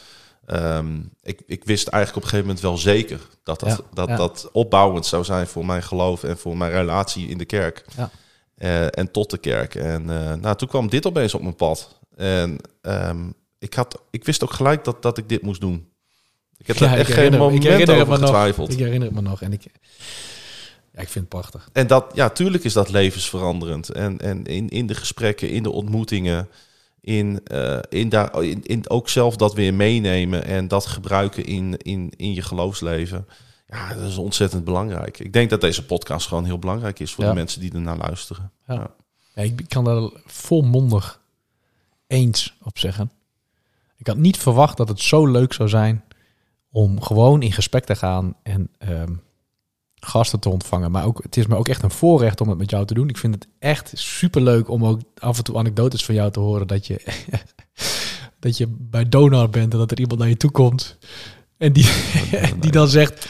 Ehm, 0.46 1.00
ik, 1.22 1.42
ik 1.46 1.64
wist 1.64 1.88
eigenlijk 1.88 2.26
op 2.26 2.32
een 2.32 2.38
gegeven 2.38 2.48
moment 2.48 2.60
wel 2.60 2.78
zeker 2.78 3.20
dat 3.44 3.60
dat, 3.60 3.70
Ja, 3.70 3.78
dat, 3.94 4.08
ja. 4.08 4.16
dat 4.16 4.50
opbouwend 4.52 5.06
zou 5.06 5.24
zijn 5.24 5.48
voor 5.48 5.66
mijn 5.66 5.84
geloof 5.84 6.24
en 6.24 6.38
voor 6.38 6.58
mijn 6.58 6.72
relatie 6.72 7.28
in 7.28 7.38
de 7.38 7.46
kerk. 7.46 7.86
Ja. 7.98 8.10
Eh, 8.56 8.98
en 8.98 9.12
tot 9.12 9.30
de 9.30 9.38
kerk. 9.38 9.76
En 9.76 10.10
eh, 10.10 10.34
nou, 10.34 10.56
toen 10.56 10.68
kwam 10.68 10.90
dit 10.90 11.06
opeens 11.06 11.34
op 11.34 11.42
mijn 11.42 11.56
pad. 11.56 12.00
En 12.16 12.58
ehm, 12.82 13.30
ik, 13.60 13.74
had, 13.74 14.02
ik 14.10 14.26
wist 14.26 14.44
ook 14.44 14.54
gelijk 14.54 14.84
dat, 14.84 15.02
dat 15.02 15.18
ik 15.18 15.30
dit 15.30 15.42
moest 15.42 15.62
doen. 15.62 15.90
Ik 16.58 16.68
heb 16.68 16.76
er 16.82 16.98
echt 16.98 17.14
geen 17.14 17.38
moment 17.38 17.90
over 17.90 17.96
me 17.98 18.06
nog. 18.06 18.20
getwijfeld. 18.20 18.72
Ik 18.72 18.80
herinner 18.80 19.08
het 19.08 19.16
me 19.16 19.22
nog. 19.22 19.42
En 19.42 19.54
ik, 19.54 19.62
ja, 20.92 21.02
ik 21.02 21.10
vind 21.10 21.14
het 21.14 21.30
prachtig. 21.30 21.70
En 21.74 21.88
dat, 21.88 22.12
ja, 22.14 22.30
tuurlijk 22.30 22.64
is 22.64 22.74
dat 22.74 22.90
levensveranderend. 22.90 23.90
En, 23.90 24.20
en 24.20 24.46
in, 24.46 24.70
in 24.70 24.88
de 24.88 24.96
gesprekken, 24.96 25.50
in 25.50 25.64
de 25.64 25.72
ontmoetingen, 25.72 26.50
in, 27.06 27.40
eh, 27.44 27.80
in, 27.90 28.10
daar, 28.10 28.44
in, 28.44 28.64
in 28.64 28.90
ook 28.90 29.10
zelf 29.10 29.36
dat 29.36 29.54
weer 29.54 29.74
meenemen 29.74 30.46
en 30.46 30.68
dat 30.68 30.86
gebruiken 30.86 31.46
in, 31.46 31.78
in, 31.78 32.12
in 32.18 32.34
je 32.34 32.42
geloofsleven. 32.42 33.28
Ja, 33.68 33.94
dat 33.94 34.10
is 34.10 34.18
ontzettend 34.18 34.64
belangrijk. 34.64 35.20
Ik 35.20 35.34
denk 35.34 35.50
dat 35.50 35.62
deze 35.62 35.86
podcast 35.86 36.28
gewoon 36.28 36.46
heel 36.46 36.60
belangrijk 36.60 37.00
is 37.00 37.14
voor 37.14 37.24
Ja. 37.24 37.30
de 37.30 37.36
mensen 37.36 37.62
die 37.62 37.74
ernaar 37.74 37.98
luisteren. 37.98 38.52
Ja, 38.68 38.92
ik 39.36 39.66
kan 39.68 39.84
daar 39.84 40.10
volmondig 40.26 41.22
eens 42.08 42.58
op 42.64 42.78
zeggen. 42.78 43.12
Ik 43.98 44.08
had 44.08 44.18
niet 44.18 44.38
verwacht 44.38 44.78
dat 44.78 44.88
het 44.88 45.00
zo 45.00 45.28
leuk 45.28 45.54
zou 45.54 45.70
zijn 45.70 46.04
om 46.72 47.02
gewoon 47.02 47.42
in 47.42 47.52
gesprek 47.52 47.86
te 47.86 47.96
gaan 47.96 48.36
en 48.44 48.70
ehm, 48.78 49.14
gasten 50.06 50.40
te 50.40 50.50
ontvangen. 50.50 50.92
Maar 50.92 51.06
ook, 51.06 51.24
het 51.24 51.38
is 51.38 51.48
me 51.48 51.56
ook 51.56 51.68
echt 51.68 51.84
een 51.84 51.92
voorrecht 51.92 52.42
om 52.42 52.50
het 52.50 52.58
met 52.58 52.70
jou 52.70 52.86
te 52.86 52.94
doen. 52.94 53.10
Ik 53.10 53.18
vind 53.18 53.34
het 53.36 53.48
echt 53.60 53.92
superleuk 53.94 54.70
om 54.70 54.86
ook 54.86 55.00
af 55.18 55.38
en 55.38 55.44
toe 55.44 55.58
anekdotes 55.58 56.06
van 56.06 56.16
jou 56.16 56.32
te 56.32 56.40
horen 56.40 56.68
dat 56.68 56.88
je, 56.88 57.02
dat 58.40 58.58
je 58.58 58.68
bij 58.70 59.10
Donar 59.10 59.50
bent 59.50 59.74
en 59.74 59.80
dat 59.80 59.92
er 59.92 60.00
iemand 60.00 60.20
naar 60.20 60.30
je 60.30 60.38
toe 60.38 60.52
komt 60.52 60.98
en 61.58 61.74
die, 61.74 61.90
die 62.60 62.72
dan 62.72 62.88
zegt... 62.88 63.28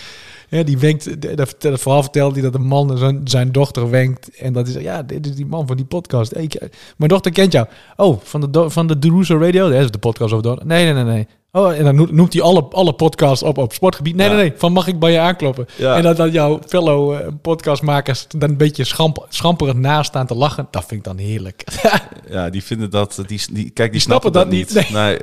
Ja, 0.49 0.63
die 0.63 0.77
wenkt, 0.77 1.21
dat 1.37 1.55
vooral 1.59 2.01
vertelt 2.01 2.33
hij 2.33 2.41
dat 2.41 2.55
een 2.55 2.65
man 2.67 2.97
zijn, 2.97 3.21
zijn 3.23 3.51
dochter 3.51 3.89
wenkt. 3.89 4.29
En 4.37 4.53
dat 4.53 4.67
is, 4.67 4.73
ja, 4.73 5.03
dit 5.03 5.25
is 5.25 5.35
die 5.35 5.45
man 5.45 5.67
van 5.67 5.75
die 5.75 5.85
podcast. 5.85 6.31
Hey, 6.31 6.43
ik- 6.43 6.59
mijn 6.97 7.09
dochter 7.09 7.31
kent 7.31 7.51
jou. 7.51 7.67
Oh, 7.95 8.19
van 8.23 8.51
de, 8.51 8.69
van 8.69 8.87
de 8.87 8.99
Deruso 8.99 9.37
Radio? 9.37 9.69
Dat 9.69 9.83
is 9.83 9.91
de 9.91 9.97
podcast 9.97 10.33
over 10.33 10.43
Don. 10.43 10.67
Nee, 10.67 10.83
nee, 10.85 11.03
nee, 11.03 11.13
nee. 11.13 11.27
Oh, 11.55 11.77
en 11.77 11.83
dan 11.83 11.95
noemt, 12.15 12.33
hij 12.33 12.41
alle, 12.41 12.63
alle 12.71 12.93
podcasts 12.93 13.43
op 13.43 13.57
op 13.57 13.73
sportgebied. 13.73 14.15
Nee, 14.15 14.29
Ja. 14.29 14.35
nee, 14.35 14.49
nee. 14.49 14.53
Van 14.57 14.71
mag 14.71 14.87
ik 14.87 14.99
bij 14.99 15.11
je 15.11 15.19
aankloppen? 15.19 15.65
Ja. 15.75 15.95
En 15.95 16.03
dat, 16.03 16.17
dat 16.17 16.33
jouw 16.33 16.59
fellow 16.67 17.13
eh, 17.13 17.27
podcastmakers 17.41 18.25
dan 18.27 18.49
een 18.49 18.57
beetje 18.57 18.83
schamp, 18.83 19.25
schamperig 19.29 19.73
naast 19.73 20.09
staan 20.09 20.27
te 20.27 20.35
lachen. 20.35 20.67
Dat 20.71 20.85
vind 20.85 20.91
ik 20.99 21.03
dan 21.03 21.17
heerlijk. 21.17 21.63
Ja, 22.29 22.49
die 22.49 22.63
vinden 22.63 22.89
dat... 22.89 23.23
Die, 23.27 23.41
die, 23.51 23.69
kijk, 23.69 23.91
die, 23.91 24.01
snappen 24.01 24.31
snappen, 24.31 24.31
dat 24.31 24.49
niet. 24.49 24.73
niet. 24.75 24.89
Nee. 24.89 25.17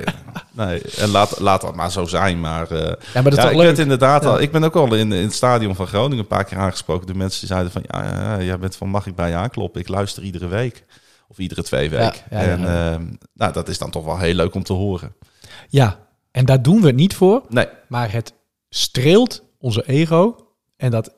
nee. 0.51 0.81
En 0.97 1.09
laat, 1.09 1.39
laat 1.39 1.61
dat 1.61 1.75
maar 1.75 1.91
zo 1.91 2.05
zijn. 2.05 2.39
Maar, 2.39 2.71
eh, 2.71 2.79
Ja, 2.79 2.95
maar 3.13 3.23
dat 3.23 3.31
is 3.31 3.37
ja, 3.37 3.41
toch 3.43 3.51
ik 3.51 3.57
leuk? 3.57 3.77
inderdaad 3.77 4.25
al... 4.25 4.41
Ik 4.41 4.51
ben 4.51 4.63
ook 4.63 4.75
al 4.75 4.93
in, 4.93 5.11
in 5.11 5.23
het 5.23 5.33
stadion 5.33 5.75
van 5.75 5.87
Groningen 5.87 6.17
een 6.19 6.27
paar 6.27 6.43
keer 6.43 6.57
aangesproken. 6.57 7.07
De 7.07 7.15
mensen 7.15 7.39
die 7.39 7.49
zeiden 7.49 7.71
van... 7.71 7.83
Ja, 7.87 8.41
jij 8.41 8.59
bent 8.59 8.75
van 8.75 8.89
mag 8.89 9.07
ik 9.07 9.15
bij 9.15 9.29
je 9.29 9.35
aankloppen? 9.35 9.81
Ik 9.81 9.87
luister 9.87 10.23
iedere 10.23 10.47
week. 10.47 10.85
Of 11.27 11.37
iedere 11.37 11.63
twee 11.63 11.89
weken. 11.89 12.21
en 12.29 12.67
ehm, 12.67 13.03
nou, 13.33 13.53
dat 13.53 13.67
is 13.69 13.77
dan 13.77 13.89
toch 13.91 14.05
wel 14.05 14.17
heel 14.17 14.33
leuk 14.33 14.55
om 14.55 14.63
te 14.63 14.73
horen. 14.73 15.13
Ja, 15.69 15.97
en 16.33 16.45
daar 16.45 16.61
doen 16.61 16.81
we 16.81 16.87
het 16.87 16.95
niet 16.95 17.15
voor. 17.15 17.41
Nee, 17.49 17.67
Maar 17.87 18.11
het 18.11 18.33
streelt 18.69 19.43
onze 19.59 19.83
ego. 19.87 20.35
En 20.77 20.91
dat, 20.91 21.13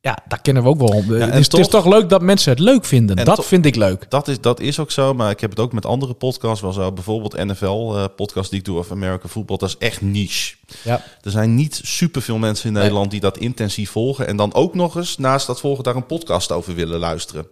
ja, 0.00 0.18
daar 0.28 0.40
kennen 0.40 0.62
we 0.62 0.68
ook 0.68 0.78
wel 0.78 0.88
om. 0.88 1.14
en 1.14 1.20
het, 1.20 1.34
is, 1.34 1.46
het 1.46 1.58
is 1.58 1.68
toch- 1.68 1.86
leuk 1.86 2.08
dat 2.08 2.22
mensen 2.22 2.50
het 2.50 2.58
leuk 2.60 2.84
vinden. 2.84 3.16
En 3.16 3.24
Dat 3.24 3.36
toch- 3.36 3.46
vind 3.46 3.66
ik 3.66 3.76
leuk. 3.76 4.10
dat 4.10 4.28
is, 4.28 4.40
dat 4.40 4.60
is 4.60 4.78
ook 4.78 4.90
zo. 4.90 5.14
Maar 5.14 5.30
ik 5.30 5.40
heb 5.40 5.50
het 5.50 5.60
ook 5.60 5.72
met 5.72 5.86
andere 5.86 6.14
podcasts 6.14 6.60
wel 6.60 6.72
zo. 6.72 6.92
Bijvoorbeeld 6.92 7.36
NFL-podcast 7.36 8.50
die 8.50 8.58
ik 8.58 8.64
doe 8.64 8.78
over 8.78 8.92
American 8.92 9.30
Football. 9.30 9.56
Dat 9.56 9.68
is 9.68 9.76
echt 9.78 10.00
niche. 10.00 10.56
Ja. 10.84 11.02
Er 11.22 11.30
zijn 11.30 11.54
niet 11.54 11.80
superveel 11.84 12.38
mensen 12.38 12.66
in 12.66 12.72
Nee. 12.72 12.82
Nederland 12.82 13.10
die 13.10 13.20
dat 13.20 13.38
intensief 13.38 13.90
volgen. 13.90 14.26
En 14.26 14.36
dan 14.36 14.54
ook 14.54 14.74
nog 14.74 14.96
eens 14.96 15.16
naast 15.18 15.46
dat 15.46 15.60
volgen 15.60 15.84
daar 15.84 15.96
een 15.96 16.06
podcast 16.06 16.52
over 16.52 16.74
willen 16.74 16.98
luisteren. 16.98 17.46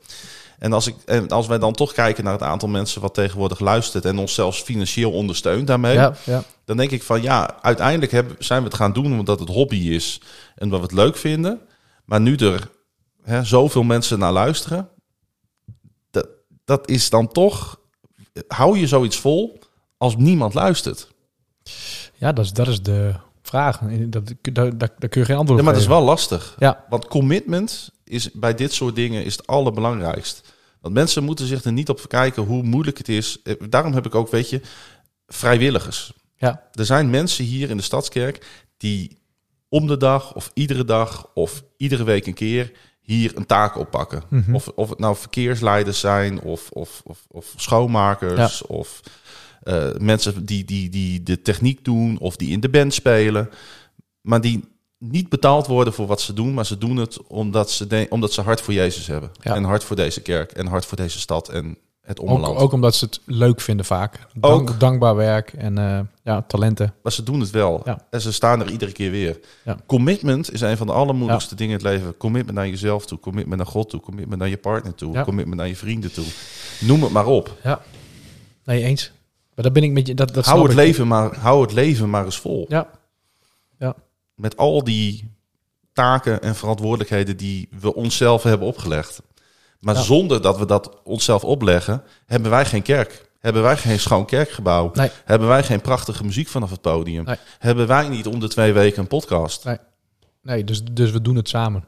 En 0.58 0.72
als, 0.72 0.86
ik, 0.86 0.94
en 1.04 1.28
als 1.28 1.46
wij 1.46 1.58
dan 1.58 1.72
toch 1.72 1.92
kijken 1.92 2.24
naar 2.24 2.32
het 2.32 2.42
aantal 2.42 2.68
mensen 2.68 3.00
wat 3.00 3.14
tegenwoordig 3.14 3.60
luistert 3.60 4.04
en 4.04 4.18
ons 4.18 4.34
zelfs 4.34 4.62
financieel 4.62 5.12
ondersteunt 5.12 5.66
daarmee, 5.66 5.94
Ja, 5.94 6.14
ja. 6.24 6.42
dan 6.64 6.76
denk 6.76 6.90
ik 6.90 7.02
van 7.02 7.22
ja, 7.22 7.62
uiteindelijk 7.62 8.12
hebben, 8.12 8.36
zijn 8.38 8.62
we 8.62 8.68
het 8.68 8.76
gaan 8.76 8.92
doen 8.92 9.18
omdat 9.18 9.40
het 9.40 9.48
hobby 9.48 9.76
is 9.76 10.20
en 10.54 10.64
omdat 10.64 10.80
we 10.80 10.86
het 10.86 10.94
leuk 10.94 11.16
vinden. 11.16 11.60
Maar 12.04 12.20
nu 12.20 12.36
er 12.36 12.70
hè, 13.22 13.44
zoveel 13.44 13.82
mensen 13.82 14.18
naar 14.18 14.32
luisteren, 14.32 14.88
dat, 16.10 16.26
dat 16.64 16.88
is 16.88 17.10
dan 17.10 17.28
toch, 17.28 17.80
hou 18.46 18.78
je 18.78 18.86
zoiets 18.86 19.16
vol 19.16 19.58
als 19.96 20.16
niemand 20.16 20.54
luistert? 20.54 21.12
ja 22.14 22.32
dat, 22.32 22.44
is, 22.44 22.52
dat 22.52 22.68
is 22.68 22.82
de 22.82 23.14
vraag. 23.48 23.78
Dat, 24.06 24.32
daar, 24.42 24.78
daar, 24.78 24.94
daar 24.98 25.08
kun 25.08 25.20
je 25.20 25.26
geen 25.26 25.36
antwoord 25.36 25.48
Ja, 25.48 25.54
op 25.58 25.62
maar 25.64 25.72
het 25.72 25.82
is 25.82 25.86
wel 25.88 26.02
lastig. 26.02 26.56
Ja, 26.58 26.84
Want 26.88 27.06
commitment 27.06 27.90
is 28.04 28.30
bij 28.32 28.54
dit 28.54 28.72
soort 28.72 28.94
dingen 28.94 29.24
is 29.24 29.36
het 29.36 29.46
allerbelangrijkst. 29.46 30.52
Want 30.80 30.94
mensen 30.94 31.24
moeten 31.24 31.46
zich 31.46 31.64
er 31.64 31.72
niet 31.72 31.88
op 31.88 32.00
verkijken 32.00 32.42
hoe 32.42 32.62
moeilijk 32.62 32.98
het 32.98 33.08
is. 33.08 33.38
Eh, 33.42 33.54
Daarom 33.68 33.92
heb 33.92 34.06
ik 34.06 34.14
ook, 34.14 34.30
weet 34.30 34.50
je, 34.50 34.60
vrijwilligers. 35.26 36.12
ja, 36.36 36.62
Er 36.72 36.84
zijn 36.86 37.10
mensen 37.10 37.44
hier 37.44 37.70
in 37.70 37.76
de 37.76 37.82
Stadskerk 37.82 38.64
die 38.76 39.18
om 39.68 39.86
de 39.86 39.96
dag 39.96 40.34
of 40.34 40.50
iedere 40.54 40.84
dag 40.84 41.28
of 41.34 41.62
iedere 41.76 42.04
week 42.04 42.26
een 42.26 42.34
keer 42.34 42.72
hier 43.00 43.32
een 43.36 43.46
taak 43.46 43.76
oppakken. 43.76 44.22
Mhm. 44.28 44.54
Of, 44.54 44.68
of 44.68 44.88
het 44.88 44.98
nou 44.98 45.16
verkeersleiders 45.16 46.00
zijn 46.00 46.40
of, 46.40 46.70
of, 46.70 47.00
of, 47.04 47.24
of 47.28 47.52
schoonmakers 47.56 48.66
of 48.66 49.00
eh, 49.64 49.90
mensen 49.98 50.44
die, 50.44 50.64
die, 50.64 50.88
die 50.88 51.22
de 51.22 51.42
techniek 51.42 51.84
doen 51.84 52.18
of 52.18 52.36
die 52.36 52.50
in 52.50 52.60
de 52.60 52.68
band 52.68 52.94
spelen. 52.94 53.50
Maar 54.20 54.40
die 54.40 54.64
niet 54.98 55.28
betaald 55.28 55.66
worden 55.66 55.92
voor 55.92 56.06
wat 56.06 56.20
ze 56.20 56.32
doen, 56.32 56.54
maar 56.54 56.66
ze 56.66 56.78
doen 56.78 56.96
het 56.96 57.22
omdat 57.26 57.70
ze, 57.70 57.86
de, 57.86 58.06
omdat 58.10 58.32
ze 58.32 58.40
hart 58.40 58.60
voor 58.60 58.74
Jezus 58.74 59.06
hebben. 59.06 59.30
Ja. 59.40 59.54
En 59.54 59.64
hart 59.64 59.84
voor 59.84 59.96
deze 59.96 60.20
kerk 60.20 60.52
en 60.52 60.66
hart 60.66 60.86
voor 60.86 60.96
deze 60.96 61.18
stad 61.18 61.48
en 61.48 61.78
het 62.04 62.20
ook, 62.20 62.28
omland. 62.28 62.58
ook 62.58 62.72
omdat 62.72 62.94
ze 62.94 63.04
het 63.04 63.20
leuk 63.24 63.60
vinden 63.60 63.86
vaak. 63.86 64.18
Dank, 64.34 64.70
Ook. 64.70 64.80
Dankbaar 64.80 65.16
werk 65.16 65.52
en 65.52 65.78
eh, 65.78 66.00
ja, 66.22 66.42
talenten. 66.42 66.94
Maar 67.02 67.12
ze 67.12 67.22
doen 67.22 67.40
het 67.40 67.50
wel. 67.50 67.80
Ja. 67.84 68.06
En 68.10 68.20
ze 68.20 68.32
staan 68.32 68.60
er 68.60 68.70
iedere 68.70 68.92
keer 68.92 69.10
weer. 69.10 69.40
Ja. 69.64 69.76
Commitment 69.86 70.52
is 70.52 70.60
een 70.60 70.76
van 70.76 70.86
de 70.86 70.92
allermoeilijkste 70.92 71.54
dingen 71.54 71.78
in 71.78 71.84
het 71.84 71.94
leven. 71.94 72.16
Commitment 72.16 72.56
naar 72.56 72.68
jezelf 72.68 73.06
toe. 73.06 73.18
Commitment 73.18 73.56
naar 73.56 73.66
God 73.66 73.90
toe. 73.90 74.00
Commitment 74.00 74.40
naar 74.40 74.48
je 74.48 74.56
partner 74.56 74.94
toe. 74.94 75.20
Commitment 75.20 75.56
naar 75.56 75.68
je 75.68 75.76
vrienden 75.76 76.12
toe. 76.12 76.26
Noem 76.80 77.02
het 77.02 77.12
maar 77.12 77.26
op. 77.26 77.56
Ja, 77.62 77.80
nee, 78.64 78.84
eens. 78.84 79.12
Maar 79.54 79.64
daar 79.64 79.72
ben 79.72 79.82
ik 79.82 79.92
met 79.92 80.06
je. 80.06 80.14
Dat, 80.14 80.34
dat 80.34 80.44
hou, 80.44 80.60
het 80.62 80.70
ik. 80.70 80.76
leven 80.76 81.06
maar, 81.06 81.36
hou 81.36 81.62
het 81.62 81.72
leven 81.72 82.10
maar 82.10 82.24
eens 82.24 82.38
vol. 82.38 82.64
Ja, 82.68 82.90
ja, 83.78 83.94
Met 84.34 84.56
al 84.56 84.84
die 84.84 85.32
taken 85.92 86.42
en 86.42 86.54
verantwoordelijkheden 86.54 87.36
die 87.36 87.68
we 87.80 87.94
onszelf 87.94 88.42
hebben 88.42 88.66
opgelegd. 88.68 89.22
Maar 89.80 89.94
Ja. 89.94 90.02
zonder 90.02 90.42
dat 90.42 90.58
we 90.58 90.66
dat 90.66 91.00
onszelf 91.04 91.44
opleggen, 91.44 92.02
hebben 92.26 92.50
wij 92.50 92.64
geen 92.64 92.82
kerk. 92.82 93.30
Hebben 93.38 93.62
wij 93.62 93.76
geen 93.76 94.00
schoon 94.00 94.26
kerkgebouw. 94.26 94.90
Nee. 94.92 95.10
Hebben 95.24 95.48
wij 95.48 95.62
geen 95.62 95.80
prachtige 95.80 96.24
muziek 96.24 96.48
vanaf 96.48 96.70
het 96.70 96.80
podium. 96.80 97.24
Nee. 97.24 97.36
Hebben 97.58 97.86
wij 97.86 98.08
niet 98.08 98.26
om 98.26 98.40
de 98.40 98.48
twee 98.48 98.72
weken 98.72 99.00
een 99.00 99.06
podcast. 99.08 99.64
nee, 100.42 100.64
dus, 100.64 100.84
dus 100.84 101.10
we 101.10 101.22
doen 101.22 101.36
het 101.36 101.48
samen. 101.48 101.84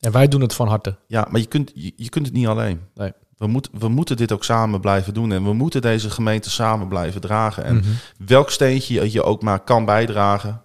En 0.00 0.12
wij 0.12 0.28
doen 0.28 0.40
het 0.40 0.54
van 0.54 0.68
harte. 0.68 0.96
Ja, 1.06 1.26
maar 1.30 1.40
je 1.40 1.46
kunt, 1.46 1.70
je, 1.74 1.92
je 1.96 2.08
kunt 2.08 2.26
het 2.26 2.34
niet 2.34 2.46
alleen. 2.46 2.80
Nee. 2.94 3.12
We, 3.38 3.46
moet, 3.46 3.68
we 3.72 3.88
moeten 3.88 4.16
dit 4.16 4.32
ook 4.32 4.44
samen 4.44 4.80
blijven 4.80 5.14
doen. 5.14 5.32
En 5.32 5.44
we 5.44 5.52
moeten 5.52 5.80
deze 5.80 6.10
gemeente 6.10 6.50
samen 6.50 6.88
blijven 6.88 7.20
dragen. 7.20 7.64
En 7.64 7.76
Mhm. 7.76 7.88
welk 8.26 8.50
steentje 8.50 9.12
je- 9.12 9.22
ook 9.22 9.42
maar 9.42 9.60
kan 9.60 9.84
bijdragen. 9.84 10.62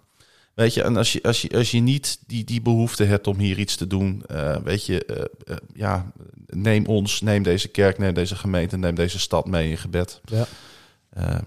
Weet 0.54 0.74
je, 0.74 0.84
en 0.84 0.98
als 0.98 1.14
je, 1.14 1.24
als 1.24 1.42
je, 1.42 1.50
als 1.58 1.72
je 1.72 1.80
niet 1.80 2.20
die, 2.28 2.44
die 2.44 2.62
behoefte 2.62 3.04
hebt 3.04 3.28
om 3.28 3.38
hier 3.38 3.60
iets 3.60 3.76
te 3.76 3.88
doen, 3.88 4.24
eh, 4.28 4.56
weet 4.64 4.86
je, 4.86 5.06
eh, 5.06 5.22
eh, 5.54 5.58
ja, 5.74 6.12
neem 6.48 6.86
ons, 6.86 7.22
neem 7.22 7.44
deze 7.44 7.68
kerk, 7.68 7.98
neem 7.98 8.14
deze 8.14 8.36
gemeente, 8.36 8.78
neem 8.78 8.96
deze 8.96 9.20
stad 9.20 9.48
mee 9.48 9.70
in 9.70 9.78
gebed. 9.78 10.22
Ja. 10.26 10.46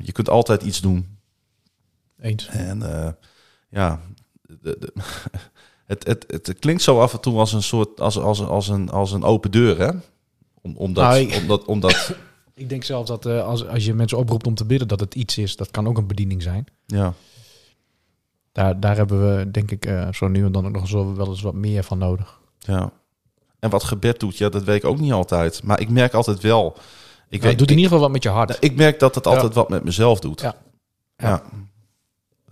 Je 0.02 0.12
kunt 0.12 0.28
altijd 0.28 0.62
iets 0.62 0.80
doen. 0.80 1.18
Eens. 2.20 2.46
En 2.46 2.78
ja, 3.70 4.00
de, 4.62 4.76
de, 4.80 4.92
het, 5.86 6.06
het, 6.06 6.24
het 6.28 6.56
klinkt 6.58 6.82
zo 6.82 7.00
af 7.00 7.12
en 7.12 7.20
toe 7.20 7.38
als 7.38 7.52
een 7.52 7.62
soort, 7.62 8.00
als, 8.00 8.18
als, 8.18 8.40
als, 8.40 8.68
een, 8.68 8.90
als 8.90 9.12
een 9.12 9.22
open 9.24 9.50
deur, 9.50 9.78
hè? 9.78 9.90
Om, 10.66 10.76
omdat, 10.76 11.05
Nou, 11.05 11.16
ik- 11.18 11.35
omdat, 11.35 11.64
omdat, 11.64 12.14
Ik 12.55 12.68
denk 12.68 12.85
zelfs 12.85 13.09
dat 13.09 13.26
eh, 13.26 13.44
als, 13.46 13.66
als 13.66 13.85
je 13.85 13.94
mensen 13.94 14.18
oproept 14.18 14.46
om 14.46 14.55
te 14.55 14.64
bidden, 14.64 14.88
dat 14.88 15.00
het 15.00 15.14
iets 15.14 15.38
is. 15.38 15.57
Dat 15.57 15.70
kan 15.70 15.87
ook 15.88 15.98
een 15.98 16.07
bediening 16.07 16.42
zijn. 16.42 16.66
ja. 16.87 17.12
Daar, 18.52 18.81
daar 18.81 18.96
hebben 18.96 19.37
we, 19.37 19.50
denk 19.50 19.70
ik, 19.70 19.87
eh, 19.87 20.09
zo 20.12 20.29
nu 20.29 20.44
en 20.44 20.52
dan 20.52 20.66
ook 20.66 20.72
nog 20.72 20.88
zo 20.88 21.14
wel 21.14 21.26
eens 21.26 21.42
wat 21.42 21.55
meer 21.55 21.83
van 21.83 21.98
nodig. 21.98 22.38
Ja. 22.59 22.90
En 23.59 23.70
wat 23.70 23.85
gebed 23.85 24.20
doet, 24.20 24.37
ja, 24.38 24.48
dat 24.48 24.64
weet 24.64 24.76
ik 24.76 24.85
ook 24.85 24.98
niet 24.98 25.12
altijd. 25.12 25.62
Maar 25.62 25.81
ik 25.81 25.88
merk 25.88 26.14
altijd 26.14 26.40
wel. 26.40 26.76
Ik, 26.76 26.83
Het 27.33 27.42
weet, 27.42 27.59
doet 27.59 27.70
in 27.70 27.76
ik, 27.76 27.81
ieder 27.83 27.85
geval 27.85 28.00
wat 28.00 28.11
met 28.11 28.22
je 28.22 28.29
hart. 28.29 28.57
ik 28.61 28.76
merk 28.76 28.98
dat 28.98 29.14
het 29.14 29.24
Ja. 29.24 29.31
altijd 29.31 29.55
wat 29.55 29.68
met 29.68 29.85
mezelf 29.85 30.20
doet. 30.20 30.40
Ja. 30.40 30.55
Ja. 31.16 31.29
Ja. 31.29 31.42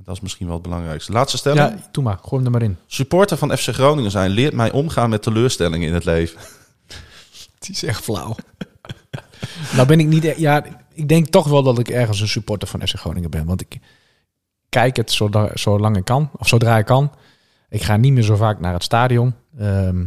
Dat 0.05 0.15
is 0.15 0.21
misschien 0.21 0.47
wel 0.47 0.55
het 0.55 0.65
belangrijkste. 0.65 1.13
Laatste 1.13 1.37
stelling. 1.37 1.69
Ja, 1.69 1.89
doe 1.93 2.05
maar. 2.05 2.19
Gooi 2.23 2.37
hem 2.45 2.45
er 2.45 2.51
maar 2.51 2.69
in. 2.69 2.77
Supporter 2.87 3.37
van 3.37 3.57
FC 3.57 3.69
Groningen 3.69 4.11
zijn 4.11 4.31
leert 4.31 4.55
mij 4.55 4.73
omgaan 4.73 5.11
met 5.11 5.23
teleurstellingen 5.23 5.89
in 5.89 5.95
het 5.95 6.05
leven. 6.05 6.41
Het 7.67 7.77
is 7.77 7.83
echt 7.83 8.03
flauw. 8.05 8.35
nou 9.75 9.87
ben 9.87 10.01
ik 10.01 10.07
niet... 10.07 10.25
e- 10.25 10.35
Ja, 10.37 10.65
ik 10.93 11.09
denk 11.09 11.27
toch 11.27 11.47
wel 11.49 11.63
dat 11.63 11.79
ik 11.79 11.89
ergens 11.89 12.21
een 12.21 12.29
supporter 12.29 12.69
van 12.69 12.81
FC 12.89 12.95
Groningen 12.99 13.31
ben. 13.31 13.45
Want 13.45 13.61
ik 13.61 13.79
kijk 14.69 14.97
het 14.97 15.13
zoda- 15.13 15.51
zolang 15.55 15.97
ik 15.97 16.05
kan. 16.05 16.31
Of 16.37 16.49
zodra 16.49 16.79
ik 16.79 16.85
kan. 16.87 17.13
Ik 17.69 17.83
ga 17.83 17.97
niet 17.97 18.13
meer 18.13 18.23
zo 18.23 18.37
vaak 18.37 18.61
naar 18.61 18.73
het 18.73 18.83
stadion. 18.83 19.35
Ehm, 19.59 20.05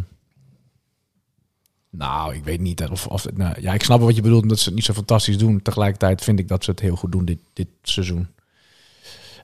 nou, 1.90 2.36
ik 2.36 2.44
weet 2.44 2.60
niet. 2.60 2.88
Of, 2.90 3.08
of, 3.08 3.26
nou, 3.34 3.62
ja, 3.62 3.74
ik 3.74 3.84
snap 3.84 4.00
wat 4.00 4.16
je 4.16 4.22
bedoelt. 4.22 4.42
Omdat 4.42 4.60
ze 4.60 4.66
het 4.66 4.76
niet 4.76 4.86
zo 4.86 4.94
fantastisch 4.94 5.38
doen. 5.38 5.62
Tegelijkertijd 5.62 6.24
vind 6.24 6.40
ik 6.40 6.48
dat 6.48 6.64
ze 6.64 6.72
het 6.72 6.80
heel 6.80 6.96
goed 6.96 7.12
doen 7.12 7.26
dit, 7.26 7.40
dit 7.54 7.68
seizoen. 7.82 8.28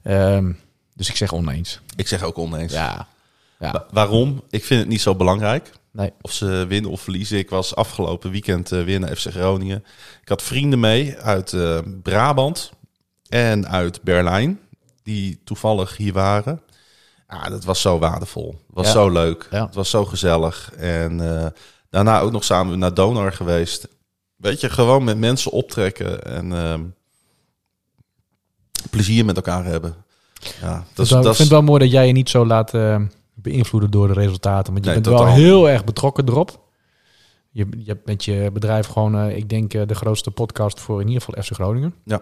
Ehm, 0.03 0.51
dus 0.95 1.09
ik 1.09 1.15
zeg 1.15 1.33
oneens. 1.33 1.81
Ik 1.95 2.07
zeg 2.07 2.23
ook 2.23 2.37
oneens. 2.37 2.73
Ja. 2.73 3.07
ja. 3.59 3.71
Wa- 3.71 3.85
waarom? 3.91 4.43
Ik 4.49 4.63
vind 4.63 4.79
het 4.79 4.89
niet 4.89 5.01
zo 5.01 5.15
belangrijk. 5.15 5.71
Nee. 5.93 6.13
Of 6.21 6.31
ze 6.31 6.65
winnen 6.67 6.91
of 6.91 7.01
verliezen. 7.01 7.37
Ik 7.37 7.49
was 7.49 7.75
afgelopen 7.75 8.31
weekend 8.31 8.71
eh, 8.71 8.83
weer 8.83 8.99
naar 8.99 9.15
FC 9.15 9.27
Groningen. 9.31 9.83
Ik 10.21 10.29
had 10.29 10.41
vrienden 10.41 10.79
mee 10.79 11.17
uit 11.17 11.53
eh, 11.53 11.79
Brabant 12.03 12.71
en 13.29 13.67
uit 13.67 14.01
Berlijn. 14.01 14.59
Die 15.03 15.41
toevallig 15.43 15.97
hier 15.97 16.13
waren. 16.13 16.61
Ja, 17.27 17.49
dat 17.49 17.63
was 17.63 17.81
zo 17.81 17.99
waardevol. 17.99 18.47
Het 18.49 18.75
was 18.75 18.85
Ja. 18.85 18.91
zo 18.91 19.09
leuk. 19.09 19.47
Ja. 19.51 19.65
Het 19.65 19.75
was 19.75 19.89
zo 19.89 20.05
gezellig. 20.05 20.73
En 20.77 21.39
eh, 21.39 21.47
daarna 21.89 22.19
ook 22.19 22.31
nog 22.31 22.43
samen 22.43 22.79
naar 22.79 22.93
Donar 22.93 23.33
geweest. 23.33 23.87
Weet 24.35 24.61
je, 24.61 24.69
gewoon 24.69 25.03
met 25.03 25.17
mensen 25.17 25.51
optrekken 25.51 26.23
en 26.23 26.53
ehm, 26.53 26.81
plezier 28.89 29.25
met 29.25 29.35
elkaar 29.35 29.65
hebben. 29.65 29.95
Ja, 30.61 30.83
dat 30.93 31.05
is, 31.05 31.11
ik 31.11 31.15
dat 31.23 31.25
vind 31.25 31.37
het 31.37 31.47
wel 31.47 31.61
mooi 31.61 31.79
dat 31.79 31.91
jij 31.91 32.07
je 32.07 32.13
niet 32.13 32.29
zo 32.29 32.45
laat 32.45 32.73
eh, 32.73 33.01
beïnvloeden 33.33 33.91
door 33.91 34.07
de 34.07 34.13
resultaten. 34.13 34.73
Want 34.73 34.85
je 34.85 34.91
Nee, 34.91 35.01
bent 35.01 35.15
wel 35.15 35.27
heel 35.27 35.69
erg 35.69 35.83
betrokken 35.83 36.27
erop. 36.27 36.61
Je, 37.49 37.67
je 37.77 37.85
hebt 37.85 38.05
met 38.05 38.25
je 38.25 38.49
bedrijf 38.53 38.87
gewoon, 38.87 39.17
eh, 39.17 39.37
ik 39.37 39.49
denk, 39.49 39.73
eh, 39.73 39.87
de 39.87 39.95
grootste 39.95 40.31
podcast 40.31 40.79
voor 40.79 41.01
in 41.01 41.07
ieder 41.07 41.21
geval 41.23 41.43
FC 41.43 41.53
Groningen. 41.53 41.93
Ja. 42.05 42.21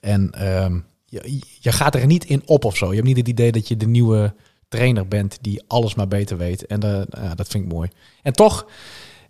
En 0.00 0.30
ehm, 0.30 0.80
je, 1.04 1.40
je 1.60 1.72
gaat 1.72 1.94
er 1.94 2.06
niet 2.06 2.24
in 2.24 2.42
op 2.46 2.64
of 2.64 2.76
zo. 2.76 2.88
Je 2.88 2.94
hebt 2.94 3.06
niet 3.06 3.16
het 3.16 3.28
idee 3.28 3.52
dat 3.52 3.68
je 3.68 3.76
de 3.76 3.86
nieuwe 3.86 4.34
trainer 4.68 5.08
bent 5.08 5.38
die 5.40 5.62
alles 5.66 5.94
maar 5.94 6.08
beter 6.08 6.36
weet. 6.36 6.66
En 6.66 6.82
eh, 6.82 7.30
dat 7.34 7.48
vind 7.48 7.64
ik 7.64 7.72
mooi. 7.72 7.88
En 8.22 8.32
toch, 8.32 8.66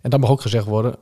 en 0.01 0.09
dat 0.09 0.19
mag 0.19 0.29
ook 0.29 0.41
gezegd 0.41 0.65
worden, 0.65 0.95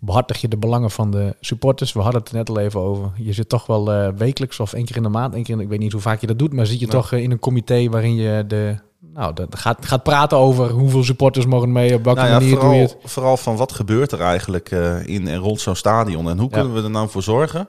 behartig 0.00 0.40
je 0.40 0.48
de 0.48 0.56
belangen 0.56 0.90
van 0.90 1.10
de 1.10 1.36
supporters. 1.40 1.92
We 1.92 2.00
hadden 2.00 2.20
het 2.20 2.30
er 2.30 2.36
net 2.36 2.48
al 2.48 2.58
even 2.58 2.80
over. 2.80 3.10
Je 3.16 3.32
zit 3.32 3.48
toch 3.48 3.66
wel 3.66 3.92
eh, 3.92 4.08
wekelijks 4.16 4.60
of 4.60 4.72
één 4.72 4.84
keer 4.84 4.96
in 4.96 5.02
de 5.02 5.08
maand, 5.08 5.34
één 5.34 5.42
keer 5.42 5.54
in, 5.54 5.60
ik 5.60 5.68
weet 5.68 5.78
niet 5.78 5.92
hoe 5.92 6.00
vaak 6.00 6.20
je 6.20 6.26
dat 6.26 6.38
doet, 6.38 6.52
maar 6.52 6.66
zit 6.66 6.80
je 6.80 6.86
toch 6.86 7.12
eh, 7.12 7.22
in 7.22 7.30
een 7.30 7.38
comité 7.38 7.88
waarin 7.88 8.14
je 8.14 8.44
de, 8.46 8.76
nou, 9.14 9.34
de, 9.34 9.46
gaat, 9.50 9.86
gaat 9.86 10.02
praten 10.02 10.38
over 10.38 10.70
hoeveel 10.70 11.04
supporters 11.04 11.46
mogen 11.46 11.72
mee, 11.72 11.94
op 11.94 12.04
welke 12.04 12.20
Nou 12.20 12.32
ja, 12.32 12.38
manier 12.38 12.54
doe 12.54 12.64
je 12.64 12.66
vooral, 12.66 12.80
het. 13.02 13.10
vooral 13.12 13.36
van 13.36 13.56
wat 13.56 13.72
gebeurt 13.72 14.12
er 14.12 14.20
eigenlijk 14.20 14.70
eh, 14.70 15.06
in 15.06 15.28
en 15.28 15.38
rond 15.38 15.60
zo'n 15.60 15.74
stadion. 15.76 16.28
En 16.28 16.38
hoe 16.38 16.48
Ja. 16.50 16.56
kunnen 16.56 16.74
we 16.74 16.82
er 16.82 16.90
nou 16.90 17.08
voor 17.08 17.22
zorgen 17.22 17.68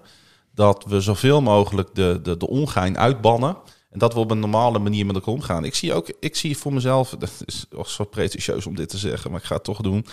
dat 0.53 0.85
we 0.87 1.01
zoveel 1.01 1.41
mogelijk 1.41 1.89
de, 1.93 2.19
de, 2.23 2.37
de 2.37 2.47
ongein 2.47 2.97
uitbannen. 2.97 3.57
En 3.89 3.99
dat 3.99 4.13
we 4.13 4.19
op 4.19 4.31
een 4.31 4.39
normale 4.39 4.79
manier 4.79 5.05
met 5.05 5.15
elkaar 5.15 5.33
omgaan. 5.33 5.65
Ik 5.65 5.75
zie 5.75 5.93
ook, 5.93 6.11
ik 6.19 6.35
zie 6.35 6.57
voor 6.57 6.73
mezelf, 6.73 7.09
dat 7.19 7.29
is 7.45 7.65
zo 7.85 8.03
pretentieus 8.03 8.65
om 8.65 8.75
dit 8.75 8.89
te 8.89 8.97
zeggen, 8.97 9.31
maar 9.31 9.39
ik 9.39 9.45
ga 9.45 9.55
het 9.55 9.63
toch 9.63 9.81
doen. 9.81 10.05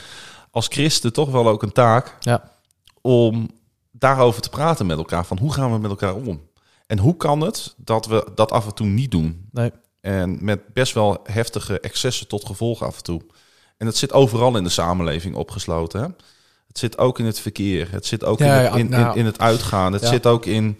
Als 0.56 0.66
christen 0.68 1.12
toch 1.12 1.30
wel 1.30 1.48
ook 1.48 1.62
een 1.62 1.72
taak 1.72 2.16
Ja. 2.20 2.50
om 3.00 3.50
daarover 3.90 4.42
te 4.42 4.48
praten 4.48 4.86
met 4.86 4.98
elkaar. 4.98 5.26
Van 5.26 5.38
hoe 5.38 5.52
gaan 5.52 5.72
we 5.72 5.78
met 5.78 5.90
elkaar 5.90 6.14
om? 6.14 6.42
En 6.86 6.98
hoe 6.98 7.16
kan 7.16 7.40
het 7.40 7.74
dat 7.76 8.06
we 8.06 8.26
dat 8.34 8.50
af 8.50 8.66
en 8.66 8.74
toe 8.74 8.86
niet 8.86 9.10
doen? 9.10 9.48
Nee. 9.50 9.72
En 10.00 10.38
met 10.44 10.72
best 10.72 10.92
wel 10.94 11.18
heftige 11.24 11.80
excessen 11.80 12.28
tot 12.28 12.46
gevolg 12.46 12.82
af 12.82 12.96
en 12.96 13.02
toe. 13.02 13.20
En 13.76 13.86
het 13.86 13.96
zit 13.96 14.12
overal 14.12 14.56
in 14.56 14.62
de 14.64 14.68
samenleving 14.70 15.34
opgesloten. 15.34 16.00
Hè? 16.00 16.06
Het 16.68 16.78
zit 16.78 16.98
ook 16.98 17.18
in 17.18 17.24
het 17.24 17.40
verkeer. 17.40 17.88
Het 17.92 18.06
zit 18.06 18.24
ook 18.24 18.38
Ja, 18.38 18.44
in, 18.46 18.52
het, 18.62 18.72
ja, 18.72 18.74
in, 18.78 18.84
in, 18.84 18.90
nou, 18.90 19.18
in 19.18 19.24
het 19.26 19.38
uitgaan. 19.40 19.92
Het 19.92 20.02
ja. 20.02 20.08
zit 20.08 20.26
ook 20.26 20.46
in, 20.46 20.78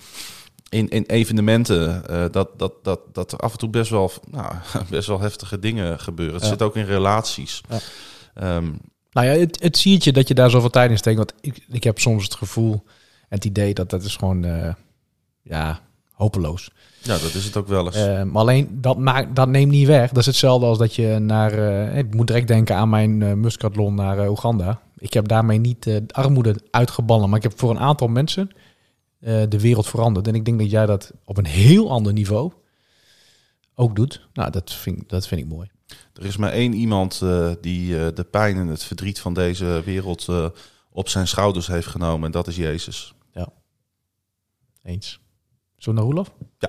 in, 0.68 0.89
in 0.89 1.05
evenementen. 1.07 2.07
eh, 2.09 2.24
dat, 2.31 2.59
dat, 2.59 2.72
dat, 2.83 3.01
dat 3.12 3.33
er 3.33 3.39
af 3.39 3.53
en 3.53 3.59
toe 3.59 3.68
best 3.70 3.91
wel, 3.91 4.12
nou, 4.31 4.53
best 4.91 5.09
wel 5.09 5.20
heftige 5.20 5.59
dingen 5.59 6.01
gebeuren. 6.01 6.35
Het 6.35 6.43
Ja. 6.45 6.49
zit 6.49 6.62
ook 6.62 6.77
in 6.77 6.85
relaties. 6.85 7.61
Ja. 8.35 8.61
Ehm, 9.17 9.25
Nou 9.25 9.39
ja, 9.39 9.47
het, 9.47 9.62
het 9.62 9.77
zie 9.77 9.99
je 10.03 10.12
dat 10.12 10.29
je 10.29 10.35
daar 10.35 10.51
zoveel 10.51 10.71
tijd 10.71 10.91
in 10.91 10.97
steekt. 10.97 11.17
Want 11.17 11.33
ik, 11.41 11.64
ik 11.69 11.85
heb 11.85 11.99
soms 11.99 12.25
het 12.25 12.35
gevoel 12.35 12.73
en 13.29 13.37
het 13.37 13.45
idee 13.45 13.75
dat 13.75 13.91
dat 13.91 14.03
is 14.03 14.17
gewoon, 14.17 14.45
eh, 14.45 14.75
ja, 15.43 15.81
hopeloos. 16.12 16.71
ja, 17.03 17.19
dat 17.19 17.35
is 17.35 17.45
het 17.45 17.57
ook 17.57 17.69
wel 17.69 17.87
eens. 17.87 17.97
Eh, 17.97 18.23
maar 18.23 18.43
alleen 18.43 18.69
dat, 18.81 18.99
maakt, 18.99 19.37
dat 19.37 19.49
neemt 19.49 19.71
niet 19.71 19.87
weg. 19.87 20.09
Dat 20.09 20.19
is 20.19 20.27
hetzelfde 20.27 20.67
als 20.67 20.79
dat 20.79 20.95
je 20.95 21.19
naar. 21.19 21.53
eh, 21.53 21.99
ik 21.99 22.14
moet 22.14 22.27
direct 22.27 22.49
denken 22.49 22.77
aan 22.77 22.89
mijn 22.89 23.23
eh 23.23 23.33
muskatlon 23.33 23.95
naar 23.95 24.29
Oeganda. 24.29 24.81
Ik 24.99 25.12
heb 25.12 25.29
daarmee 25.29 25.59
niet 25.59 25.83
de 25.83 26.05
armoede 26.11 26.57
uitgebannen. 26.71 27.29
Maar 27.29 27.39
ik 27.39 27.43
heb 27.51 27.59
voor 27.59 27.71
een 27.71 27.79
aantal 27.79 28.09
mensen 28.09 28.51
de 29.49 29.61
wereld 29.61 29.87
veranderd. 29.87 30.29
En 30.29 30.35
ik 30.35 30.45
denk 30.45 30.59
dat 30.59 30.71
jij 30.71 30.87
dat 30.87 31.12
op 31.25 31.37
een 31.37 31.47
heel 31.47 31.91
ander 31.91 32.12
niveau 32.12 32.53
ook 33.75 33.97
doet. 33.97 34.29
Nou, 34.33 34.51
dat 34.51 34.73
vind, 34.73 35.09
dat 35.09 35.27
vind 35.27 35.41
ik 35.41 35.47
mooi. 35.47 35.69
Er 36.12 36.24
is 36.24 36.37
maar 36.37 36.53
één 36.53 36.72
iemand 36.72 37.20
eh, 37.22 37.51
die 37.61 37.99
eh, 37.99 38.07
de 38.14 38.24
pijn 38.24 38.57
en 38.57 38.66
het 38.66 38.82
verdriet 38.82 39.20
van 39.20 39.34
deze 39.34 39.82
wereld 39.84 40.28
eh, 40.28 40.47
op 40.91 41.09
zijn 41.09 41.28
schouders 41.28 41.66
heeft 41.66 41.87
genomen. 41.87 42.24
En 42.24 42.30
dat 42.30 42.47
is 42.47 42.57
Jezus. 42.57 43.14
Eens. 44.82 45.20
Zo 45.76 45.93
naar 45.93 46.05
Roelof? 46.05 46.32
Ja. 46.59 46.68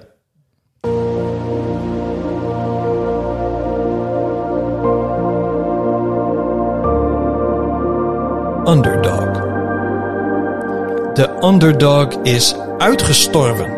Underdog. 8.72 9.32
De 11.14 11.40
underdog 11.44 12.14
is 12.24 12.56
uitgestorven. 12.78 13.72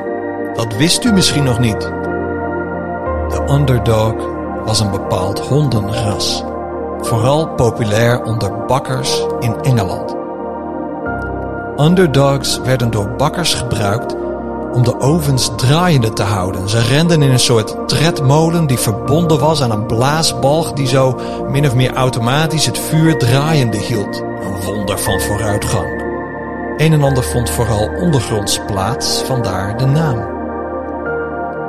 Dat 0.54 0.76
wist 0.78 1.04
u 1.04 1.12
misschien 1.12 1.44
nog 1.44 1.60
niet. 1.60 1.82
De 3.30 3.48
underdog 3.50 4.39
was 4.66 4.80
een 4.80 4.92
bepaald 4.92 5.40
hondenras. 5.40 6.44
Vooral 7.02 7.48
populair 7.48 8.24
onder 8.24 8.66
bakkers 8.66 9.26
in 9.40 9.56
Engeland. 9.62 10.16
Underdogs 11.78 12.60
werden 12.60 12.92
door 12.92 13.10
bakkers 13.10 13.54
gebruikt 13.54 14.16
om 14.74 14.84
de 14.84 15.00
ovens 15.00 15.52
draaiende 15.56 16.14
te 16.14 16.24
houden. 16.24 16.70
Ze 16.70 16.80
renden 16.80 17.22
in 17.22 17.32
een 17.32 17.40
soort 17.40 17.88
tredmolen 17.88 18.68
die 18.68 18.80
verbonden 18.80 19.40
was 19.40 19.62
aan 19.62 19.72
een 19.72 19.86
blaasbalg 19.86 20.74
die 20.74 20.88
zo 20.88 21.20
min 21.50 21.66
of 21.66 21.76
meer 21.76 21.94
automatisch 21.94 22.66
het 22.66 22.80
vuur 22.80 23.18
draaiende 23.18 23.78
hield. 23.78 24.20
Een 24.20 24.62
wonder 24.66 25.00
van 25.00 25.20
vooruitgang. 25.20 26.08
Een 26.78 26.94
en 26.94 27.04
ander 27.04 27.24
vond 27.24 27.50
vooral 27.50 27.90
ondergronds 28.02 28.60
plaats, 28.68 29.22
vandaar 29.22 29.78
de 29.78 29.86
naam. 29.86 30.39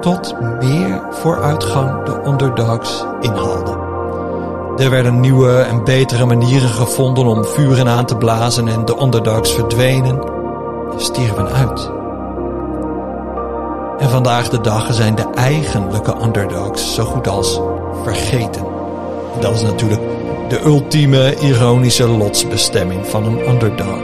Tot 0.01 0.35
meer 0.61 1.03
vooruitgang 1.11 2.05
de 2.05 2.21
underdogs 2.27 3.05
inhaalden. 3.21 3.79
Er 4.77 4.91
werden 4.91 5.21
nieuwe 5.21 5.59
en 5.59 5.85
betere 5.85 6.25
manieren 6.25 6.69
gevonden 6.69 7.27
om 7.27 7.45
vuren 7.45 7.89
aan 7.89 8.05
te 8.05 8.17
blazen 8.17 8.69
en 8.69 8.85
de 8.85 9.01
underdogs 9.03 9.53
verdwenen 9.53 10.23
en 10.93 11.01
stierven 11.01 11.49
uit. 11.49 11.91
En 13.99 14.11
vandaag 14.11 14.49
de 14.49 14.61
dag 14.61 14.95
zijn 14.95 15.15
de 15.15 15.27
eigenlijke 15.35 16.15
underdogs 16.23 16.95
zo 16.95 17.05
goed 17.05 17.29
als 17.29 17.61
vergeten. 18.03 18.65
En 19.35 19.41
dat 19.41 19.55
is 19.55 19.63
natuurlijk 19.63 20.03
de 20.49 20.61
ultieme 20.65 21.37
ironische 21.41 22.09
lotsbestemming 22.09 23.07
van 23.07 23.25
een 23.25 23.49
underdog. 23.49 23.99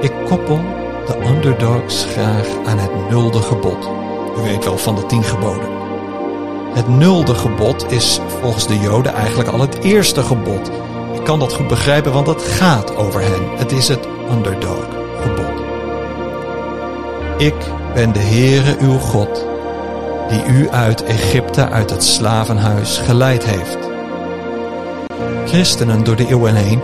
Ik 0.00 0.12
koppel 0.28 0.60
de 1.06 1.26
underdogs 1.26 2.04
graag 2.04 2.48
aan 2.66 2.78
het 2.78 3.10
nulde 3.10 3.42
gebod. 3.42 3.88
U 4.38 4.42
weet 4.42 4.64
wel 4.64 4.78
van 4.78 4.94
de 4.94 5.06
tien 5.06 5.22
geboden. 5.22 5.68
Het 6.74 6.88
nulde 6.88 7.34
gebod 7.34 7.92
is 7.92 8.20
volgens 8.40 8.66
de 8.66 8.78
Joden 8.78 9.14
eigenlijk 9.14 9.48
al 9.48 9.60
het 9.60 9.78
eerste 9.82 10.22
gebod. 10.22 10.70
Ik 11.14 11.24
kan 11.24 11.38
dat 11.38 11.52
goed 11.52 11.68
begrijpen, 11.68 12.12
want 12.12 12.26
het 12.26 12.42
gaat 12.42 12.96
over 12.96 13.20
hen. 13.20 13.58
Het 13.58 13.72
is 13.72 13.88
het 13.88 14.08
underdog 14.30 14.86
gebod. 15.20 15.62
Ik 17.38 17.54
ben 17.94 18.12
de 18.12 18.18
Heere 18.18 18.76
uw 18.78 18.98
God, 18.98 19.46
die 20.28 20.44
u 20.44 20.70
uit 20.70 21.04
Egypte, 21.04 21.68
uit 21.68 21.90
het 21.90 22.04
slavenhuis 22.04 22.98
geleid 22.98 23.44
heeft. 23.44 23.78
Christenen 25.46 26.04
door 26.04 26.16
de 26.16 26.28
eeuwen 26.28 26.54
heen 26.54 26.80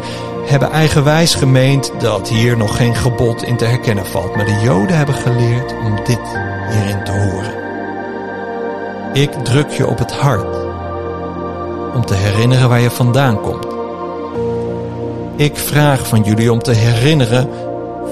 hebben 0.48 0.70
eigenwijs 0.70 1.34
gemeend 1.34 1.92
dat 1.98 2.28
hier 2.28 2.56
nog 2.56 2.76
geen 2.76 2.94
gebod 2.94 3.42
in 3.42 3.56
te 3.56 3.64
herkennen 3.64 4.06
valt, 4.06 4.36
maar 4.36 4.44
de 4.44 4.60
Joden 4.62 4.96
hebben 4.96 5.14
geleerd 5.14 5.72
om 5.72 5.96
dit 6.04 6.20
hierin 6.70 7.04
te 7.04 7.12
horen. 7.12 7.52
Ik 9.12 9.30
druk 9.30 9.70
je 9.70 9.86
op 9.86 9.98
het 9.98 10.12
hart 10.12 10.56
om 11.94 12.06
te 12.06 12.14
herinneren 12.14 12.68
waar 12.68 12.80
je 12.80 12.90
vandaan 12.90 13.40
komt. 13.40 13.66
Ik 15.36 15.56
vraag 15.56 16.06
van 16.08 16.22
jullie 16.22 16.52
om 16.52 16.62
te 16.62 16.72
herinneren 16.72 17.48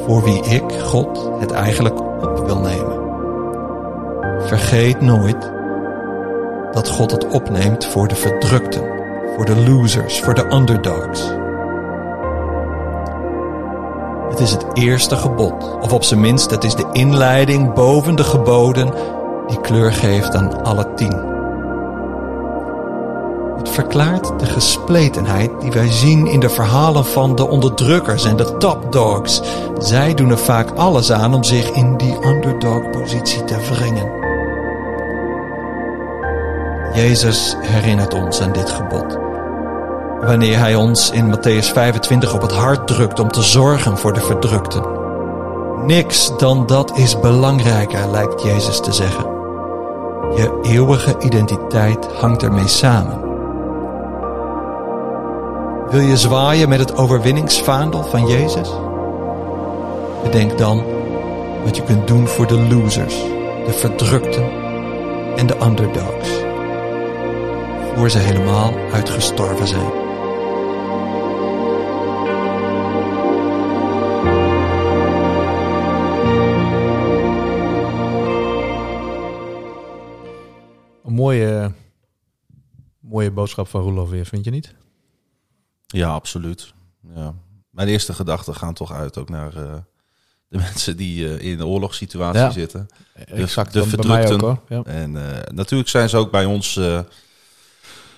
voor 0.07 0.23
wie 0.23 0.45
ik, 0.45 0.65
God, 0.83 1.31
het 1.41 1.51
eigenlijk 1.51 2.01
op 2.23 2.47
wil 2.47 2.59
nemen. 2.59 2.99
Vergeet 4.47 5.01
nooit 5.01 5.51
dat 6.73 6.89
God 6.89 7.11
het 7.11 7.29
opneemt 7.29 7.85
voor 7.85 8.09
de 8.09 8.15
verdrukten, 8.15 8.85
voor 9.37 9.45
de 9.45 9.57
losers, 9.57 10.21
voor 10.21 10.35
de 10.35 10.55
underdogs. 10.55 11.36
Het 14.37 14.45
is 14.45 14.53
het 14.53 14.67
eerste 14.75 15.17
gebod, 15.17 15.79
of 15.81 15.93
op 15.93 16.05
zijn 16.05 16.21
minst 16.21 16.51
het 16.51 16.65
is 16.65 16.75
de 16.75 16.89
inleiding 16.93 17.73
boven 17.73 18.17
de 18.17 18.25
geboden 18.25 18.93
die 19.47 19.61
kleur 19.61 19.93
geeft 19.93 20.35
aan 20.35 20.65
alle 20.65 20.95
tien. 20.95 21.15
Het 23.57 23.69
verklaart 23.69 24.39
de 24.39 24.47
gespletenheid 24.47 25.51
die 25.61 25.73
wij 25.73 25.91
zien 25.91 26.27
in 26.27 26.41
de 26.41 26.49
verhalen 26.49 27.05
van 27.05 27.35
de 27.35 27.49
onderdrukkers 27.49 28.25
en 28.25 28.37
de 28.37 28.57
topdogs. 28.57 29.43
Zij 29.79 30.15
doen 30.15 30.31
er 30.31 30.39
vaak 30.39 30.71
alles 30.71 31.13
aan 31.13 31.35
om 31.35 31.45
zich 31.45 31.71
in 31.71 31.97
die 31.97 32.27
underdog-positie 32.27 33.45
te 33.45 33.57
wringen. 33.71 34.11
Jezus 36.95 37.57
herinnert 37.61 38.15
ons 38.15 38.41
aan 38.41 38.53
dit 38.53 38.71
gebod. 38.71 39.26
Wanneer 40.21 40.59
hij 40.59 40.75
ons 40.75 41.11
in 41.11 41.37
Matthäus 41.37 41.73
25 41.73 42.35
op 42.35 42.43
het 42.43 42.53
hart 42.53 42.87
drukt 42.87 43.21
om 43.21 43.31
te 43.31 43.43
zorgen 43.43 43.99
voor 43.99 44.13
de 44.13 44.21
verdrukten. 44.21 44.85
Niks 45.87 46.37
dan 46.39 46.67
dat 46.67 46.97
is 46.97 47.21
belangrijker, 47.21 48.11
lijkt 48.11 48.43
Jezus 48.43 48.81
te 48.81 48.93
zeggen. 48.93 49.25
Je 50.37 50.59
eeuwige 50.63 51.17
identiteit 51.19 52.07
hangt 52.13 52.43
ermee 52.43 52.69
samen. 52.69 53.21
Wil 55.91 56.01
je 56.01 56.17
zwaaien 56.17 56.69
met 56.69 56.79
het 56.79 56.97
overwinningsvaandel 56.97 58.03
van 58.03 58.27
Jezus? 58.27 58.71
Bedenk 60.23 60.59
dan 60.59 60.83
wat 61.65 61.77
je 61.77 61.83
kunt 61.83 62.07
doen 62.07 62.29
voor 62.29 62.47
de 62.47 62.59
losers, 62.61 63.15
de 63.67 63.73
verdrukten 63.73 64.51
en 65.37 65.47
de 65.47 65.57
underdogs. 65.65 66.31
Voor 67.95 68.11
ze 68.11 68.19
helemaal 68.19 68.73
uitgestorven 68.93 69.67
zijn. 69.67 70.06
Mooie, 81.27 81.73
mooie 83.01 83.31
boodschap 83.31 83.69
van 83.69 83.81
Roelof 83.83 84.09
weer, 84.11 84.27
vind 84.27 84.45
je 84.45 84.51
niet? 84.51 84.75
Ja, 85.87 86.09
absoluut. 86.09 86.75
Ja. 87.15 87.35
Mijn 87.71 87.89
eerste 87.89 88.13
gedachten 88.13 88.55
gaan 88.55 88.75
toch 88.75 88.93
uit 88.93 89.19
ook 89.19 89.29
naar 89.29 89.57
eh, 89.57 89.75
de 90.49 90.59
mensen 90.67 90.97
die 90.97 91.29
eh, 91.29 91.53
in 91.53 91.59
een 91.61 91.67
oorlogssituatie 91.67 92.41
Ja. 92.41 92.51
zitten. 92.51 92.87
Exact, 93.15 93.73
de 93.73 93.81
ook 93.81 93.87
verdrukten. 93.87 94.61
Ja. 94.69 94.83
En 94.83 95.17
eh, 95.17 95.53
natuurlijk 95.55 95.91
zijn 95.91 96.09
ze 96.09 96.17
ook 96.17 96.31
bij 96.31 96.45
ons, 96.45 96.81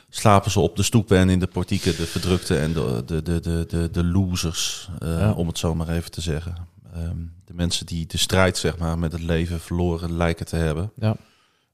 slapen 0.08 0.50
ze 0.50 0.60
op 0.60 0.76
de 0.76 0.82
stoepen 0.82 1.18
en 1.18 1.30
in 1.30 1.38
de 1.38 1.46
portieken, 1.46 1.96
de 1.96 2.06
verdrukte 2.06 2.58
en 2.58 2.72
de, 2.72 3.02
de, 3.06 3.22
de, 3.22 3.40
de, 3.40 3.64
de, 3.68 3.90
de 3.90 4.04
losers, 4.04 4.90
Ja. 4.98 5.32
om 5.32 5.46
het 5.46 5.58
zo 5.58 5.74
maar 5.74 5.88
even 5.88 6.10
te 6.10 6.20
zeggen. 6.20 6.54
Ehm, 6.94 7.16
de 7.44 7.54
mensen 7.54 7.86
die 7.86 8.06
de 8.06 8.18
strijd 8.18 8.56
zeg 8.58 8.78
maar, 8.78 8.98
met 8.98 9.12
het 9.12 9.22
leven 9.22 9.60
verloren 9.60 10.16
lijken 10.16 10.46
te 10.46 10.56
hebben. 10.56 10.92
Ja. 10.96 11.16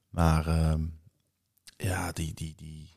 Maar 0.09 0.47
ehm, 0.47 0.81
ja, 1.77 2.11
die, 2.11 2.33
die, 2.33 2.53
die, 2.57 2.89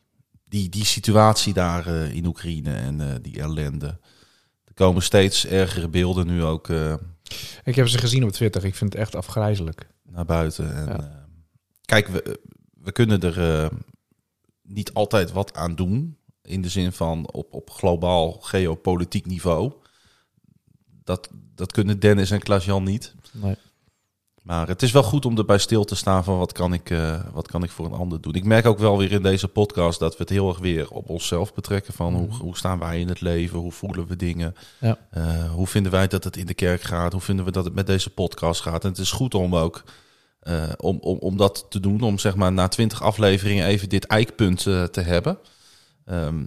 die, 0.45 0.69
die 0.69 0.85
situatie 0.85 1.53
daar 1.53 1.87
eh, 1.87 2.13
in 2.13 2.25
Oekraïne 2.25 2.73
en 2.75 3.01
eh, 3.01 3.15
die 3.21 3.39
ellende. 3.41 3.99
Er 4.63 4.73
komen 4.73 5.01
steeds 5.03 5.45
ergere 5.45 5.87
beelden 5.89 6.27
nu 6.27 6.43
ook 6.43 6.69
eh, 6.69 6.93
Ik 7.63 7.75
heb 7.75 7.87
ze 7.87 7.97
gezien 7.97 8.23
op 8.23 8.31
Twitter. 8.31 8.65
Ik 8.65 8.75
vind 8.75 8.93
het 8.93 9.01
echt 9.01 9.15
afgrijzelijk. 9.15 9.87
naar 10.03 10.25
buiten. 10.25 10.75
En, 10.75 10.85
Ja. 10.87 11.27
kijk, 11.85 12.07
we, 12.07 12.39
we 12.73 12.91
kunnen 12.91 13.21
er 13.21 13.69
niet 14.63 14.93
altijd 14.93 15.31
wat 15.31 15.53
aan 15.53 15.75
doen. 15.75 16.17
In 16.41 16.61
de 16.61 16.69
zin 16.69 16.91
van 16.91 17.31
op, 17.31 17.53
op 17.53 17.69
globaal 17.69 18.31
geopolitiek 18.31 19.25
niveau. 19.25 19.73
Dat, 21.03 21.29
dat 21.55 21.71
kunnen 21.71 21.99
Dennis 21.99 22.31
en 22.31 22.39
Klaas-Jan 22.39 22.83
niet. 22.83 23.15
Nee. 23.31 23.55
Maar 24.49 24.67
het 24.67 24.81
is 24.81 24.91
wel 24.91 25.03
goed 25.03 25.25
om 25.25 25.37
erbij 25.37 25.57
stil 25.57 25.83
te 25.83 25.95
staan 25.95 26.23
van 26.23 26.37
wat 26.37 26.51
kan, 26.51 26.73
ik, 26.73 26.89
eh, 26.89 27.19
wat 27.33 27.47
kan 27.47 27.63
ik 27.63 27.69
voor 27.69 27.85
een 27.85 27.93
ander 27.99 28.21
doen. 28.21 28.33
Ik 28.33 28.43
merk 28.43 28.65
ook 28.65 28.79
wel 28.79 28.97
weer 28.97 29.11
in 29.11 29.21
deze 29.21 29.47
podcast 29.47 29.99
dat 29.99 30.11
we 30.11 30.23
het 30.23 30.29
heel 30.29 30.49
erg 30.49 30.57
weer 30.57 30.89
op 30.89 31.09
onszelf 31.09 31.53
betrekken. 31.53 31.93
Van 31.93 32.13
hoe, 32.15 32.29
hoe 32.29 32.57
staan 32.57 32.79
wij 32.79 32.99
in 32.99 33.07
het 33.07 33.21
leven? 33.21 33.59
Hoe 33.59 33.71
voelen 33.71 34.07
we 34.07 34.15
dingen? 34.15 34.55
Ja. 34.79 34.97
Eh, 35.11 35.51
hoe 35.51 35.67
vinden 35.67 35.91
wij 35.91 36.07
dat 36.07 36.23
het 36.23 36.37
in 36.37 36.45
de 36.45 36.53
kerk 36.53 36.81
gaat? 36.81 37.11
Hoe 37.11 37.21
vinden 37.21 37.45
we 37.45 37.51
dat 37.51 37.65
het 37.65 37.73
met 37.73 37.87
deze 37.87 38.09
podcast 38.09 38.61
gaat? 38.61 38.83
En 38.83 38.89
het 38.89 38.97
is 38.97 39.11
goed 39.11 39.33
om 39.33 39.55
ook 39.55 39.83
eh, 40.39 40.63
om, 40.77 40.97
om, 41.01 41.17
om 41.17 41.37
dat 41.37 41.65
te 41.69 41.79
doen. 41.79 42.01
Om 42.01 42.19
zeg 42.19 42.35
maar 42.35 42.51
na 42.51 42.67
twintig 42.67 43.01
afleveringen 43.01 43.65
even 43.65 43.89
dit 43.89 44.05
eikpunt 44.05 44.61
te 44.91 45.01
hebben. 45.01 45.37
Ehm, 46.05 46.45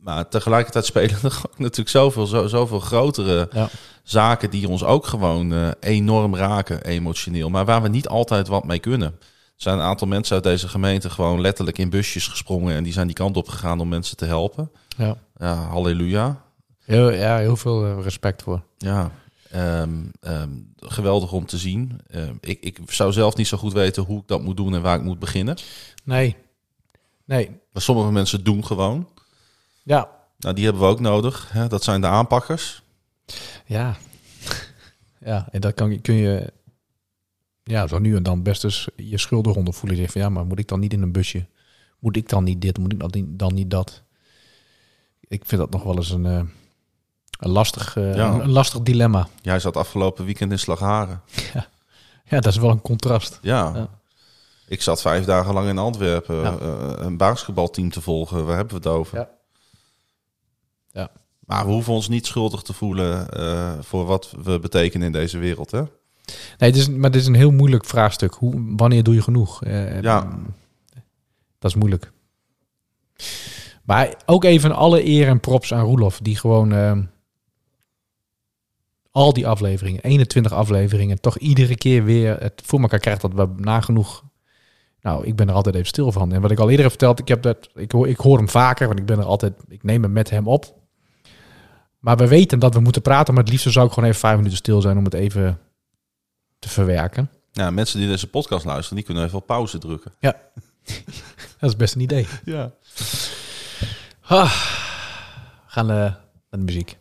maar 0.00 0.28
tegelijkertijd 0.28 0.84
spelen 0.84 1.16
er 1.22 1.40
natuurlijk 1.56 1.88
zoveel, 1.88 2.26
zo, 2.26 2.46
zoveel 2.46 2.80
grotere 2.80 3.48
Ja. 3.52 3.68
zaken 4.02 4.50
die 4.50 4.68
ons 4.68 4.84
ook 4.84 5.06
gewoon 5.06 5.52
eh, 5.52 5.68
enorm 5.80 6.36
raken 6.36 6.82
emotioneel. 6.84 7.50
Maar 7.50 7.64
waar 7.64 7.82
we 7.82 7.88
niet 7.88 8.08
altijd 8.08 8.48
wat 8.48 8.64
mee 8.64 8.78
kunnen. 8.78 9.08
Er 9.18 9.64
zijn 9.64 9.78
een 9.78 9.84
aantal 9.84 10.06
mensen 10.08 10.34
uit 10.34 10.44
deze 10.44 10.68
gemeente 10.68 11.10
gewoon 11.10 11.40
letterlijk 11.40 11.78
in 11.78 11.90
busjes 11.90 12.26
gesprongen. 12.28 12.74
En 12.74 12.82
die 12.84 12.92
zijn 12.92 13.06
die 13.06 13.16
kant 13.16 13.36
op 13.36 13.48
gegaan 13.48 13.80
om 13.80 13.88
mensen 13.88 14.16
te 14.16 14.24
helpen. 14.24 14.70
Ja. 14.96 15.16
Ja, 15.36 15.54
halleluja. 15.54 16.42
Heel, 16.84 17.10
ja, 17.12 17.38
heel 17.38 17.56
veel 17.56 17.84
eh, 17.86 18.02
respect 18.02 18.42
voor. 18.42 18.62
Ja, 18.78 19.10
ehm, 19.50 19.90
ehm, 20.20 20.50
geweldig 20.78 21.32
om 21.32 21.46
te 21.46 21.58
zien. 21.58 22.00
Ehm, 22.10 22.34
ik, 22.40 22.58
ik 22.60 22.78
zou 22.86 23.12
zelf 23.12 23.36
niet 23.36 23.46
zo 23.48 23.56
goed 23.58 23.72
weten 23.72 24.02
hoe 24.02 24.20
ik 24.20 24.28
dat 24.28 24.42
moet 24.42 24.56
doen 24.56 24.74
en 24.74 24.82
waar 24.82 24.96
ik 24.96 25.02
moet 25.04 25.18
beginnen. 25.18 25.56
Nee. 26.04 26.36
Nee. 27.24 27.50
Maar 27.72 27.82
sommige 27.82 28.12
mensen 28.12 28.44
doen 28.44 28.64
gewoon. 28.64 29.08
Ja. 29.88 30.08
Nou, 30.38 30.54
die 30.54 30.64
hebben 30.64 30.82
we 30.82 30.88
ook 30.88 31.00
nodig. 31.00 31.48
Hè? 31.52 31.66
Dat 31.68 31.84
zijn 31.84 32.00
de 32.00 32.06
aanpakkers. 32.06 32.82
Ja. 33.66 33.96
Ja, 35.20 35.48
en 35.50 35.60
dat 35.60 35.74
kan, 35.74 36.00
kun 36.00 36.14
je 36.14 36.52
ja, 37.62 37.86
zo 37.86 37.98
nu 37.98 38.16
en 38.16 38.22
dan 38.22 38.42
best 38.42 38.64
eens 38.64 38.88
je 38.96 39.18
schuldig 39.18 39.54
onder 39.56 39.74
voelen. 39.74 39.94
Je 39.94 40.00
zegt 40.00 40.12
van 40.12 40.22
ja, 40.22 40.28
maar 40.28 40.46
moet 40.46 40.58
ik 40.58 40.68
dan 40.68 40.80
niet 40.80 40.92
in 40.92 41.02
een 41.02 41.12
busje? 41.12 41.46
Moet 41.98 42.16
ik 42.16 42.28
dan 42.28 42.44
niet 42.44 42.60
dit? 42.60 42.78
Moet 42.78 42.92
ik 42.92 42.98
dan 43.00 43.10
niet, 43.12 43.26
dan 43.38 43.54
niet 43.54 43.70
dat? 43.70 44.02
Ik 45.20 45.42
vind 45.46 45.60
dat 45.60 45.70
nog 45.70 45.82
wel 45.82 45.96
eens 45.96 46.10
een, 46.10 46.26
eh, 46.26 46.40
een, 47.38 47.50
lastig, 47.50 47.96
eh, 47.96 48.14
Ja. 48.14 48.32
een, 48.32 48.40
een 48.40 48.50
lastig 48.50 48.80
dilemma. 48.80 49.28
Jij 49.42 49.58
zat 49.60 49.76
afgelopen 49.76 50.24
weekend 50.24 50.50
in 50.52 50.58
Slagharen. 50.58 51.22
Ja, 52.24 52.40
dat 52.40 52.52
is 52.52 52.58
wel 52.58 52.70
een 52.70 52.80
contrast. 52.80 53.38
Ja. 53.42 53.72
Ja. 53.74 53.88
Ik 54.68 54.82
zat 54.82 55.00
vijf 55.00 55.24
dagen 55.24 55.54
lang 55.54 55.68
in 55.68 55.78
Antwerpen 55.78 56.36
Ja. 56.36 56.58
eh, 56.58 56.92
een 56.96 57.16
basketbalteam 57.16 57.90
te 57.90 58.00
volgen. 58.00 58.46
Waar 58.46 58.56
hebben 58.56 58.82
we 58.82 58.88
het 58.88 58.98
over? 58.98 59.28
Ja. 60.92 61.10
Maar 61.40 61.66
we 61.66 61.72
hoeven 61.72 61.92
ons 61.92 62.08
niet 62.08 62.26
schuldig 62.26 62.62
te 62.62 62.72
voelen 62.72 63.28
eh, 63.30 63.72
voor 63.80 64.04
wat 64.04 64.34
we 64.42 64.58
betekenen 64.58 65.06
in 65.06 65.12
deze 65.12 65.38
wereld. 65.38 65.70
Hè? 65.70 65.80
Nee, 66.58 66.70
het 66.70 66.76
is, 66.76 66.88
maar 66.88 67.10
dit 67.10 67.20
is 67.20 67.26
een 67.26 67.34
heel 67.34 67.50
moeilijk 67.50 67.84
vraagstuk. 67.84 68.34
Hoe, 68.34 68.74
wanneer 68.76 69.02
doe 69.02 69.14
je 69.14 69.22
genoeg? 69.22 69.64
Eh, 69.64 70.00
Ja. 70.02 70.38
Dat 71.58 71.70
is 71.70 71.76
moeilijk. 71.76 72.12
Maar 73.82 74.14
ook 74.26 74.44
even 74.44 74.72
alle 74.72 75.06
eer 75.06 75.28
en 75.28 75.40
props 75.40 75.74
aan 75.74 75.84
Roelof, 75.84 76.18
die 76.22 76.36
gewoon 76.36 76.72
eh, 76.72 76.98
al 79.10 79.32
die 79.32 79.46
afleveringen, 79.46 80.02
21 80.02 80.52
afleveringen, 80.52 81.20
toch 81.20 81.38
iedere 81.38 81.76
keer 81.76 82.04
weer 82.04 82.40
het 82.40 82.62
voor 82.64 82.80
elkaar 82.80 82.98
krijgt 82.98 83.20
dat 83.20 83.32
we 83.34 83.48
nagenoeg. 83.56 84.24
Nou, 85.00 85.26
ik 85.26 85.36
ben 85.36 85.48
er 85.48 85.54
altijd 85.54 85.74
even 85.74 85.86
stil 85.86 86.12
van. 86.12 86.32
En 86.32 86.40
wat 86.40 86.50
ik 86.50 86.58
al 86.58 86.68
eerder 86.70 86.82
heb 86.82 86.90
verteld, 86.90 87.18
ik, 87.18 87.28
heb 87.28 87.42
dat, 87.42 87.68
ik, 87.74 87.92
hoor, 87.92 88.08
ik 88.08 88.16
hoor 88.16 88.36
hem 88.36 88.48
vaker, 88.48 88.86
want 88.86 88.98
ik 88.98 89.06
ben 89.06 89.18
er 89.18 89.24
altijd, 89.24 89.52
ik 89.68 89.82
neem 89.82 90.02
hem 90.02 90.12
met 90.12 90.30
hem 90.30 90.48
op. 90.48 90.77
Maar 91.98 92.16
we 92.16 92.28
weten 92.28 92.58
dat 92.58 92.74
we 92.74 92.80
moeten 92.80 93.02
praten, 93.02 93.34
maar 93.34 93.42
het 93.42 93.52
liefst 93.52 93.72
zou 93.72 93.86
ik 93.86 93.92
gewoon 93.92 94.08
even 94.08 94.20
vijf 94.20 94.36
minuten 94.36 94.58
stil 94.58 94.80
zijn 94.80 94.98
om 94.98 95.04
het 95.04 95.14
even 95.14 95.58
te 96.58 96.68
verwerken. 96.68 97.30
Ja, 97.52 97.70
mensen 97.70 97.98
die 97.98 98.08
deze 98.08 98.26
podcast 98.30 98.64
luisteren, 98.64 98.96
die 98.96 99.04
kunnen 99.04 99.24
even 99.24 99.38
op 99.38 99.46
pauze 99.46 99.78
drukken. 99.78 100.12
Dat 101.60 101.70
is 101.70 101.76
best 101.76 101.94
een 101.94 102.00
idee. 102.00 102.26
Ja. 102.44 102.70
Ah, 104.22 104.52
we 105.66 105.72
gaan 105.72 105.90
eh, 105.90 105.96
naar 105.96 106.20
de 106.50 106.58
muziek. 106.58 106.96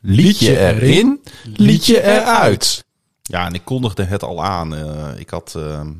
Liedje 0.00 0.58
erin, 0.58 1.22
liedje 1.56 2.02
eruit. 2.02 2.84
Ja, 3.22 3.46
en 3.46 3.54
ik 3.54 3.64
kondigde 3.64 4.04
het 4.04 4.22
al 4.22 4.44
aan. 4.44 4.74
Eh, 4.74 5.18
ik 5.18 5.30
had... 5.30 5.54
ehm, 5.56 5.90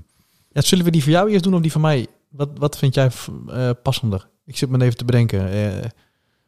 Ja, 0.55 0.61
zullen 0.61 0.85
we 0.85 0.91
die 0.91 1.03
voor 1.03 1.13
jou 1.13 1.31
eerst 1.31 1.45
doen 1.45 1.55
of 1.55 1.61
die 1.61 1.73
van 1.73 1.81
mij? 1.81 2.07
Wat, 2.29 2.49
wat 2.59 2.79
vind 2.79 2.95
jij 2.95 3.11
eh, 3.49 3.71
passender? 3.83 4.29
Ik 4.47 4.57
zit 4.57 4.69
me 4.71 4.85
even 4.85 4.97
te 4.97 5.05
bedenken. 5.05 5.51
Eh, 5.53 5.83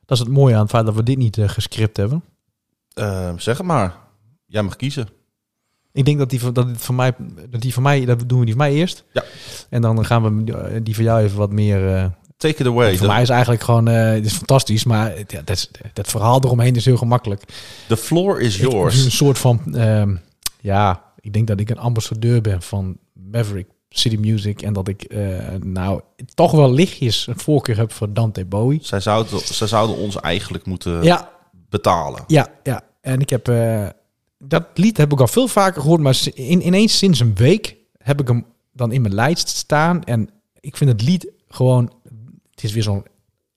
dat 0.04 0.18
is 0.18 0.18
het 0.18 0.28
mooie 0.28 0.54
aan 0.54 0.60
het 0.60 0.70
feit 0.70 0.86
dat 0.86 0.94
we 0.94 1.02
dit 1.02 1.16
niet 1.18 1.38
eh, 1.38 1.48
gescript 1.48 1.96
hebben. 1.96 2.24
zeg 3.36 3.56
het 3.56 3.66
maar. 3.66 3.96
Jij 4.46 4.62
mag 4.62 4.76
kiezen. 4.76 5.08
Ik 5.92 6.04
denk 6.04 6.18
dat 6.18 6.30
die, 6.30 6.40
van- 6.40 6.52
dat 6.52 6.66
van 6.72 6.94
mij, 6.94 7.12
dat 7.50 7.60
die 7.60 7.72
van 7.74 7.82
mij, 7.82 8.04
dat 8.04 8.28
doen 8.28 8.38
we 8.38 8.44
die 8.44 8.54
van 8.54 8.62
mij 8.66 8.72
eerst. 8.74 9.04
Ja. 9.12 9.24
En 9.70 9.82
dan 9.82 10.04
gaan 10.06 10.44
we 10.44 10.82
die 10.82 10.94
van 10.94 11.04
jou 11.04 11.22
even 11.22 11.38
wat 11.38 11.52
meer. 11.52 12.10
Take 12.36 12.60
it 12.60 12.66
away. 12.66 12.96
voor 12.96 13.06
mij 13.06 13.22
is 13.22 13.28
eigenlijk 13.28 13.62
gewoon, 13.62 13.88
eh, 13.88 14.10
het 14.10 14.24
is 14.26 14.32
fantastisch, 14.34 14.84
maar 14.84 15.16
het- 15.16 15.32
ja, 15.32 15.38
dat, 15.44 15.56
is, 15.56 15.70
dat 15.92 16.08
verhaal 16.08 16.40
eromheen 16.44 16.74
is 16.74 16.84
heel 16.84 16.96
gemakkelijk. 16.96 17.42
the 17.88 17.96
floor 17.96 18.40
is 18.40 18.56
yours. 18.58 19.04
een 19.04 19.10
soort 19.10 19.38
van, 19.38 19.74
ehm, 19.74 20.16
ja, 20.60 21.02
ik 21.20 21.32
denk 21.32 21.46
dat 21.46 21.60
ik 21.60 21.70
een 21.70 21.78
ambassadeur 21.78 22.40
ben 22.40 22.62
van 22.62 22.98
Maverick 23.12 23.66
City 23.98 24.16
Music 24.16 24.62
en 24.62 24.72
dat 24.72 24.88
ik, 24.88 25.02
eh, 25.02 25.38
nou, 25.60 26.00
toch 26.34 26.50
wel 26.52 26.72
lichtjes 26.72 27.26
een 27.26 27.38
voorkeur 27.38 27.76
heb 27.76 27.92
voor 27.92 28.12
Dante 28.12 28.44
Bowie. 28.44 28.78
Zij 28.82 29.00
zouden, 29.00 29.40
zij 29.40 29.66
zouden 29.66 29.96
ons 29.96 30.16
eigenlijk 30.16 30.66
moeten 30.66 31.02
Ja, 31.02 31.30
betalen. 31.68 32.24
ja, 32.26 32.48
ja. 32.62 32.82
En 33.00 33.20
ik 33.20 33.30
heb, 33.30 33.48
eh, 33.48 33.88
dat 34.38 34.64
lied 34.74 34.96
heb 34.96 35.12
ik 35.12 35.20
al 35.20 35.26
veel 35.26 35.48
vaker 35.48 35.80
gehoord, 35.80 36.00
maar 36.00 36.18
in, 36.34 36.66
ineens 36.66 36.98
sinds 36.98 37.20
een 37.20 37.34
week 37.34 37.76
heb 37.98 38.20
ik 38.20 38.28
hem 38.28 38.46
dan 38.72 38.92
in 38.92 39.02
mijn 39.02 39.14
lijst 39.14 39.48
staan. 39.48 40.04
En 40.04 40.30
ik 40.60 40.76
vind 40.76 40.90
het 40.90 41.02
lied 41.02 41.32
gewoon, 41.48 41.92
het 42.50 42.64
is 42.64 42.72
weer 42.72 42.82
zo'n 42.82 43.04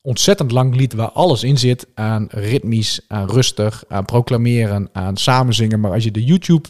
ontzettend 0.02 0.52
lang 0.52 0.76
lied 0.76 0.94
waar 0.94 1.12
alles 1.12 1.44
in 1.44 1.58
zit 1.58 1.88
aan 1.94 2.28
ritmisch, 2.30 3.02
aan 3.08 3.30
rustig, 3.30 3.84
aan 3.88 4.06
proclameren, 4.06 4.90
aan 4.92 5.18
samenzingen. 5.18 5.80
Maar 5.80 5.92
als 5.92 6.04
je 6.04 6.12
de 6.12 6.24
YouTube 6.24 6.70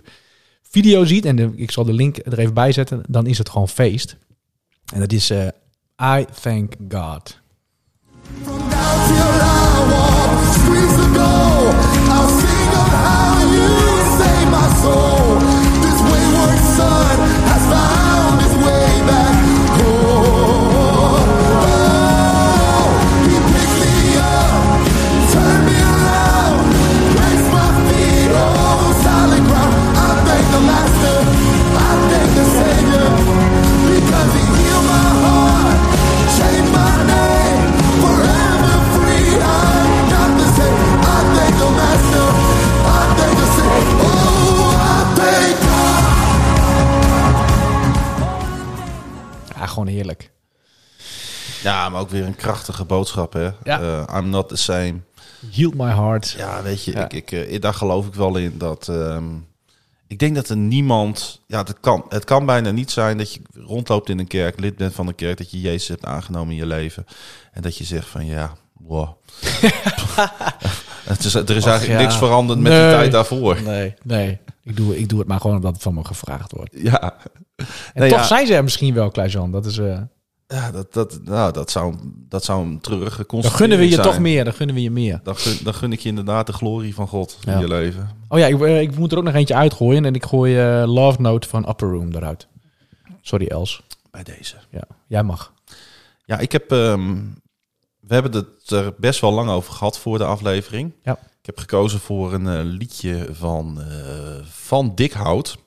video 0.70 1.06
ziet, 1.06 1.26
en 1.26 1.58
ik 1.58 1.72
zal 1.72 1.84
de 1.84 1.94
link 1.94 2.18
er 2.18 2.40
even 2.40 2.54
bij 2.54 2.72
zetten, 2.72 3.04
dan 3.08 3.28
is 3.28 3.38
het 3.38 3.50
gewoon 3.50 3.70
feest. 3.70 4.18
En 4.94 5.00
dat 5.00 5.12
is 5.12 5.30
eh, 5.30 5.48
I 6.02 6.26
Thank 6.42 6.74
God. 6.90 7.40
Ook 52.00 52.10
weer 52.10 52.26
een 52.26 52.36
krachtige 52.36 52.86
boodschap, 52.86 53.34
hè? 53.34 53.50
Ja. 53.64 53.82
Eh, 53.82 54.18
I'm 54.20 54.30
not 54.30 54.50
the 54.50 54.56
same. 54.56 54.93
Healed 55.52 55.76
my 55.76 55.89
heart. 55.91 56.30
Ja, 56.38 56.62
weet 56.62 56.84
je, 56.84 56.91
Ja. 56.91 57.04
Ik, 57.10 57.14
ik, 57.14 57.32
eh, 57.32 57.62
daar 57.62 57.74
geloof 57.74 58.08
ik 58.08 58.14
wel 58.14 58.36
in 58.38 58.58
dat. 58.58 58.88
ehm, 58.88 59.26
ik 60.08 60.20
denk 60.20 60.36
dat 60.36 60.50
er 60.50 60.58
niemand. 60.58 61.41
Ja, 61.47 61.58
het 61.64 61.80
kan, 61.80 62.06
het 62.10 62.24
kan 62.24 62.45
bijna 62.45 62.72
niet 62.72 62.91
zijn 62.91 63.18
dat 63.18 63.34
je 63.34 63.41
rondloopt 63.54 64.10
in 64.10 64.20
een 64.20 64.28
kerk, 64.28 64.60
lid 64.60 64.76
bent 64.78 64.93
van 64.93 65.08
een 65.08 65.16
kerk, 65.16 65.38
dat 65.38 65.52
je 65.52 65.62
Jezus 65.62 65.88
hebt 65.88 66.06
aangenomen 66.06 66.50
in 66.52 66.56
je 66.60 66.66
leven. 66.66 67.06
En 67.52 67.62
dat 67.62 67.78
je 67.78 67.84
zegt 67.84 68.08
van 68.08 68.26
ja, 68.26 68.54
wow. 68.80 69.10
het 71.04 71.24
is, 71.26 71.34
er 71.34 71.56
is 71.56 71.66
eigenlijk 71.66 72.00
ja. 72.00 72.06
niks 72.06 72.18
veranderd 72.18 72.60
met 72.60 72.72
Nee. 72.72 72.82
de 72.89 72.93
tijd 72.95 73.12
daarvoor. 73.12 73.62
Nee, 73.62 73.93
nee. 74.04 74.39
Ik 74.64 74.76
doe, 74.78 74.97
ik 75.00 75.10
doe 75.10 75.20
het 75.20 75.28
maar 75.28 75.39
gewoon 75.41 75.56
omdat 75.56 75.74
het 75.74 75.82
van 75.82 75.93
me 75.93 76.06
gevraagd 76.06 76.52
wordt. 76.52 76.72
Ja, 76.78 77.16
En 77.56 77.66
Nee, 77.93 78.10
toch 78.10 78.20
ja. 78.20 78.26
zijn 78.26 78.47
ze 78.47 78.54
er 78.56 78.64
misschien 78.64 78.93
wel, 78.93 79.10
Klaas-Jan. 79.12 79.52
Dat 79.52 79.66
is... 79.66 79.78
eh 79.78 79.97
ja 80.54 80.72
dat, 80.72 80.93
dat, 80.93 81.20
nou, 81.24 81.54
dat, 81.54 81.72
zou, 81.72 81.95
dat 82.30 82.43
zou 82.43 82.66
een 82.66 82.80
treurige 82.82 83.26
dan 83.28 83.43
gunnen 83.43 83.78
we 83.78 83.84
je 83.84 83.89
zijn. 83.93 84.06
toch 84.08 84.20
meer. 84.20 84.43
Dan 84.43 84.54
gunnen 84.54 84.76
we 84.76 84.82
je 84.82 84.91
meer. 84.91 85.20
Dan 85.24 85.36
gun, 85.36 85.64
dan 85.64 85.74
gun 85.74 85.91
ik 85.91 86.00
je 86.00 86.10
inderdaad 86.10 86.45
de 86.47 86.54
glorie 86.54 86.93
van 86.93 87.08
God 87.08 87.38
Ja. 87.41 87.54
in 87.54 87.60
je 87.60 87.68
leven. 87.68 88.10
Oh 88.28 88.39
ja, 88.39 88.45
ik, 88.45 88.62
eh, 88.62 88.82
ik 88.82 88.97
moet 88.97 89.12
er 89.12 89.18
ook 89.18 89.24
nog 89.24 89.34
eentje 89.34 89.56
uitgooien. 89.56 90.06
En 90.06 90.14
ik 90.16 90.26
gooi 90.26 90.60
eh, 90.60 90.84
Love 90.88 91.22
Note 91.22 91.47
van 91.47 91.70
Upper 91.70 91.89
Room 91.89 92.14
eruit. 92.16 92.47
Sorry, 93.22 93.47
Els. 93.47 93.82
Bij 94.12 94.24
deze. 94.24 94.56
Ja, 94.70 94.84
jij 95.08 95.24
mag. 95.24 95.54
Ja, 96.26 96.38
ik 96.39 96.52
heb. 96.52 96.72
ehm, 96.72 97.16
we 98.00 98.14
hebben 98.14 98.32
het 98.34 98.70
er 98.72 98.93
best 98.97 99.20
wel 99.22 99.32
lang 99.34 99.50
over 99.50 99.74
gehad 99.74 100.00
voor 100.00 100.18
de 100.18 100.24
aflevering. 100.26 100.93
Ja. 101.04 101.12
Ik 101.14 101.45
heb 101.45 101.58
gekozen 101.58 102.00
voor 102.00 102.34
een 102.34 102.47
eh, 102.47 102.60
liedje 102.64 103.28
van, 103.32 103.82
eh, 103.82 103.88
van 104.50 104.91
Dikhout. 104.95 105.58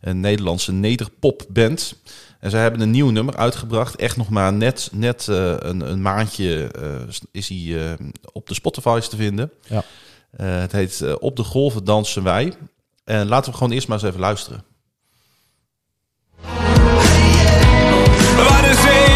Een 0.00 0.20
Nederlandse 0.20 0.72
nederpopband. 0.72 1.94
En 2.42 2.50
zij 2.50 2.60
hebben 2.60 2.80
een 2.80 2.90
nieuw 2.90 3.10
nummer 3.10 3.36
uitgebracht. 3.36 3.96
Echt 3.96 4.16
nog 4.16 4.28
maar 4.28 4.52
net, 4.52 4.88
net 4.92 5.28
eh, 5.28 5.54
een, 5.58 5.90
een 5.90 6.02
maandje 6.02 6.66
eh, 6.66 7.24
is 7.32 7.48
hij 7.48 7.90
eh, 7.90 8.06
op 8.32 8.48
de 8.48 8.54
Spotify's 8.54 9.08
te 9.08 9.16
vinden. 9.16 9.52
Ja. 9.68 9.84
Eh, 10.30 10.60
het 10.60 10.72
heet 10.72 11.18
Op 11.18 11.36
de 11.36 11.44
golven 11.44 11.84
dansen 11.84 12.22
wij. 12.22 12.52
En 13.04 13.28
laten 13.28 13.50
we 13.50 13.56
gewoon 13.56 13.72
eerst 13.72 13.88
maar 13.88 13.98
eens 13.98 14.06
even 14.06 14.20
luisteren. 14.20 14.64
Waar 18.36 18.62
de 18.62 19.11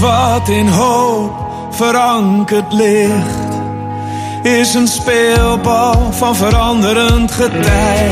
Wat 0.00 0.48
in 0.48 0.68
hoop 0.68 1.32
verankerd 1.70 2.72
ligt. 2.72 3.48
Is 4.42 4.74
een 4.74 4.86
speelbal 4.86 6.12
van 6.12 6.36
veranderend 6.36 7.30
getij. 7.32 8.08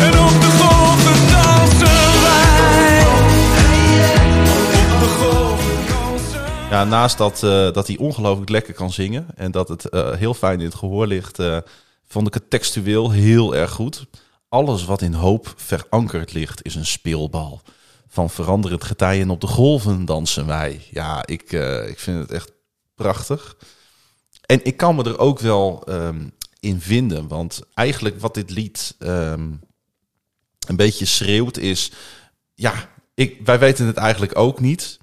En 0.00 0.18
op 0.18 0.40
de 0.40 0.50
golven 0.58 1.26
wij. 2.22 3.00
Op 3.06 3.28
de 6.70 6.84
naast 6.88 7.18
dat, 7.18 7.42
eh, 7.42 7.72
dat 7.72 7.86
hij 7.86 7.96
ongelooflijk 7.96 8.50
lekker 8.50 8.74
kan 8.74 8.92
zingen 8.92 9.26
en 9.36 9.50
dat 9.50 9.68
het 9.68 9.88
eh, 9.88 10.12
heel 10.12 10.34
fijn 10.34 10.58
in 10.58 10.66
het 10.66 10.74
gehoor 10.74 11.06
ligt, 11.06 11.38
eh, 11.38 11.56
vond 12.06 12.26
ik 12.26 12.34
het 12.34 12.50
textueel 12.50 13.10
heel 13.10 13.56
erg 13.56 13.70
goed. 13.70 14.06
Alles 14.48 14.84
wat 14.84 15.02
in 15.02 15.14
hoop 15.14 15.52
verankerd 15.56 16.32
ligt 16.32 16.64
is 16.64 16.74
een 16.74 16.86
speelbal. 16.86 17.60
Van 18.08 18.30
veranderend 18.30 18.84
getij 18.84 19.20
en 19.20 19.30
op 19.30 19.40
de 19.40 19.46
golven 19.46 20.04
dansen 20.04 20.46
wij. 20.46 20.86
Ja, 20.90 21.26
ik, 21.26 21.52
eh, 21.52 21.88
ik 21.88 21.98
vind 21.98 22.18
het 22.18 22.30
echt 22.30 22.52
prachtig. 22.94 23.56
En 24.46 24.64
ik 24.64 24.76
kan 24.76 24.94
me 24.94 25.04
er 25.04 25.18
ook 25.18 25.38
wel 25.38 25.82
ehm, 25.86 26.28
in 26.60 26.80
vinden, 26.80 27.28
want 27.28 27.60
eigenlijk 27.74 28.20
wat 28.20 28.34
dit 28.34 28.50
lied 28.50 28.94
ehm, 28.98 29.50
een 30.66 30.76
beetje 30.76 31.04
schreeuwt 31.04 31.56
is, 31.56 31.92
ja, 32.54 32.88
ik, 33.14 33.40
wij 33.44 33.58
weten 33.58 33.86
het 33.86 33.96
eigenlijk 33.96 34.38
ook 34.38 34.60
niet. 34.60 34.98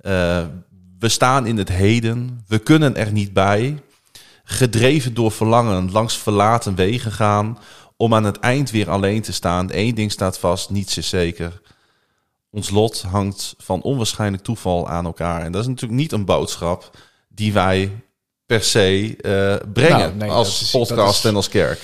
Eh, 0.00 0.46
we 0.98 1.08
staan 1.08 1.46
in 1.46 1.56
het 1.56 1.68
heden, 1.68 2.44
we 2.46 2.58
kunnen 2.58 2.96
er 2.96 3.12
niet 3.12 3.32
bij. 3.32 3.82
Gedreven 4.44 5.14
door 5.14 5.32
verlangen 5.32 5.90
langs 5.90 6.18
verlaten 6.18 6.74
wegen 6.74 7.12
gaan. 7.12 7.58
Om 7.96 8.14
aan 8.14 8.24
het 8.24 8.38
eind 8.38 8.70
weer 8.70 8.90
alleen 8.90 9.22
te 9.22 9.32
staan. 9.32 9.68
Eén 9.70 9.94
ding 9.94 10.12
staat 10.12 10.38
vast, 10.38 10.70
niets 10.70 10.98
is 10.98 11.08
zeker. 11.08 11.60
Ons 12.50 12.70
lot 12.70 13.02
hangt 13.02 13.54
van 13.58 13.82
onwaarschijnlijk 13.82 14.42
toeval 14.42 14.88
aan 14.88 15.04
elkaar. 15.04 15.42
En 15.42 15.52
dat 15.52 15.60
is 15.62 15.68
natuurlijk 15.68 16.00
niet 16.00 16.12
een 16.12 16.24
boodschap 16.24 16.90
die 17.28 17.52
wij 17.52 18.02
per 18.46 18.62
se 18.62 19.16
eh, 19.16 19.70
brengen 19.72 19.98
Nou, 19.98 20.14
nee, 20.14 20.30
als 20.30 20.62
is- 20.62 20.70
podcast 20.70 21.18
is- 21.24 21.30
en 21.30 21.36
als 21.36 21.48
kerk. 21.48 21.80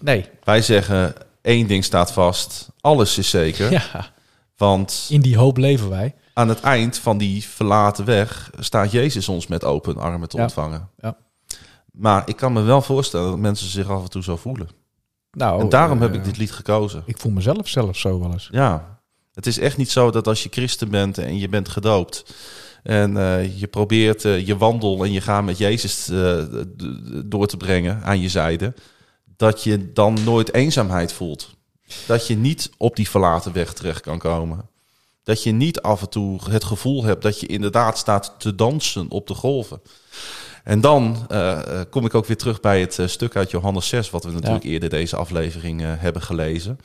Nee. 0.00 0.28
Wij 0.44 0.62
zeggen, 0.62 1.14
één 1.42 1.66
ding 1.66 1.84
staat 1.84 2.12
vast, 2.12 2.68
alles 2.80 3.18
is 3.18 3.30
zeker. 3.30 3.70
Ja, 3.92 4.10
Want 4.56 5.06
in 5.10 5.20
die 5.20 5.36
hoop 5.36 5.56
leven 5.56 5.88
wij. 5.88 6.14
aan 6.34 6.48
het 6.48 6.60
eind 6.60 6.98
van 6.98 7.18
die 7.18 7.44
verlaten 7.44 8.04
weg 8.04 8.50
staat 8.58 8.90
Jezus 8.90 9.28
ons 9.28 9.46
met 9.46 9.64
open 9.64 9.96
armen 9.98 10.28
te 10.28 10.36
Ja. 10.36 10.42
ontvangen. 10.42 10.88
Ja. 10.98 11.16
Maar 11.92 12.22
ik 12.28 12.36
kan 12.36 12.52
me 12.52 12.60
wel 12.62 12.82
voorstellen 12.82 13.28
dat 13.30 13.38
mensen 13.38 13.68
zich 13.68 13.88
af 13.90 14.02
en 14.02 14.10
toe 14.10 14.22
zo 14.22 14.36
voelen. 14.36 14.68
Nou, 15.30 15.60
en 15.60 15.68
daarom 15.68 15.96
eh, 15.98 16.02
heb 16.04 16.14
ik 16.14 16.24
dit 16.24 16.36
lied 16.36 16.52
gekozen. 16.52 17.02
Ik 17.06 17.18
voel 17.18 17.32
mezelf 17.32 17.68
zelf 17.68 17.96
zo 17.96 18.20
wel 18.20 18.32
eens. 18.32 18.48
Ja, 18.52 18.97
het 19.38 19.46
is 19.46 19.58
echt 19.58 19.76
niet 19.76 19.90
zo 19.90 20.10
dat 20.10 20.26
als 20.26 20.42
je 20.42 20.48
christen 20.52 20.88
bent 20.90 21.18
en 21.18 21.38
je 21.38 21.48
bent 21.48 21.68
gedoopt... 21.68 22.24
en 22.82 23.16
eh, 23.16 23.58
je 23.60 23.66
probeert 23.66 24.24
eh, 24.24 24.46
je 24.46 24.56
wandel 24.56 25.04
en 25.04 25.12
je 25.12 25.20
gaat 25.20 25.44
met 25.44 25.58
Jezus 25.58 26.08
eh, 26.08 26.44
door 27.24 27.46
te 27.46 27.56
brengen 27.56 28.02
aan 28.02 28.20
je 28.20 28.28
zijde... 28.28 28.74
dat 29.36 29.62
je 29.62 29.92
dan 29.92 30.16
nooit 30.24 30.54
eenzaamheid 30.54 31.12
voelt. 31.12 31.50
Dat 32.06 32.26
je 32.26 32.36
niet 32.36 32.70
op 32.76 32.96
die 32.96 33.08
verlaten 33.08 33.52
weg 33.52 33.72
terecht 33.72 34.00
kan 34.00 34.18
komen. 34.18 34.68
Dat 35.22 35.42
je 35.42 35.52
niet 35.52 35.80
af 35.80 36.00
en 36.00 36.08
toe 36.08 36.40
het 36.50 36.64
gevoel 36.64 37.04
hebt 37.04 37.22
dat 37.22 37.40
je 37.40 37.46
inderdaad 37.46 37.98
staat 37.98 38.34
te 38.38 38.54
dansen 38.54 39.10
op 39.10 39.26
de 39.26 39.34
golven. 39.34 39.80
En 40.64 40.80
dan 40.80 41.26
kom 41.90 42.04
ik 42.04 42.14
ook 42.14 42.26
weer 42.26 42.36
terug 42.36 42.60
bij 42.60 42.80
het 42.80 42.98
stuk 43.06 43.36
uit 43.36 43.50
Johannes 43.50 43.88
6, 43.88 44.10
wat 44.10 44.24
we 44.24 44.30
natuurlijk 44.30 44.64
eerder 44.64 44.88
deze 44.88 45.16
aflevering 45.16 45.80
hebben 45.84 46.22
gelezen. 46.22 46.78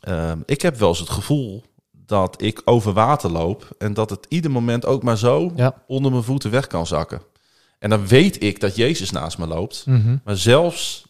Ehm, 0.00 0.38
ik 0.46 0.62
heb 0.62 0.76
wel 0.76 0.88
eens 0.88 0.98
het 0.98 1.10
gevoel 1.10 1.64
dat 2.12 2.42
ik 2.42 2.62
over 2.64 2.92
water 2.92 3.30
loop 3.30 3.74
en 3.78 3.94
dat 3.94 4.10
het 4.10 4.26
ieder 4.28 4.50
moment 4.50 4.86
ook 4.86 5.02
maar 5.02 5.18
zo 5.18 5.52
Ja. 5.56 5.82
onder 5.86 6.10
mijn 6.10 6.22
voeten 6.22 6.50
weg 6.50 6.66
kan 6.66 6.86
zakken. 6.86 7.22
En 7.78 7.90
dan 7.90 8.06
weet 8.06 8.42
ik 8.42 8.60
dat 8.60 8.76
Jezus 8.76 9.10
naast 9.10 9.38
me 9.38 9.46
loopt. 9.46 9.84
Mhm. 9.86 10.16
Maar 10.24 10.36
zelfs, 10.36 11.06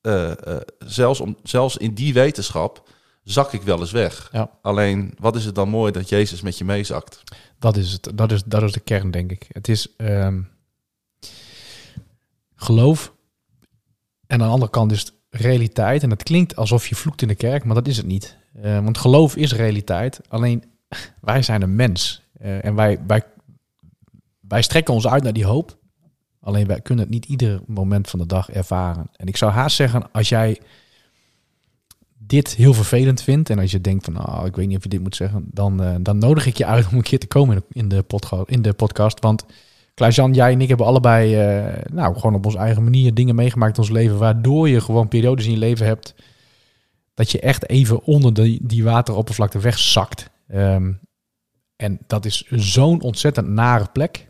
eh, 0.00 0.30
eh, 0.30 0.60
zelfs, 0.78 1.20
om, 1.20 1.36
zelfs 1.42 1.76
in 1.76 1.94
die 1.94 2.12
wetenschap 2.12 2.88
zak 3.22 3.52
ik 3.52 3.62
wel 3.62 3.80
eens 3.80 3.90
weg. 3.90 4.28
Ja. 4.32 4.50
Alleen, 4.62 5.14
wat 5.18 5.36
is 5.36 5.44
het 5.44 5.54
dan 5.54 5.68
mooi 5.68 5.92
dat 5.92 6.08
Jezus 6.08 6.40
met 6.40 6.58
je 6.58 6.64
meezakt? 6.64 7.22
Dat 7.58 7.76
is 7.76 7.92
het. 7.92 8.10
Dat 8.14 8.32
is, 8.32 8.44
dat 8.44 8.62
is 8.62 8.72
de 8.72 8.80
kern, 8.80 9.10
denk 9.10 9.30
ik. 9.30 9.46
Het 9.48 9.68
is 9.68 9.96
ehm, 9.96 10.40
geloof. 12.54 13.12
En 14.26 14.40
aan 14.40 14.46
de 14.46 14.52
andere 14.52 14.70
kant 14.70 14.92
is 14.92 15.00
het 15.00 15.12
realiteit. 15.30 16.02
En 16.02 16.08
dat 16.08 16.22
klinkt 16.22 16.56
alsof 16.56 16.86
je 16.88 16.94
vloekt 16.94 17.22
in 17.22 17.28
de 17.28 17.34
kerk, 17.34 17.64
maar 17.64 17.74
dat 17.74 17.88
is 17.88 17.96
het 17.96 18.06
niet. 18.06 18.36
Eh, 18.62 18.84
want 18.84 18.98
geloof 18.98 19.36
is 19.36 19.52
realiteit. 19.52 20.20
Alleen 20.28 20.64
wij 21.20 21.42
zijn 21.42 21.62
een 21.62 21.76
mens. 21.76 22.22
Eh, 22.38 22.64
en 22.64 22.74
wij, 22.74 22.98
wij, 23.06 23.22
wij 24.40 24.62
strekken 24.62 24.94
ons 24.94 25.06
uit 25.06 25.22
naar 25.22 25.32
die 25.32 25.46
hoop. 25.46 25.76
Alleen 26.40 26.66
wij 26.66 26.80
kunnen 26.80 27.04
het 27.04 27.12
niet 27.12 27.24
ieder 27.24 27.60
moment 27.66 28.08
van 28.08 28.18
de 28.18 28.26
dag 28.26 28.50
ervaren. 28.50 29.10
En 29.16 29.26
ik 29.26 29.36
zou 29.36 29.52
haast 29.52 29.76
zeggen, 29.76 30.12
als 30.12 30.28
jij 30.28 30.60
dit 32.18 32.54
heel 32.54 32.74
vervelend 32.74 33.22
vindt 33.22 33.50
en 33.50 33.58
als 33.58 33.70
je 33.70 33.80
denkt 33.80 34.04
van, 34.04 34.12
nou, 34.14 34.46
ik 34.46 34.56
weet 34.56 34.66
niet 34.66 34.76
of 34.76 34.82
je 34.82 34.88
dit 34.88 35.00
moet 35.00 35.16
zeggen, 35.16 35.46
dan, 35.50 35.82
eh, 35.82 35.94
dan 36.00 36.18
nodig 36.18 36.46
ik 36.46 36.56
je 36.56 36.66
uit 36.66 36.88
om 36.88 36.96
een 36.96 37.02
keer 37.02 37.18
te 37.18 37.26
komen 37.26 37.56
in 37.56 37.62
de, 37.68 37.78
in 37.78 37.88
de, 37.88 38.02
podca- 38.02 38.44
in 38.46 38.62
de 38.62 38.72
podcast. 38.72 39.20
Want 39.20 39.44
Klaas-Jan, 39.94 40.32
jij 40.32 40.52
en 40.52 40.60
ik 40.60 40.68
hebben 40.68 40.86
allebei, 40.86 41.34
nou, 41.92 42.14
gewoon 42.14 42.34
op 42.34 42.44
onze 42.44 42.58
eigen 42.58 42.84
manier 42.84 43.14
dingen 43.14 43.34
meegemaakt 43.34 43.76
in 43.76 43.82
ons 43.82 43.92
leven, 43.92 44.18
waardoor 44.18 44.68
je 44.68 44.80
gewoon 44.80 45.08
periodes 45.08 45.44
in 45.44 45.50
je 45.50 45.58
leven 45.58 45.86
hebt 45.86 46.14
dat 47.16 47.30
je 47.30 47.40
echt 47.40 47.68
even 47.68 48.02
onder 48.02 48.34
die, 48.34 48.58
die 48.62 48.84
wateroppervlakte 48.84 49.58
wegzakt. 49.58 50.30
Ehm, 50.48 50.92
en 51.76 51.98
dat 52.06 52.24
is 52.24 52.44
zo'n 52.50 53.00
ontzettend 53.00 53.48
nare 53.48 53.86
plek. 53.92 54.28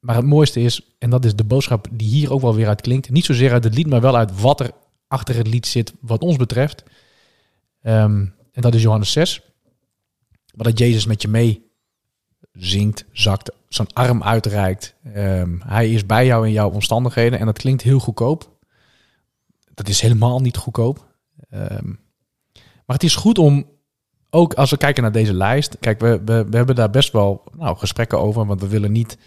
Maar 0.00 0.16
het 0.16 0.24
mooiste 0.24 0.60
is, 0.60 0.96
en 0.98 1.10
dat 1.10 1.24
is 1.24 1.34
de 1.34 1.44
boodschap 1.44 1.86
die 1.90 2.08
hier 2.08 2.32
ook 2.32 2.40
wel 2.40 2.54
weer 2.54 2.68
uit 2.68 2.80
klinkt, 2.80 3.10
niet 3.10 3.24
zozeer 3.24 3.52
uit 3.52 3.64
het 3.64 3.74
lied, 3.74 3.86
maar 3.86 4.00
wel 4.00 4.16
uit 4.16 4.40
wat 4.40 4.60
er 4.60 4.70
achter 5.08 5.36
het 5.36 5.46
lied 5.46 5.66
zit, 5.66 5.92
wat 6.00 6.22
ons 6.22 6.36
betreft. 6.36 6.82
Ehm, 7.82 8.26
en 8.52 8.62
dat 8.62 8.74
is 8.74 8.82
Johannes 8.82 9.12
6. 9.12 9.42
Maar 10.54 10.66
dat 10.66 10.78
Jezus 10.78 11.06
met 11.06 11.22
je 11.22 11.28
mee 11.28 11.70
zingt, 12.52 13.04
zakt, 13.12 13.52
zijn 13.68 13.92
arm 13.92 14.22
uitreikt. 14.22 14.94
Ehm, 15.12 15.58
hij 15.60 15.92
is 15.92 16.06
bij 16.06 16.26
jou 16.26 16.46
in 16.46 16.52
jouw 16.52 16.70
omstandigheden 16.70 17.38
en 17.38 17.46
dat 17.46 17.58
klinkt 17.58 17.82
heel 17.82 17.98
goedkoop. 17.98 18.56
Dat 19.74 19.88
is 19.88 20.00
helemaal 20.00 20.40
niet 20.40 20.56
goedkoop. 20.56 21.07
Ehm, 21.50 21.86
maar 22.86 22.96
het 22.96 23.02
is 23.02 23.16
goed 23.16 23.38
om 23.38 23.66
ook 24.30 24.54
als 24.54 24.70
we 24.70 24.76
kijken 24.76 25.02
naar 25.02 25.12
deze 25.12 25.34
lijst. 25.34 25.76
Kijk, 25.80 26.00
we, 26.00 26.20
we, 26.24 26.44
we 26.50 26.56
hebben 26.56 26.74
daar 26.74 26.90
best 26.90 27.12
wel 27.12 27.42
nou, 27.56 27.76
gesprekken 27.76 28.18
over. 28.18 28.46
Want 28.46 28.60
we 28.60 28.68
willen 28.68 28.92
niet 28.92 29.18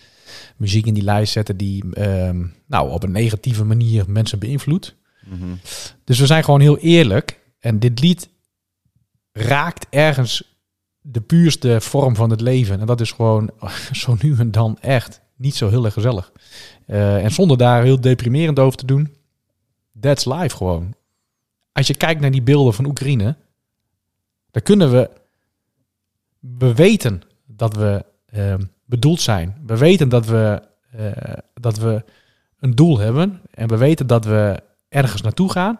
muziek 0.58 0.86
in 0.86 0.94
die 0.94 1.04
lijst 1.04 1.34
zetten 1.34 1.58
die 1.58 1.94
ehm, 1.94 2.46
nou, 2.68 2.92
op 2.92 3.04
een 3.04 3.12
negatieve 3.12 3.64
manier 3.64 4.06
mensen 4.08 4.40
beïnvloedt. 4.40 4.96
Mhm. 5.26 5.56
Dus 6.04 6.20
we 6.20 6.26
zijn 6.26 6.44
gewoon 6.44 6.62
heel 6.62 6.78
eerlijk. 6.78 7.40
En 7.60 7.80
dit 7.80 8.00
lied 8.00 8.30
raakt 9.32 9.88
ergens 9.90 10.60
de 11.02 11.22
puurste 11.22 11.82
vorm 11.82 12.16
van 12.16 12.30
het 12.30 12.42
leven. 12.42 12.80
En 12.80 12.86
dat 12.86 13.02
is 13.02 13.12
gewoon 13.12 13.52
zo 13.92 14.16
nu 14.22 14.36
en 14.38 14.52
dan 14.52 14.78
echt 14.80 15.22
niet 15.36 15.56
zo 15.56 15.70
heel 15.70 15.86
erg 15.86 15.94
gezellig. 15.94 16.32
Eh, 16.86 17.24
en 17.24 17.32
zonder 17.32 17.58
daar 17.58 17.84
heel 17.84 18.02
deprimerend 18.02 18.60
over 18.60 18.78
te 18.78 18.86
doen. 18.86 19.16
That's 20.00 20.26
life 20.26 20.56
gewoon. 20.56 20.96
Als 21.72 21.88
je 21.88 21.96
kijkt 21.96 22.22
naar 22.22 22.32
die 22.32 22.42
beelden 22.42 22.74
van 22.74 22.86
Oekraïne. 22.86 23.36
Dan 24.52 24.62
kunnen 24.62 24.92
we... 24.92 25.10
We 26.40 26.74
weten 26.74 27.22
dat 27.48 27.76
we 27.76 28.06
eh, 28.26 28.56
bedoeld 28.86 29.22
zijn. 29.22 29.58
We 29.66 29.78
weten 29.78 30.10
dat 30.10 30.26
we, 30.26 30.62
eh, 30.92 31.34
dat 31.54 31.78
we 31.78 32.04
een 32.60 32.76
doel 32.76 33.00
hebben. 33.00 33.42
En 33.52 33.68
we 33.68 33.78
weten 33.78 34.08
dat 34.08 34.26
we 34.26 34.64
ergens 34.90 35.22
naartoe 35.22 35.52
gaan. 35.52 35.80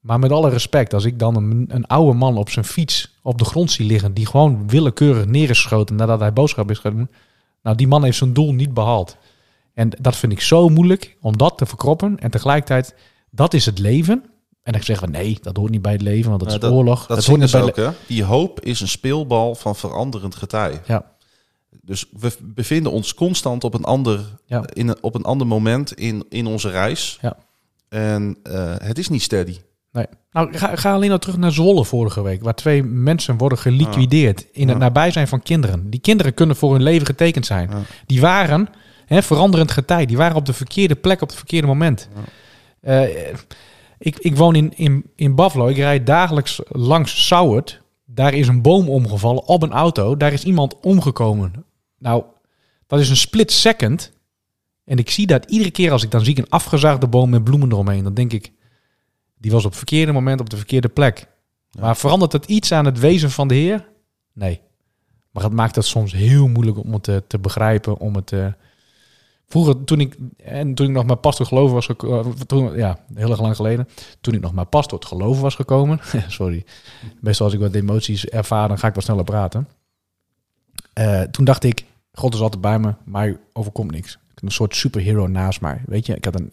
Maar 0.00 0.18
met 0.18 0.32
alle 0.32 0.50
respect, 0.50 0.94
als 0.94 1.04
ik 1.04 1.18
dan 1.18 1.36
een, 1.36 1.64
een 1.68 1.86
oude 1.86 2.18
man 2.18 2.36
op 2.36 2.50
zijn 2.50 2.64
fiets 2.64 3.18
op 3.22 3.38
de 3.38 3.44
grond 3.44 3.70
zie 3.70 3.86
liggen, 3.86 4.14
die 4.14 4.26
gewoon 4.26 4.68
willekeurig 4.68 5.26
neer 5.26 5.50
is 5.50 5.60
geschoten 5.60 5.96
nadat 5.96 6.20
hij 6.20 6.32
boodschap 6.32 6.70
is 6.70 6.80
doen. 6.80 7.08
Nou, 7.62 7.76
die 7.76 7.88
man 7.88 8.04
heeft 8.04 8.16
zijn 8.16 8.32
doel 8.32 8.54
niet 8.54 8.74
behaald. 8.74 9.16
En 9.74 9.90
dat 10.00 10.16
vind 10.16 10.32
ik 10.32 10.40
zo 10.40 10.68
moeilijk 10.68 11.16
om 11.20 11.36
dat 11.36 11.58
te 11.58 11.66
verkroppen. 11.66 12.18
En 12.18 12.30
tegelijkertijd, 12.30 12.94
dat 13.30 13.54
is 13.54 13.66
het 13.66 13.78
leven. 13.78 14.24
En 14.64 14.72
dan 14.72 14.82
zeggen 14.82 15.10
we 15.10 15.16
nee, 15.16 15.38
dat 15.42 15.56
hoort 15.56 15.70
niet 15.70 15.82
bij 15.82 15.92
het 15.92 16.02
leven, 16.02 16.30
want 16.30 16.42
dat 16.42 16.52
Ja, 16.52 16.68
is 16.68 16.74
oorlog. 16.74 17.06
Dat, 17.06 17.24
hoort 17.24 17.40
niet 17.40 17.50
bij 17.50 17.62
ook, 17.62 17.76
hè? 17.76 17.88
Die 18.06 18.24
hoop 18.24 18.60
is 18.60 18.80
een 18.80 18.88
speelbal 18.88 19.54
van 19.54 19.76
veranderend 19.76 20.34
getij. 20.34 20.80
Ja. 20.86 21.12
Dus 21.82 22.06
we 22.18 22.32
bevinden 22.42 22.92
ons 22.92 23.14
constant 23.14 23.64
op 23.64 23.74
een 23.74 23.84
ander, 23.84 24.20
Ja. 24.46 24.64
in 24.72 24.88
een, 24.88 24.96
op 25.02 25.14
een 25.14 25.22
ander 25.24 25.46
moment 25.46 25.92
in, 25.92 26.24
in 26.28 26.46
onze 26.46 26.70
reis. 26.70 27.18
Ja. 27.20 27.36
En 27.88 28.36
eh, 28.42 28.74
het 28.78 28.98
is 28.98 29.08
niet 29.08 29.22
steady. 29.22 29.56
Nee. 29.92 30.06
Nou, 30.32 30.56
ga, 30.56 30.76
ga 30.76 30.92
alleen 30.92 31.10
al 31.12 31.18
terug 31.18 31.36
naar 31.36 31.52
Zwolle 31.52 31.84
vorige 31.84 32.22
week, 32.22 32.42
waar 32.42 32.54
twee 32.54 32.82
mensen 32.82 33.36
worden 33.36 33.58
geliquideerd 33.58 34.46
in 34.52 34.68
het 34.68 34.78
nabijzijn 34.78 35.28
van 35.28 35.42
kinderen. 35.42 35.90
Die 35.90 36.00
kinderen 36.00 36.34
kunnen 36.34 36.56
voor 36.56 36.72
hun 36.72 36.82
leven 36.82 37.06
getekend 37.06 37.46
zijn. 37.46 37.70
Die 38.06 38.20
waren 38.20 38.68
hè, 39.06 39.22
veranderend 39.22 39.70
getij, 39.70 40.06
die 40.06 40.16
waren 40.16 40.36
op 40.36 40.46
de 40.46 40.52
verkeerde 40.52 40.94
plek 40.94 41.22
op 41.22 41.28
het 41.28 41.36
verkeerde 41.36 41.66
moment. 41.66 42.08
Eh, 42.80 43.02
ik, 44.04 44.18
ik 44.18 44.36
woon 44.36 44.54
in, 44.54 44.76
in, 44.76 45.10
in 45.14 45.34
Buffalo, 45.34 45.68
ik 45.68 45.76
rijd 45.76 46.06
dagelijks 46.06 46.60
langs 46.68 47.26
Sauert. 47.26 47.82
Daar 48.04 48.34
is 48.34 48.48
een 48.48 48.62
boom 48.62 48.88
omgevallen 48.88 49.46
op 49.46 49.62
een 49.62 49.72
auto, 49.72 50.16
daar 50.16 50.32
is 50.32 50.44
iemand 50.44 50.80
omgekomen. 50.80 51.64
Nou, 51.98 52.24
dat 52.86 53.00
is 53.00 53.10
een 53.10 53.16
split 53.16 53.52
second. 53.52 54.12
En 54.84 54.98
ik 54.98 55.10
zie 55.10 55.26
dat 55.26 55.50
iedere 55.50 55.70
keer 55.70 55.92
als 55.92 56.02
ik 56.02 56.10
dan 56.10 56.20
zie 56.20 56.32
ik 56.32 56.38
een 56.38 56.50
afgezaagde 56.50 57.08
boom 57.08 57.30
met 57.30 57.44
bloemen 57.44 57.72
eromheen, 57.72 58.04
dan 58.04 58.14
denk 58.14 58.32
ik, 58.32 58.52
die 59.38 59.50
was 59.50 59.64
op 59.64 59.68
het 59.68 59.78
verkeerde 59.78 60.12
moment 60.12 60.40
op 60.40 60.50
de 60.50 60.56
verkeerde 60.56 60.88
plek. 60.88 61.26
Maar 61.78 61.96
verandert 61.96 62.32
het 62.32 62.44
iets 62.44 62.72
aan 62.72 62.84
het 62.84 62.98
wezen 62.98 63.30
van 63.30 63.48
de 63.48 63.54
Heer? 63.54 63.88
Nee. 64.32 64.60
Maar 65.30 65.42
het 65.42 65.52
maakt 65.52 65.76
het 65.76 65.84
soms 65.84 66.12
heel 66.12 66.48
moeilijk 66.48 66.78
om 66.78 66.92
het 66.92 67.02
te, 67.02 67.22
te 67.26 67.38
begrijpen, 67.38 67.98
om 67.98 68.14
het 68.14 68.26
te... 68.26 68.54
Vroeger, 69.46 69.84
toen 69.84 70.00
ik, 70.00 70.16
en 70.36 70.74
toen 70.74 70.86
ik 70.86 70.92
nog 70.92 71.04
maar 71.04 71.16
pastor 71.16 71.46
geloven 71.46 71.74
was 71.74 71.86
gekomen, 71.86 72.46
toen, 72.46 72.76
ja, 72.76 72.98
heel 73.14 73.30
erg 73.30 73.40
lang 73.40 73.56
geleden, 73.56 73.88
toen 74.20 74.34
ik 74.34 74.40
nog 74.40 74.52
maar 74.52 74.66
pastor 74.66 74.98
tot 74.98 75.08
geloven 75.08 75.42
was 75.42 75.54
gekomen, 75.54 76.00
sorry, 76.28 76.64
meestal 77.20 77.46
als 77.46 77.54
ik 77.54 77.60
wat 77.60 77.74
emoties 77.74 78.26
ervaar, 78.26 78.68
dan 78.68 78.78
ga 78.78 78.88
ik 78.88 78.94
wat 78.94 79.04
sneller 79.04 79.24
praten. 79.24 79.68
Eh, 80.92 81.22
toen 81.22 81.44
dacht 81.44 81.64
ik, 81.64 81.84
God 82.12 82.34
is 82.34 82.40
altijd 82.40 82.62
bij 82.62 82.78
me, 82.78 82.94
maar 83.04 83.36
overkomt 83.52 83.90
niks. 83.90 84.18
Een 84.34 84.50
soort 84.50 84.76
superhero 84.76 85.26
naast 85.26 85.60
mij, 85.60 85.82
weet 85.86 86.06
je. 86.06 86.14
Ik, 86.14 86.24
had 86.24 86.40
een, 86.40 86.52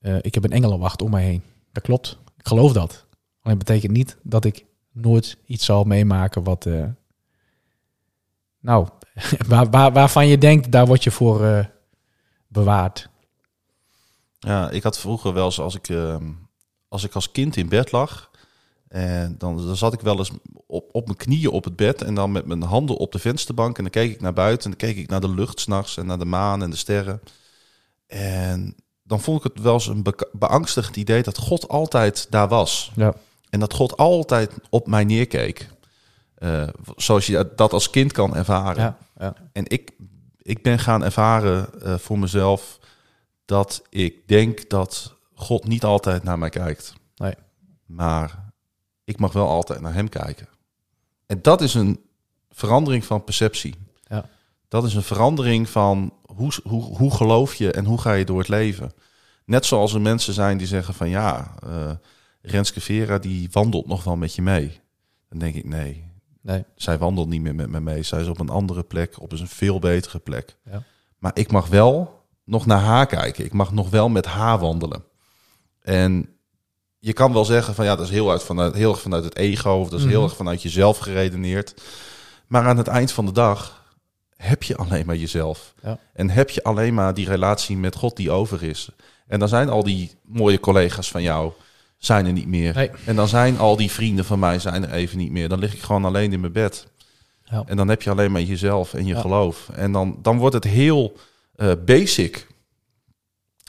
eh, 0.00 0.16
ik 0.20 0.34
heb 0.34 0.44
een 0.44 0.52
engelenwacht 0.52 1.02
om 1.02 1.10
mij 1.10 1.22
heen. 1.22 1.42
Dat 1.72 1.82
klopt, 1.82 2.18
ik 2.36 2.46
geloof 2.46 2.72
dat. 2.72 3.06
Alleen 3.42 3.58
betekent 3.58 3.92
niet 3.92 4.16
dat 4.22 4.44
ik 4.44 4.64
nooit 4.92 5.36
iets 5.46 5.64
zal 5.64 5.84
meemaken 5.84 6.44
wat, 6.44 6.66
eh, 6.66 6.84
nou, 8.60 8.88
waar, 9.48 9.70
waar, 9.70 9.92
waarvan 9.92 10.26
je 10.26 10.38
denkt, 10.38 10.72
daar 10.72 10.86
word 10.86 11.04
je 11.04 11.10
voor 11.10 11.44
eh, 11.44 11.64
bewaard. 12.48 13.08
Ja, 14.38 14.70
ik 14.70 14.82
had 14.82 14.98
vroeger 14.98 15.32
wel 15.32 15.44
eens 15.44 15.60
als 15.60 15.74
ik, 15.74 15.88
ehm, 15.88 16.30
als 16.88 17.04
ik 17.04 17.14
als 17.14 17.30
kind 17.30 17.56
in 17.56 17.68
bed 17.68 17.92
lag. 17.92 18.30
En 18.88 19.34
dan, 19.38 19.66
dan 19.66 19.76
zat 19.76 19.92
ik 19.92 20.00
wel 20.00 20.18
eens 20.18 20.30
op, 20.66 20.88
op 20.92 21.04
mijn 21.04 21.16
knieën 21.16 21.50
op 21.50 21.64
het 21.64 21.76
bed. 21.76 22.02
En 22.02 22.14
dan 22.14 22.32
met 22.32 22.46
mijn 22.46 22.62
handen 22.62 22.96
op 22.96 23.12
de 23.12 23.18
vensterbank. 23.18 23.76
En 23.76 23.82
dan 23.82 23.92
keek 23.92 24.10
ik 24.10 24.20
naar 24.20 24.32
buiten. 24.32 24.70
En 24.70 24.76
dan 24.78 24.88
keek 24.88 24.98
ik 24.98 25.08
naar 25.08 25.20
de 25.20 25.30
lucht 25.30 25.60
s'nachts. 25.60 25.96
En 25.96 26.06
naar 26.06 26.18
de 26.18 26.24
maan 26.24 26.62
en 26.62 26.70
de 26.70 26.76
sterren. 26.76 27.20
En 28.06 28.74
dan 29.02 29.20
vond 29.20 29.44
ik 29.44 29.52
het 29.52 29.62
wel 29.62 29.72
eens 29.72 29.86
een 29.86 30.02
be- 30.02 30.28
beangstigend 30.32 30.96
idee 30.96 31.22
dat 31.22 31.38
God 31.38 31.68
altijd 31.68 32.26
daar 32.30 32.48
was. 32.48 32.92
Ja. 32.96 33.14
En 33.50 33.60
dat 33.60 33.74
God 33.74 33.96
altijd 33.96 34.52
op 34.70 34.86
mij 34.86 35.04
neerkeek. 35.04 35.68
Eh, 36.34 36.68
zoals 36.96 37.26
je 37.26 37.52
dat 37.56 37.72
als 37.72 37.90
kind 37.90 38.12
kan 38.12 38.36
ervaren. 38.36 38.82
Ja, 38.82 38.98
ja. 39.20 39.34
En 39.52 39.64
ik, 39.66 39.92
ik 40.36 40.62
ben 40.62 40.78
gaan 40.78 41.04
ervaren 41.04 41.82
eh, 41.82 41.98
voor 41.98 42.18
mezelf 42.18 42.78
dat 43.44 43.82
ik 43.88 44.28
denk 44.28 44.68
dat 44.68 45.16
God 45.34 45.66
niet 45.66 45.84
altijd 45.84 46.22
naar 46.22 46.38
mij 46.38 46.48
kijkt. 46.48 46.94
Nee. 47.14 47.34
Maar 47.86 48.52
ik 49.04 49.18
mag 49.18 49.32
wel 49.32 49.48
altijd 49.48 49.80
naar 49.80 49.94
hem 49.94 50.08
kijken. 50.08 50.48
En 51.26 51.42
dat 51.42 51.60
is 51.60 51.74
een 51.74 52.00
verandering 52.50 53.04
van 53.04 53.24
perceptie. 53.24 53.74
Ja. 54.02 54.28
Dat 54.68 54.84
is 54.84 54.94
een 54.94 55.02
verandering 55.02 55.68
van 55.68 56.14
hoe, 56.22 56.52
hoe, 56.62 56.82
hoe 56.82 57.14
geloof 57.14 57.54
je 57.54 57.72
en 57.72 57.84
hoe 57.84 58.00
ga 58.00 58.12
je 58.12 58.24
door 58.24 58.38
het 58.38 58.48
leven. 58.48 58.92
Net 59.44 59.66
zoals 59.66 59.94
er 59.94 60.00
mensen 60.00 60.34
zijn 60.34 60.58
die 60.58 60.66
zeggen 60.66 60.94
van 60.94 61.08
ja, 61.08 61.54
eh 61.62 61.90
Renske 62.42 62.80
Vera 62.80 63.18
die 63.18 63.48
wandelt 63.52 63.86
nog 63.86 64.04
wel 64.04 64.16
met 64.16 64.34
je 64.34 64.42
mee. 64.42 64.80
Dan 65.28 65.38
denk 65.38 65.54
ik 65.54 65.64
nee, 65.64 66.09
Nee. 66.42 66.64
zij 66.74 66.98
wandelt 66.98 67.28
niet 67.28 67.40
meer 67.40 67.54
met 67.54 67.68
me 67.68 67.80
mee. 67.80 68.02
Zij 68.02 68.20
is 68.20 68.26
op 68.26 68.40
een 68.40 68.48
andere 68.48 68.82
plek, 68.82 69.20
op 69.20 69.32
een 69.32 69.48
veel 69.48 69.78
betere 69.78 70.18
plek. 70.18 70.56
Ja. 70.70 70.82
Maar 71.18 71.30
ik 71.34 71.52
mag 71.52 71.66
wel 71.68 72.24
nog 72.44 72.66
naar 72.66 72.80
haar 72.80 73.06
kijken. 73.06 73.44
Ik 73.44 73.52
mag 73.52 73.72
nog 73.72 73.90
wel 73.90 74.08
met 74.08 74.26
haar 74.26 74.58
wandelen. 74.58 75.04
En 75.82 76.28
je 76.98 77.12
kan 77.12 77.32
wel 77.32 77.44
zeggen 77.44 77.74
van 77.74 77.84
ja, 77.84 77.96
dat 77.96 78.04
is 78.06 78.12
heel, 78.12 78.30
uit 78.30 78.42
vanuit, 78.42 78.74
heel 78.74 78.90
erg 78.90 79.00
vanuit 79.00 79.24
het 79.24 79.36
ego. 79.36 79.70
Of 79.80 79.88
dat 79.88 79.98
is 79.98 80.04
heel 80.06 80.20
Mhm. 80.20 80.28
erg 80.28 80.36
vanuit 80.36 80.62
jezelf 80.62 80.98
geredeneerd. 80.98 81.74
Maar 82.46 82.66
aan 82.66 82.76
het 82.76 82.88
eind 82.88 83.12
van 83.12 83.26
de 83.26 83.32
dag 83.32 83.84
heb 84.36 84.62
je 84.62 84.76
alleen 84.76 85.06
maar 85.06 85.16
jezelf. 85.16 85.74
Ja. 85.82 85.98
En 86.12 86.30
heb 86.30 86.50
je 86.50 86.62
alleen 86.62 86.94
maar 86.94 87.14
die 87.14 87.28
relatie 87.28 87.76
met 87.76 87.96
God 87.96 88.16
die 88.16 88.30
over 88.30 88.62
is. 88.62 88.88
En 89.26 89.38
dan 89.38 89.48
zijn 89.48 89.68
al 89.68 89.82
die 89.82 90.10
mooie 90.24 90.60
collega's 90.60 91.10
van 91.10 91.22
jou 91.22 91.52
zijn 92.00 92.26
er 92.26 92.32
niet 92.32 92.46
meer. 92.46 92.74
Nee. 92.74 92.90
En 93.04 93.16
dan 93.16 93.28
zijn 93.28 93.58
al 93.58 93.76
die 93.76 93.90
vrienden 93.90 94.24
van 94.24 94.38
mij 94.38 94.58
zijn 94.58 94.84
er 94.84 94.92
even 94.92 95.18
niet 95.18 95.30
meer. 95.30 95.48
Dan 95.48 95.58
lig 95.58 95.74
ik 95.74 95.82
gewoon 95.82 96.04
alleen 96.04 96.32
in 96.32 96.40
mijn 96.40 96.52
bed. 96.52 96.86
Ja. 97.44 97.62
En 97.66 97.76
dan 97.76 97.88
heb 97.88 98.02
je 98.02 98.10
alleen 98.10 98.32
maar 98.32 98.42
jezelf 98.42 98.94
en 98.94 99.06
je 99.06 99.14
Ja. 99.14 99.20
geloof. 99.20 99.68
En 99.74 99.92
dan, 99.92 100.18
dan 100.22 100.38
wordt 100.38 100.54
het 100.54 100.64
heel 100.64 101.16
eh, 101.56 101.72
basic. 101.84 102.46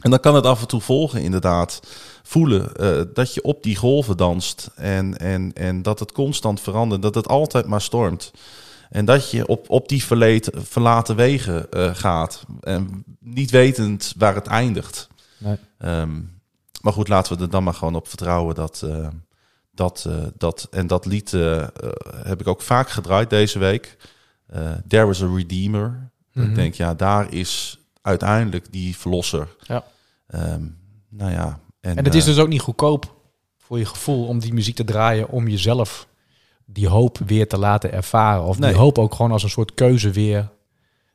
En 0.01 0.09
dan 0.09 0.19
kan 0.19 0.35
het 0.35 0.45
af 0.45 0.61
en 0.61 0.67
toe 0.67 0.81
volgen, 0.81 1.21
inderdaad. 1.21 1.79
Voelen 2.23 2.73
eh, 2.75 3.01
dat 3.13 3.33
je 3.33 3.41
op 3.43 3.63
die 3.63 3.75
golven 3.75 4.17
danst. 4.17 4.69
En, 4.75 5.17
en, 5.17 5.53
en 5.53 5.81
dat 5.81 5.99
het 5.99 6.11
constant 6.11 6.61
verandert. 6.61 7.01
Dat 7.01 7.15
het 7.15 7.27
altijd 7.27 7.65
maar 7.65 7.81
stormt. 7.81 8.31
En 8.89 9.05
dat 9.05 9.31
je 9.31 9.47
op, 9.47 9.69
op 9.69 9.89
die 9.89 10.03
verlaten 10.53 11.15
wegen 11.15 11.71
eh, 11.71 11.95
gaat. 11.95 12.43
En 12.61 13.03
niet 13.19 13.51
wetend 13.51 14.13
waar 14.17 14.35
het 14.35 14.47
eindigt. 14.47 15.07
Nee. 15.37 15.55
Ehm, 15.77 16.09
maar 16.81 16.93
goed, 16.93 17.07
laten 17.07 17.37
we 17.37 17.43
er 17.43 17.49
dan 17.49 17.63
maar 17.63 17.73
gewoon 17.73 17.95
op 17.95 18.07
vertrouwen 18.07 18.55
dat. 18.55 18.81
eh, 18.85 19.07
dat, 19.73 20.05
eh, 20.07 20.15
dat 20.37 20.67
en 20.71 20.87
dat 20.87 21.05
lied 21.05 21.33
eh, 21.33 21.67
heb 22.23 22.39
ik 22.41 22.47
ook 22.47 22.61
vaak 22.61 22.89
gedraaid 22.89 23.29
deze 23.29 23.59
week. 23.59 23.97
There 24.87 25.05
was 25.05 25.23
a 25.23 25.27
Redeemer. 25.35 26.09
Mhm. 26.33 26.49
Ik 26.49 26.55
denk, 26.55 26.73
ja, 26.73 26.93
daar 26.93 27.33
is 27.33 27.79
uiteindelijk 28.01 28.71
die 28.71 28.97
verlosser. 28.97 29.47
Ja. 29.59 29.83
Ehm, 30.27 30.63
nou 31.09 31.31
ja. 31.31 31.59
En, 31.81 31.97
En 31.97 32.05
het 32.05 32.15
is 32.15 32.23
dus 32.25 32.37
ook 32.39 32.47
niet 32.47 32.61
goedkoop 32.61 33.15
voor 33.57 33.77
je 33.79 33.85
gevoel 33.85 34.27
om 34.27 34.39
die 34.39 34.53
muziek 34.53 34.75
te 34.75 34.83
draaien, 34.83 35.29
om 35.29 35.47
jezelf 35.47 36.07
die 36.65 36.87
hoop 36.87 37.17
weer 37.25 37.47
te 37.47 37.57
laten 37.57 37.91
ervaren. 37.91 38.43
Of 38.43 38.59
Nee. 38.59 38.69
die 38.71 38.79
hoop 38.79 38.97
ook 38.97 39.15
gewoon 39.15 39.31
als 39.31 39.43
een 39.43 39.49
soort 39.49 39.73
keuze 39.73 40.11
weer 40.11 40.49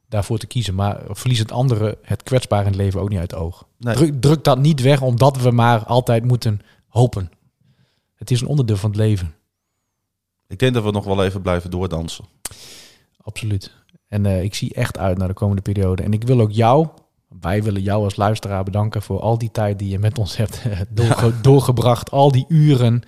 daarvoor 0.09 0.39
te 0.39 0.47
kiezen. 0.47 0.75
Maar 0.75 1.01
verlies 1.09 1.39
het 1.39 1.53
andere, 1.53 1.99
het 2.03 2.23
kwetsbare 2.23 2.63
in 2.65 2.69
het 2.69 2.77
leven 2.77 3.01
ook 3.01 3.09
niet 3.09 3.19
uit 3.19 3.31
het 3.31 3.41
oog. 3.41 3.67
Nee. 3.79 3.95
Druk, 3.95 4.21
druk 4.21 4.45
dat 4.45 4.59
niet 4.59 4.81
weg, 4.81 5.03
omdat 5.03 5.37
we 5.37 5.51
maar 5.51 5.85
altijd 5.85 6.25
moeten 6.25 6.61
hopen. 6.89 7.31
Het 8.15 8.31
is 8.31 8.41
een 8.41 8.47
onderdeel 8.47 8.77
van 8.77 8.91
het 8.91 8.99
leven, 8.99 9.35
Ik 10.49 10.59
denk 10.59 10.75
dat 10.75 10.85
we 10.85 10.91
nog 10.91 11.05
wel 11.05 11.25
even 11.25 11.43
blijven 11.43 11.71
doordansen. 11.71 12.25
absoluut. 13.23 13.75
En 14.09 14.27
eh, 14.27 14.43
ik 14.43 14.55
zie 14.55 14.75
echt 14.75 14.99
uit 14.99 15.19
naar 15.19 15.29
de 15.29 15.35
komende 15.35 15.63
periode. 15.63 16.03
En 16.03 16.13
ik 16.13 16.23
wil 16.25 16.41
ook 16.41 16.51
jou, 16.53 16.87
wij 17.41 17.63
willen 17.63 17.83
jou 17.83 18.05
als 18.05 18.17
luisteraar 18.17 18.65
bedanken 18.65 19.03
voor 19.03 19.21
al 19.21 19.39
die 19.39 19.51
tijd 19.51 19.79
die 19.79 19.89
je 19.89 19.99
met 19.99 20.19
ons 20.19 20.37
hebt 20.37 20.63
eh, 20.65 20.81
doorge- 20.89 21.41
doorgebracht. 21.43 22.11
Al 22.11 22.31
die 22.33 22.45
uren 22.49 23.03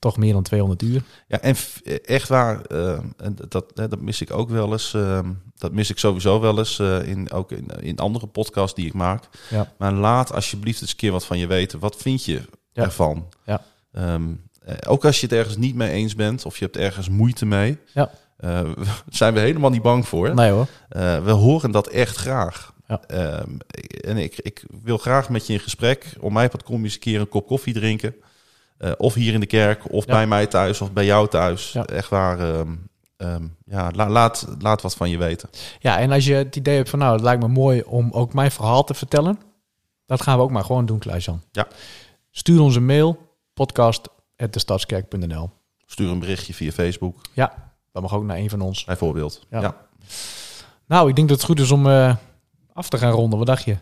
toch 0.00 0.16
meer 0.16 0.32
dan 0.32 0.42
200 0.42 0.82
uur. 0.82 1.02
Ja, 1.28 1.40
en 1.40 1.56
echt 2.04 2.28
waar, 2.28 2.60
eh, 2.64 2.98
en 3.16 3.36
dat, 3.48 3.64
hè, 3.74 3.88
dat 3.88 4.00
mis 4.00 4.20
ik 4.20 4.30
ook 4.32 4.48
wel 4.50 4.72
eens. 4.72 4.94
eh, 4.94 5.18
dat 5.56 5.72
mis 5.72 5.90
ik 5.90 5.98
sowieso 5.98 6.40
wel 6.40 6.58
eens, 6.58 6.78
eh, 6.78 7.08
in, 7.08 7.30
ook 7.32 7.52
in, 7.52 7.66
in 7.80 7.98
andere 7.98 8.26
podcasts 8.26 8.74
die 8.74 8.86
ik 8.86 8.94
maak. 8.94 9.24
Ja. 9.50 9.72
Maar 9.78 9.92
laat 9.92 10.32
alsjeblieft 10.32 10.80
eens 10.80 10.90
een 10.90 10.96
keer 10.96 11.12
wat 11.12 11.24
van 11.24 11.38
je 11.38 11.46
weten. 11.46 11.78
Wat 11.78 11.96
vind 11.96 12.24
je 12.24 12.40
Ja. 12.72 12.82
ervan? 12.82 13.26
Ja. 13.44 13.62
Ehm, 13.92 14.22
eh, 14.64 14.74
ook 14.86 15.04
als 15.04 15.20
je 15.20 15.26
het 15.26 15.34
ergens 15.34 15.56
niet 15.56 15.74
mee 15.74 15.90
eens 15.90 16.14
bent 16.14 16.44
of 16.44 16.58
je 16.58 16.64
hebt 16.64 16.76
ergens 16.76 17.08
moeite 17.08 17.46
mee, 17.46 17.78
Ja. 17.94 18.10
zijn 19.08 19.34
we 19.34 19.40
helemaal 19.40 19.70
niet 19.70 19.82
bang 19.82 20.08
voor. 20.08 20.34
Nee 20.34 20.50
hoor. 20.50 20.66
We 21.24 21.30
horen 21.30 21.70
dat 21.70 21.86
echt 21.86 22.16
graag. 22.16 22.72
Ja. 22.88 23.00
Ehm, 23.06 23.50
en 24.04 24.16
ik, 24.16 24.38
ik 24.38 24.64
wil 24.82 24.98
graag 24.98 25.28
met 25.28 25.46
je 25.46 25.52
in 25.52 25.60
gesprek. 25.60 26.06
Om 26.20 26.32
mij 26.32 26.48
wat 26.50 26.62
kom 26.62 26.78
je 26.78 26.84
eens 26.84 26.94
een 26.94 27.00
keer 27.00 27.20
een 27.20 27.28
kop 27.28 27.46
koffie 27.46 27.74
drinken. 27.74 28.14
Eh, 28.80 28.90
of 28.96 29.14
hier 29.14 29.32
in 29.34 29.40
de 29.40 29.46
kerk, 29.46 29.92
of 29.92 30.06
Ja. 30.06 30.12
bij 30.12 30.26
mij 30.26 30.46
thuis, 30.46 30.80
of 30.80 30.92
bij 30.92 31.04
jou 31.04 31.28
thuis. 31.28 31.72
Ja. 31.72 31.84
Echt 31.86 32.08
waar. 32.08 32.38
ehm, 32.40 32.68
ehm, 33.16 33.44
ja, 33.64 33.90
la- 33.94 34.08
laat, 34.08 34.46
laat 34.58 34.82
wat 34.82 34.94
van 34.94 35.10
je 35.10 35.18
weten. 35.18 35.48
Ja, 35.78 35.98
en 35.98 36.10
als 36.12 36.24
je 36.26 36.34
het 36.34 36.56
idee 36.56 36.76
hebt 36.76 36.90
van 36.90 36.98
nou, 36.98 37.12
het 37.12 37.22
lijkt 37.22 37.42
me 37.42 37.48
mooi 37.48 37.82
om 37.82 38.10
ook 38.12 38.32
mijn 38.34 38.50
verhaal 38.50 38.84
te 38.84 38.94
vertellen. 38.94 39.38
Dat 40.06 40.22
gaan 40.22 40.36
we 40.36 40.42
ook 40.42 40.50
maar 40.50 40.64
gewoon 40.64 40.86
doen, 40.86 40.98
Klaas-Jan. 40.98 41.42
Ja. 41.52 41.66
Stuur 42.30 42.60
ons 42.60 42.76
een 42.76 42.86
mail, 42.86 43.18
podcast.destadskerk.nl. 43.54 45.50
Stuur 45.86 46.10
een 46.10 46.18
berichtje 46.18 46.54
via 46.54 46.70
Facebook, 46.70 47.16
Ja, 47.32 47.72
dat 47.92 48.02
mag 48.02 48.14
ook 48.14 48.24
naar 48.24 48.36
een 48.36 48.50
van 48.50 48.60
ons. 48.60 48.84
bijvoorbeeld. 48.84 49.46
Ja. 49.50 49.60
Ja. 49.60 49.76
Nou, 50.86 51.08
ik 51.08 51.16
denk 51.16 51.28
dat 51.28 51.36
het 51.36 51.46
goed 51.46 51.60
is 51.60 51.70
om 51.70 51.86
eh, 51.88 52.16
af 52.72 52.88
te 52.88 52.98
gaan 52.98 53.12
ronden. 53.12 53.38
Wat 53.38 53.46
dacht 53.46 53.64
je? 53.64 53.76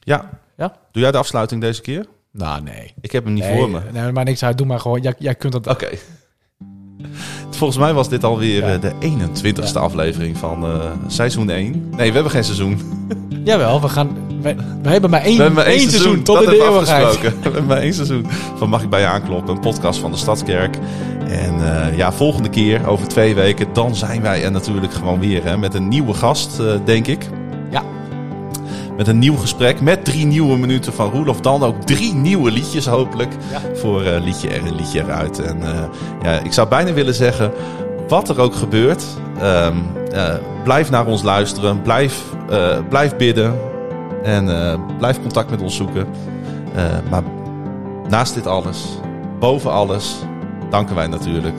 Ja. 0.00 0.30
Ja? 0.56 0.76
Doe 0.90 1.02
jij 1.02 1.10
de 1.12 1.18
afsluiting 1.18 1.60
deze 1.60 1.80
keer? 1.80 2.06
Nou, 2.38 2.62
nee. 2.62 2.94
Ik 3.00 3.12
heb 3.12 3.24
hem 3.24 3.32
niet 3.32 3.44
nee, 3.44 3.56
voor 3.56 3.70
me. 3.70 3.80
Nee, 3.92 4.12
maar 4.12 4.24
niks 4.24 4.44
uit. 4.44 4.58
Doe 4.58 4.66
maar 4.66 4.80
gewoon. 4.80 5.00
Jij, 5.00 5.14
jij 5.18 5.34
kunt 5.34 5.52
dat 5.52 5.66
Oké. 5.66 5.88
Volgens 7.50 7.78
mij 7.78 7.92
was 7.92 8.08
dit 8.08 8.24
alweer 8.24 8.66
Ja. 8.66 8.72
eh, 8.72 8.80
de 8.80 8.92
21ste 9.00 9.78
aflevering 9.78 10.36
van 10.36 10.64
eh, 10.64 10.90
seizoen 11.06 11.50
1. 11.50 11.88
Nee, 11.96 12.08
we 12.08 12.14
hebben 12.14 12.32
geen 12.32 12.44
seizoen. 12.44 12.80
Jawel, 13.44 13.80
we 13.80 13.88
gaan... 13.88 14.16
We, 14.42 14.56
we 14.82 14.88
hebben 14.88 15.10
maar 15.10 15.20
één, 15.20 15.36
We 15.36 15.42
hebben 15.42 15.64
maar 15.64 15.72
één, 15.72 15.90
seizoen, 15.90 16.22
tot 16.22 16.42
in 16.42 16.50
de 16.50 16.62
eeuwigheid. 16.64 17.20
We 17.20 17.32
hebben 17.42 17.66
maar 17.66 17.78
één 17.78 17.94
seizoen 17.94 18.26
van 18.56 18.68
Mag 18.68 18.82
ik 18.82 18.90
bij 18.90 19.00
je 19.00 19.06
aankloppen, 19.06 19.54
een 19.54 19.60
podcast 19.60 20.00
van 20.00 20.10
de 20.10 20.16
Stadskerk. 20.16 20.78
En 21.28 21.82
eh, 21.86 21.96
ja, 21.96 22.12
volgende 22.12 22.48
keer, 22.48 22.86
over 22.86 23.08
twee 23.08 23.34
weken, 23.34 23.66
dan 23.72 23.96
zijn 23.96 24.22
wij 24.22 24.44
er 24.44 24.50
natuurlijk 24.50 24.92
gewoon 24.92 25.20
weer 25.20 25.44
hè, 25.44 25.56
met 25.56 25.74
een 25.74 25.88
nieuwe 25.88 26.14
gast, 26.14 26.60
denk 26.84 27.06
ik. 27.06 27.28
Met 28.98 29.08
een 29.08 29.18
nieuw 29.18 29.36
gesprek, 29.36 29.80
met 29.80 30.04
drie 30.04 30.26
nieuwe 30.26 30.56
minuten 30.56 30.92
van 30.92 31.10
Roelof. 31.10 31.40
Dan 31.40 31.62
ook 31.62 31.82
drie 31.82 32.14
nieuwe 32.14 32.50
liedjes 32.50 32.86
hopelijk. 32.86 33.32
Ja. 33.50 33.60
Voor 33.74 34.02
eh, 34.02 34.22
liedje 34.22 34.48
er 34.48 34.66
en 34.66 34.74
liedje 34.74 35.00
eruit. 35.00 35.38
En 35.38 35.62
eh, 35.62 35.82
ja, 36.22 36.38
ik 36.38 36.52
zou 36.52 36.68
bijna 36.68 36.92
willen 36.92 37.14
zeggen, 37.14 37.52
wat 38.08 38.28
er 38.28 38.40
ook 38.40 38.54
gebeurt, 38.54 39.04
ehm, 39.40 39.76
eh, 40.12 40.34
blijf 40.64 40.90
naar 40.90 41.06
ons 41.06 41.22
luisteren. 41.22 41.82
Blijf, 41.82 42.22
blijf 42.88 43.16
bidden. 43.16 43.58
En 44.22 44.48
blijf 44.98 45.20
contact 45.20 45.50
met 45.50 45.62
ons 45.62 45.76
zoeken. 45.76 46.06
Maar 47.10 47.22
naast 48.08 48.34
dit 48.34 48.46
alles, 48.46 48.84
boven 49.38 49.72
alles, 49.72 50.16
danken 50.70 50.94
wij 50.94 51.06
natuurlijk 51.06 51.56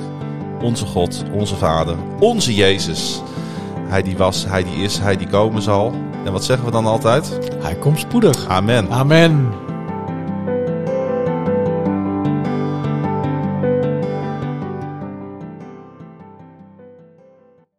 onze 0.61 0.85
God, 0.85 1.23
onze 1.33 1.55
Vader, 1.55 1.95
onze 2.19 2.55
Jezus. 2.55 3.21
Hij 3.87 4.01
die 4.01 4.17
was, 4.17 4.45
hij 4.47 4.63
die 4.63 4.83
is, 4.83 4.97
hij 4.97 5.17
die 5.17 5.27
komen 5.27 5.61
zal. 5.61 5.93
En 6.25 6.31
wat 6.31 6.43
zeggen 6.43 6.65
we 6.65 6.71
dan 6.71 6.85
altijd? 6.85 7.39
Hij 7.59 7.75
komt 7.75 7.99
spoedig. 7.99 8.47
Amen. 8.47 8.89
Amen. 8.89 9.68